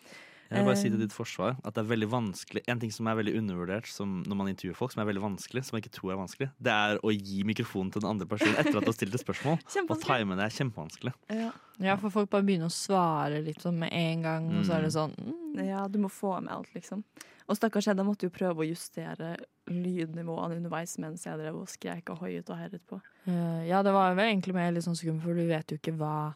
[0.52, 2.92] Jeg vil bare si til Eh, ditt forsvar at det er veldig vanskelig En ting
[2.92, 5.86] som er veldig undervurdert som når man intervjuer folk, som er veldig vanskelig, som jeg
[5.86, 8.84] ikke tror er vanskelig, det er å gi mikrofonen til den andre personen etter at
[8.84, 9.60] du har stilt et spørsmål.
[9.92, 11.14] Og time det er kjempevanskelig.
[11.32, 11.52] Ja.
[11.82, 14.84] Ja, for folk bare begynner å svare litt sånn med en gang, og så er
[14.86, 15.64] det sånn mm.
[15.66, 17.02] ja, du må få med alt, liksom.
[17.50, 19.34] Og stakkars Hedda måtte jo prøve å justere
[19.72, 23.02] lydnivåene underveis mens jeg drev og skrek og hoiet og herjet på.
[23.26, 25.96] Eh, Ja, det var vel egentlig mer litt sånn skummelt, for du vet jo ikke
[25.98, 26.36] hva,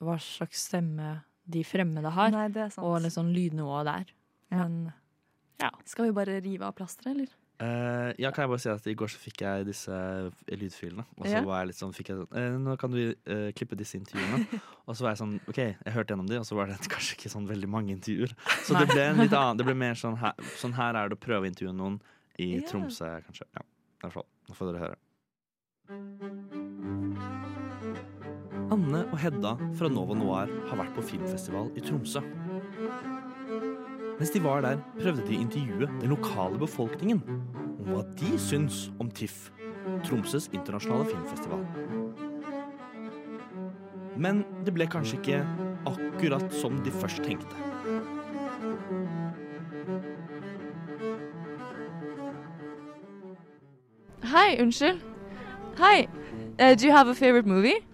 [0.00, 2.30] hva slags stemme de fremmede har.
[2.34, 2.84] Nei, det er sant.
[2.86, 4.14] Og liksom lydnivået der.
[4.54, 4.78] Men
[5.88, 7.34] Skal vi bare rive av plasteret, eller?
[7.56, 9.98] Uh, ja, kan jeg bare si at I går så fikk jeg disse
[10.52, 11.06] lydfilene.
[11.16, 11.44] Og så Ja.
[11.46, 14.60] var jeg litt sånn, fikk jeg sånn eh, Nå kan du uh, klippe disse intervjuene.
[14.86, 17.16] og så var jeg sånn OK, jeg hørte gjennom de, og så var det kanskje
[17.16, 18.34] ikke sånn veldig mange intervjuer.
[18.60, 21.16] Så det ble en litt annen Det ble mer sånn her, sånn her er det
[21.16, 21.96] å prøve å intervjue noen
[22.36, 22.68] i yeah.
[22.68, 23.48] Tromsø, kanskje.
[23.56, 24.28] Ja, i hvert fall.
[24.50, 25.00] Nå får dere høre.
[28.72, 32.22] Anne og Hedda fra Nova Noir har vært på filmfestival i Tromsø.
[34.16, 38.88] Mens de var der, prøvde de å intervjue den lokale befolkningen om hva de syns
[38.98, 39.52] om TIFF,
[40.08, 41.62] Tromsøs internasjonale filmfestival.
[44.18, 45.42] Men det ble kanskje ikke
[45.86, 47.54] akkurat som de først tenkte.
[54.26, 55.04] Hi, unnskyld.
[55.78, 56.08] Hi.
[56.58, 57.84] Uh, do you have a favorite movie?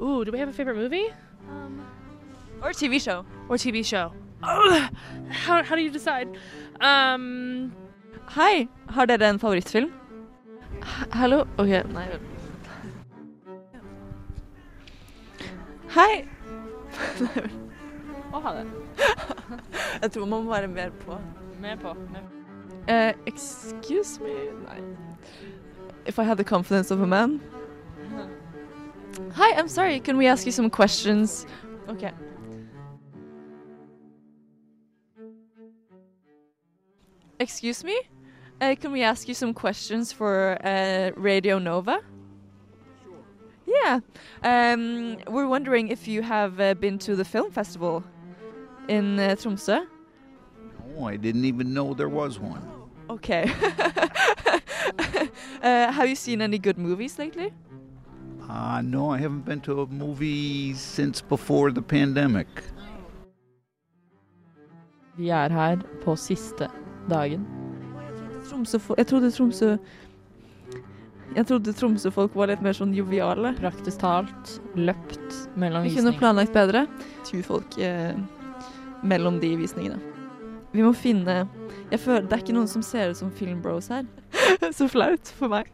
[0.00, 1.06] Ooh, do we have a favorite movie?
[2.62, 3.24] Or TV show?
[3.48, 4.12] Or TV show?
[4.42, 4.88] Oh,
[5.30, 6.28] how, how do you decide?
[6.80, 7.72] Um,
[8.28, 9.92] Hei, har dere en favorittfilm?
[11.12, 11.46] Hallo?
[11.58, 12.06] OK, nei.
[15.88, 16.24] Hei!
[18.32, 18.66] Å ha det.
[20.02, 21.16] Jeg tror man må være mer på.
[21.62, 21.94] Mer på.
[22.12, 22.26] Mer.
[22.88, 24.34] Eh, excuse me
[24.64, 24.78] Nei.
[26.06, 27.40] If I had the confidence of a man.
[29.34, 30.00] Hi, I'm sorry.
[30.00, 31.46] Can we ask you some questions?
[31.88, 32.12] OK.
[37.40, 37.98] Excuse me?
[38.60, 42.00] Uh, can we ask you some questions for uh, Radio Nova?
[43.04, 43.12] Sure.
[43.66, 44.00] Yeah.
[44.42, 48.02] Um, we're wondering if you have uh, been to the film festival
[48.88, 49.86] in uh, Tromsø.
[50.96, 52.66] Oh, I didn't even know there was one.
[53.10, 53.50] Okay.
[55.62, 57.52] uh, have you seen any good movies lately?
[58.48, 62.48] Uh, no, I haven't been to a movie since before the pandemic.
[65.18, 66.68] vi er her på siste
[67.10, 67.46] dagen.
[68.96, 69.76] Jeg trodde Tromsø
[71.36, 73.52] Jeg trodde Tromsø-folk var litt mer sånn joviale.
[73.58, 76.86] Praktisk talt løpt mellom Vi kunne planlagt bedre.
[77.28, 78.16] Turfolk eh,
[79.02, 79.98] mellom de visningene.
[80.72, 81.46] Vi må finne
[81.90, 84.06] Jeg føler Det er ikke noen som ser ut som filmbros her.
[84.78, 85.68] Så flaut for meg.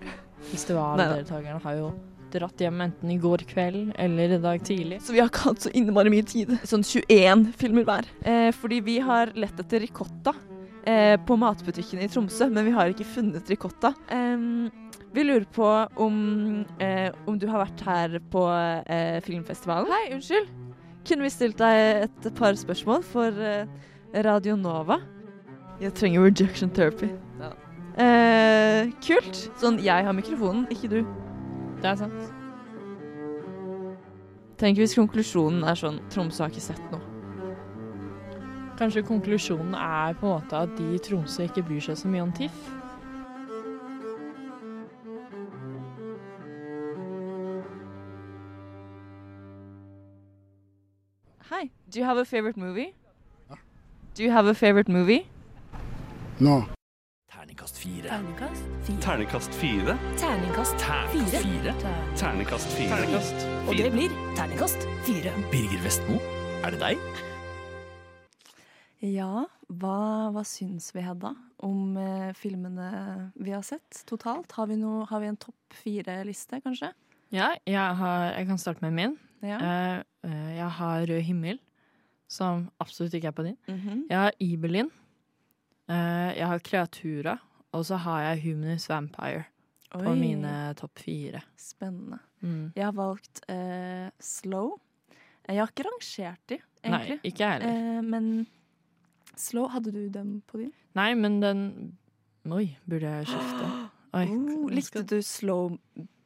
[0.50, 1.92] Festivaldeltakerne har jo
[2.34, 5.00] dratt hjem enten i går kveld eller i dag tidlig.
[5.04, 6.52] Så vi har ikke hatt så innmari mye tid.
[6.66, 8.08] Sånn 21 filmer hver.
[8.26, 10.34] Eh, fordi vi har lett etter ricotta
[10.86, 13.94] eh, på matbutikken i Tromsø, men vi har ikke funnet ricotta.
[14.12, 14.46] Eh,
[15.14, 15.68] vi lurer på
[16.02, 16.16] om,
[16.82, 19.90] eh, om du har vært her på eh, filmfestivalen.
[19.94, 20.50] Hei, unnskyld.
[21.04, 23.68] Kunne vi stilt deg et par spørsmål for eh,
[24.26, 24.98] Radio Nova?
[25.82, 27.10] Jeg trenger rejection therapy.
[27.94, 29.38] Eh, kult.
[29.60, 31.00] Sånn, jeg har mikrofonen, ikke du.
[31.82, 32.32] Det er sant.
[34.58, 37.02] Tenk hvis konklusjonen er sånn Tromsø har ikke sett noe.
[38.78, 42.24] Kanskje konklusjonen er på en måte at de i Tromsø ikke bryr seg så mye
[42.24, 42.72] om TIFF.
[51.50, 52.94] Hi, do you have a favorite movie?
[54.14, 55.26] Do you have a favorite movie?
[56.40, 56.64] No.
[57.54, 58.08] Terningkast fire.
[58.08, 59.00] Terningkast fire.
[59.00, 59.98] Terningkast fire.
[60.18, 60.80] Terningkast
[61.12, 61.40] fire.
[61.42, 61.74] fire.
[62.18, 62.88] Terningkast fire.
[62.88, 65.30] Terningkast Og det blir terningkast fire.
[65.52, 66.16] Birger Vestmo,
[66.66, 67.04] er det deg?
[69.06, 70.00] Ja, hva,
[70.34, 71.30] hva syns vi, Hedda,
[71.62, 72.88] om eh, filmene
[73.38, 74.50] vi har sett totalt?
[74.58, 76.90] Har vi, no, har vi en topp fire-liste, kanskje?
[77.30, 79.16] Ja, jeg, har, jeg kan starte med min.
[79.46, 79.60] Ja.
[79.62, 81.62] Eh, eh, jeg har Rød himmel,
[82.26, 83.58] som absolutt ikke er på din.
[83.70, 84.06] Mhm.
[84.10, 84.90] Jeg har Ibelin.
[85.90, 87.38] Eh, jeg har Kreatura.
[87.74, 89.44] Og så har jeg Humanist Vampire
[89.90, 91.42] på mine topp fire.
[91.58, 92.18] Spennende.
[92.40, 92.72] Mm.
[92.76, 94.76] Jeg har valgt uh, Slow.
[95.48, 96.58] Jeg har ikke rangert de,
[96.88, 97.98] Nei, ikke heller.
[97.98, 98.46] Uh, men
[99.36, 100.72] Slow, hadde du dem på din?
[100.94, 101.62] Nei, men den
[102.44, 103.70] Oi, burde jeg skifte?
[104.18, 105.74] Oi, Oh, likte du Slow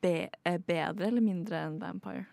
[0.02, 0.28] be
[0.66, 2.26] bedre eller mindre enn Vampire?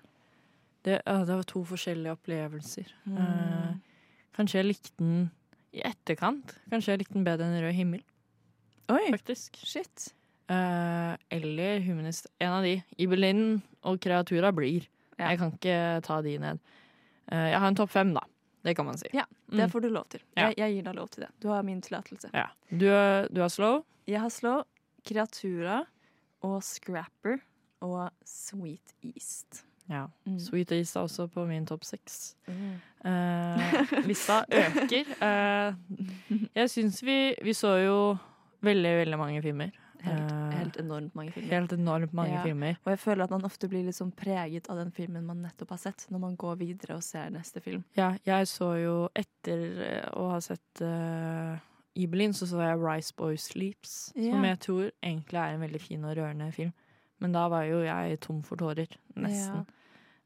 [0.85, 2.91] Det, ja, det var to forskjellige opplevelser.
[3.07, 3.15] Mm.
[3.17, 5.29] Uh, kanskje jeg likte den
[5.75, 6.55] i etterkant.
[6.71, 8.03] Kanskje jeg likte den bedre enn Rød himmel.
[8.93, 9.57] Oi, Faktisk.
[9.65, 10.13] shit.
[10.47, 12.27] Eh, eller Humanist.
[12.39, 12.75] En av de.
[13.01, 14.85] Ibelin og Kreatura blir.
[15.17, 15.31] Ja.
[15.31, 16.59] Jeg kan ikke ta de ned.
[17.31, 18.21] Eh, jeg har en topp fem, da.
[18.65, 19.09] Det kan man si.
[19.13, 19.71] Ja, det Mm.
[19.71, 20.21] får du lov til.
[20.37, 20.47] Ja.
[20.49, 21.29] Jeg, jeg gir deg lov til det.
[21.39, 22.29] Du har min tillatelse.
[22.33, 22.47] Ja.
[22.71, 23.83] Du, er- du har slow.
[24.07, 24.63] Jeg har Slow,
[25.05, 25.83] Kreatura
[26.43, 27.39] og Scrapper
[27.81, 29.63] og Sweet East.
[29.89, 30.07] Ja.
[30.27, 30.39] Mm.
[30.39, 32.35] Sweet East er også på min topp seks.
[33.05, 35.09] Eh, lista øker.
[35.21, 35.73] Eh,
[36.55, 37.97] jeg syns vi, vi så jo
[38.65, 39.71] veldig, veldig mange filmer.
[40.05, 41.49] Helt, Eh, helt enormt mange filmer.
[41.49, 42.41] Helt enormt mange Ja.
[42.43, 42.75] filmer.
[42.85, 45.69] Og jeg føler at man ofte blir litt sånn preget av den filmen man nettopp
[45.73, 47.83] har sett, når man går videre og ser neste film.
[47.97, 51.57] Ja, jeg så jo etter å ha sett uh,
[51.97, 56.03] Ibelin, så så jeg Rice Boy Sleeps, som jeg tror egentlig er en veldig fin
[56.05, 56.73] og rørende film.
[57.19, 59.65] Men da var jo jeg tom for tårer, nesten, eh,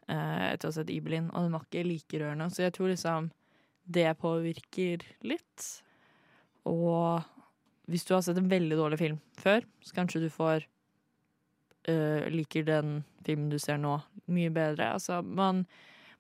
[0.10, 2.50] etter å ha sett Ibelin, og den var ikke like rørende.
[2.54, 3.30] Så jeg tror liksom
[3.90, 5.68] det påvirker litt.
[6.70, 7.26] Og
[7.90, 10.66] hvis du har sett en veldig dårlig film før, så kanskje du får
[11.90, 13.98] øh, liker den filmen du ser nå,
[14.30, 14.94] mye bedre.
[14.98, 15.64] Altså, man,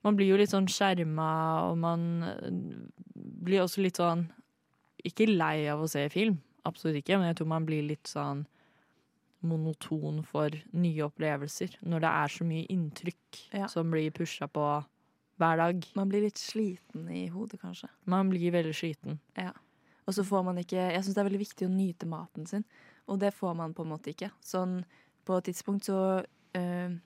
[0.05, 1.31] man blir jo litt sånn skjerma,
[1.69, 2.61] og man øh,
[3.15, 4.27] blir også litt sånn
[5.07, 8.41] Ikke lei av å se film, absolutt ikke, men jeg tror man blir litt sånn
[9.41, 13.67] monoton for nye opplevelser når det er så mye inntrykk Ja.
[13.71, 14.65] som blir pusha på
[15.39, 15.85] hver dag.
[15.95, 17.87] Man blir litt sliten i hodet, kanskje.
[18.05, 19.19] Man blir veldig sliten.
[19.37, 19.53] Ja.
[20.07, 22.65] Og så får man ikke Jeg syns det er veldig viktig å nyte maten sin,
[23.07, 24.31] og det får man på en måte ikke.
[24.43, 24.83] Sånn
[25.25, 26.25] på et tidspunkt så
[26.55, 26.97] øh,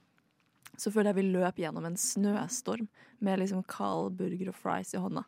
[0.78, 2.88] Så føler jeg vi løp gjennom en snøstorm
[3.22, 5.24] med liksom kald burger og fries i hånda.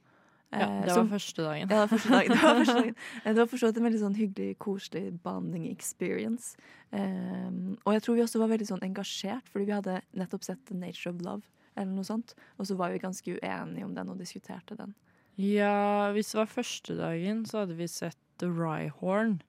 [0.59, 1.69] Ja, det det som- var første dagen.
[1.69, 2.29] Ja, det var første dagen.
[2.31, 2.95] Det var, første dagen.
[3.23, 6.55] Eh, det var for så vidt en veldig sånn hyggelig, koselig bonding experience.
[6.91, 10.61] Um, og jeg tror vi også var veldig sånn engasjert, fordi vi hadde nettopp sett
[10.69, 11.43] The Nature of Love,
[11.75, 12.35] eller noe sånt.
[12.59, 14.93] Og så var vi ganske uenige om den og diskuterte den.
[15.37, 19.41] Ja, hvis det var første dagen, så hadde vi sett The Ryehorn.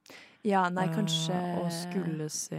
[0.47, 2.59] Ja, nei, kanskje kanskje Og skulle se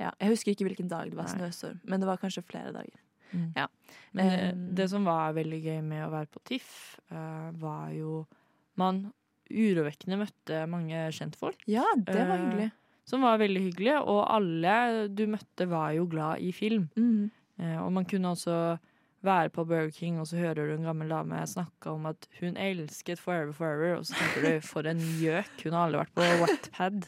[0.00, 2.98] ja, Jeg husker ikke hvilken dag det var snøstorm, men det var kanskje flere dager.
[3.32, 3.48] Mm.
[3.56, 3.66] Ja.
[4.12, 7.90] Men det, Um, det som var veldig gøy med å være på TIFF, eh, var
[7.96, 8.22] jo
[8.80, 9.02] Man
[9.52, 11.60] urovekkende møtte mange kjentfolk.
[11.68, 12.68] Ja, det var eh, hyggelig.
[13.04, 16.86] Som var veldig hyggelig, og alle du møtte var jo glad i film.
[16.96, 17.28] Mm.
[17.60, 18.78] Eh, og man kunne også
[19.22, 22.56] være på Burger King, og så hører du en gammel dame snakke om at hun
[22.56, 25.52] elsket Forever Forever, og så tenker du for en gjøk.
[25.64, 27.04] Hun har aldri vært på Wattpad,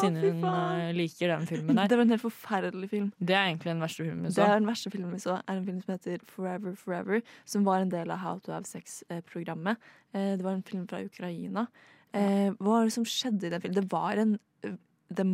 [0.00, 1.86] siden hun eh, liker den filmen der.
[1.90, 3.12] Det var en helt forferdelig film.
[3.20, 4.40] Det er egentlig den verste filmen vi så.
[4.40, 5.38] Det er den verste filmen vi så.
[5.46, 8.66] er en film som heter Forever Forever, som var en del av How to Have
[8.68, 9.76] Sex-programmet.
[10.14, 11.66] Eh, Det var en film fra Ukraina.
[12.12, 13.78] Eh, Hva var det som skjedde i den filmen?
[13.80, 14.74] Det var en eh,
[15.10, 15.26] det,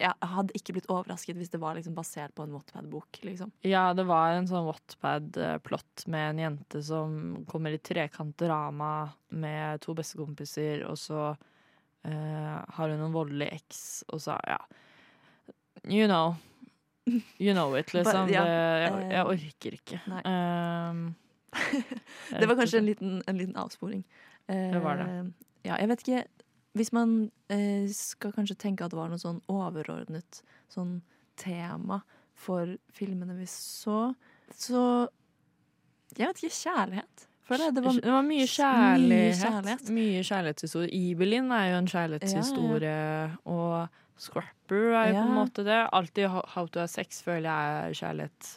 [0.00, 3.20] Jeg hadde ikke blitt overrasket hvis det var liksom basert på en Wattpad-bok.
[3.26, 3.52] Liksom.
[3.66, 8.92] Ja, det var en sånn Wattpad-plott med en jente som kommer i trekantdrama
[9.36, 14.60] med to bestekompiser, og så uh, har hun en voldelig eks, og så, ja.
[15.84, 16.38] You know.
[17.36, 18.26] You know it, liksom.
[18.26, 20.02] But, ja, det, jeg, eh, jeg orker ikke.
[20.24, 21.06] Um,
[22.40, 24.04] Det var kanskje en liten, en liten avsporing.
[24.48, 25.08] Uh, Det var det.
[25.66, 26.28] Ja, jeg vet ikke
[26.78, 31.00] Hvis man eh, skal kanskje tenke at det var noe sånn overordnet sånn
[31.40, 32.00] tema
[32.38, 34.12] for filmene vi så,
[34.54, 35.08] så
[36.16, 36.54] Jeg vet ikke.
[36.60, 37.26] Kjærlighet.
[37.50, 37.58] Det.
[37.74, 39.10] det var, det var mye kjærlighet.
[39.10, 39.88] Mye kjærlighet.
[39.96, 40.90] Mye kjærlighetshistorie.
[41.10, 43.00] Ibelin er jo en kjærlighetshistorie,
[43.50, 45.78] og Scrapper er jo på en måte det.
[45.96, 48.50] Alltid How to have sex føler jeg er kjærlighet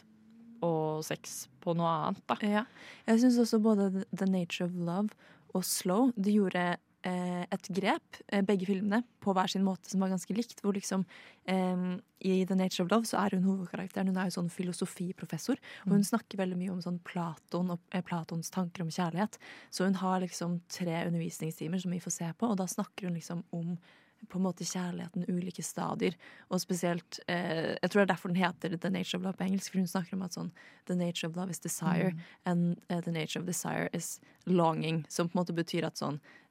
[0.64, 2.36] og sex på noe annet, da.
[2.46, 2.62] Ja.
[3.08, 5.08] Jeg syns også både The- Nature of Love
[5.54, 10.08] og Slow Det gjorde et grep, eh, begge filmene, på hver sin måte som var
[10.12, 10.60] ganske likt.
[10.64, 11.04] Hvor liksom
[11.46, 14.08] eh, I The Nature of Love så er hun hovedkarakteren.
[14.08, 15.58] Hun er jo sånn filosofiprofessor.
[15.86, 19.36] Og hun snakker veldig mye om sånn Platon og eh, Platons tanker om kjærlighet.
[19.70, 23.14] Så hun har liksom tre undervisningstimer som vi får se på, og da snakker hun
[23.20, 23.76] liksom om
[24.24, 26.14] på en måte kjærligheten, ulike stadier.
[26.48, 29.44] Og spesielt eh, Jeg tror det er derfor den heter The Nature of Love på
[29.44, 30.50] engelsk, for hun snakker om at sånn
[30.86, 32.20] The nature of love is desire, Mm.
[32.46, 35.04] and uh, the nature of desire is longing.
[35.08, 36.43] Som på en måte betyr at sånn eh,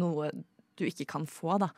[0.00, 0.30] Noe
[0.78, 1.68] du ikke kan få, da.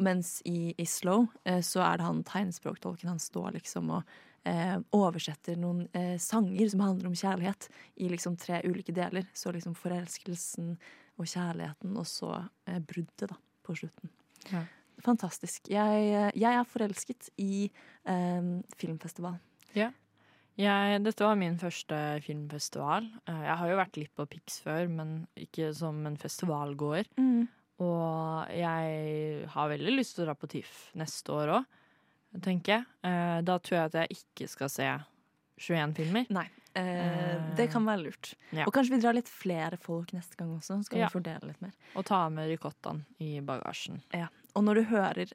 [0.00, 3.10] Mens i, i Slow eh, så er det han tegnspråktolken.
[3.12, 4.14] Han står liksom og
[4.48, 7.68] eh, oversetter noen eh, sanger som handler om kjærlighet,
[8.00, 9.28] i liksom tre ulike deler.
[9.36, 10.72] Så liksom forelskelsen
[11.20, 12.32] og kjærligheten, og så
[12.66, 13.36] eh, bruddet, da,
[13.66, 14.12] på slutten.
[14.48, 14.64] Ja.
[15.04, 15.68] Fantastisk.
[15.72, 19.36] Jeg, eh, jeg er forelsket i eh, filmfestival.
[19.76, 19.90] Ja.
[20.60, 21.96] Jeg, dette var min første
[22.26, 23.06] filmfestival.
[23.26, 27.08] Eh, Jeg har jo vært litt på Pix før, men ikke som en festivalgåer.
[27.80, 31.64] Og jeg har veldig lyst til å dra på TIFF neste år òg,
[32.44, 32.84] tenker jeg.
[33.08, 34.88] Eh, Da tror jeg at jeg ikke skal se
[35.60, 36.26] 21 filmer.
[36.30, 36.46] Nei.
[36.76, 38.34] Eh, det kan være lurt.
[38.54, 38.64] Ja.
[38.68, 40.76] Og kanskje vi drar litt flere folk neste gang også.
[40.84, 41.08] Så kan Ja.
[41.08, 41.72] vi fordele litt mer.
[41.96, 44.02] Og ta med ricottaen i bagasjen.
[44.14, 44.28] Ja.
[44.54, 45.32] Og når du hører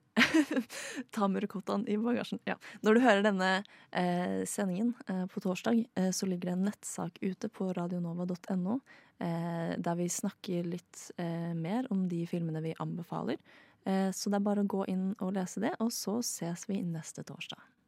[1.15, 2.41] Ta med ricottaen i bagasjen.
[2.47, 2.57] Ja.
[2.85, 3.51] Når du hører denne
[3.91, 8.79] eh, sendingen eh, på torsdag, eh, så ligger det en nettsak ute på radionova.no.
[9.19, 13.39] Eh, der vi snakker litt eh, mer om de filmene vi anbefaler.
[13.85, 16.81] Eh, så det er bare å gå inn og lese det, og så ses vi
[16.83, 17.74] neste torsdag.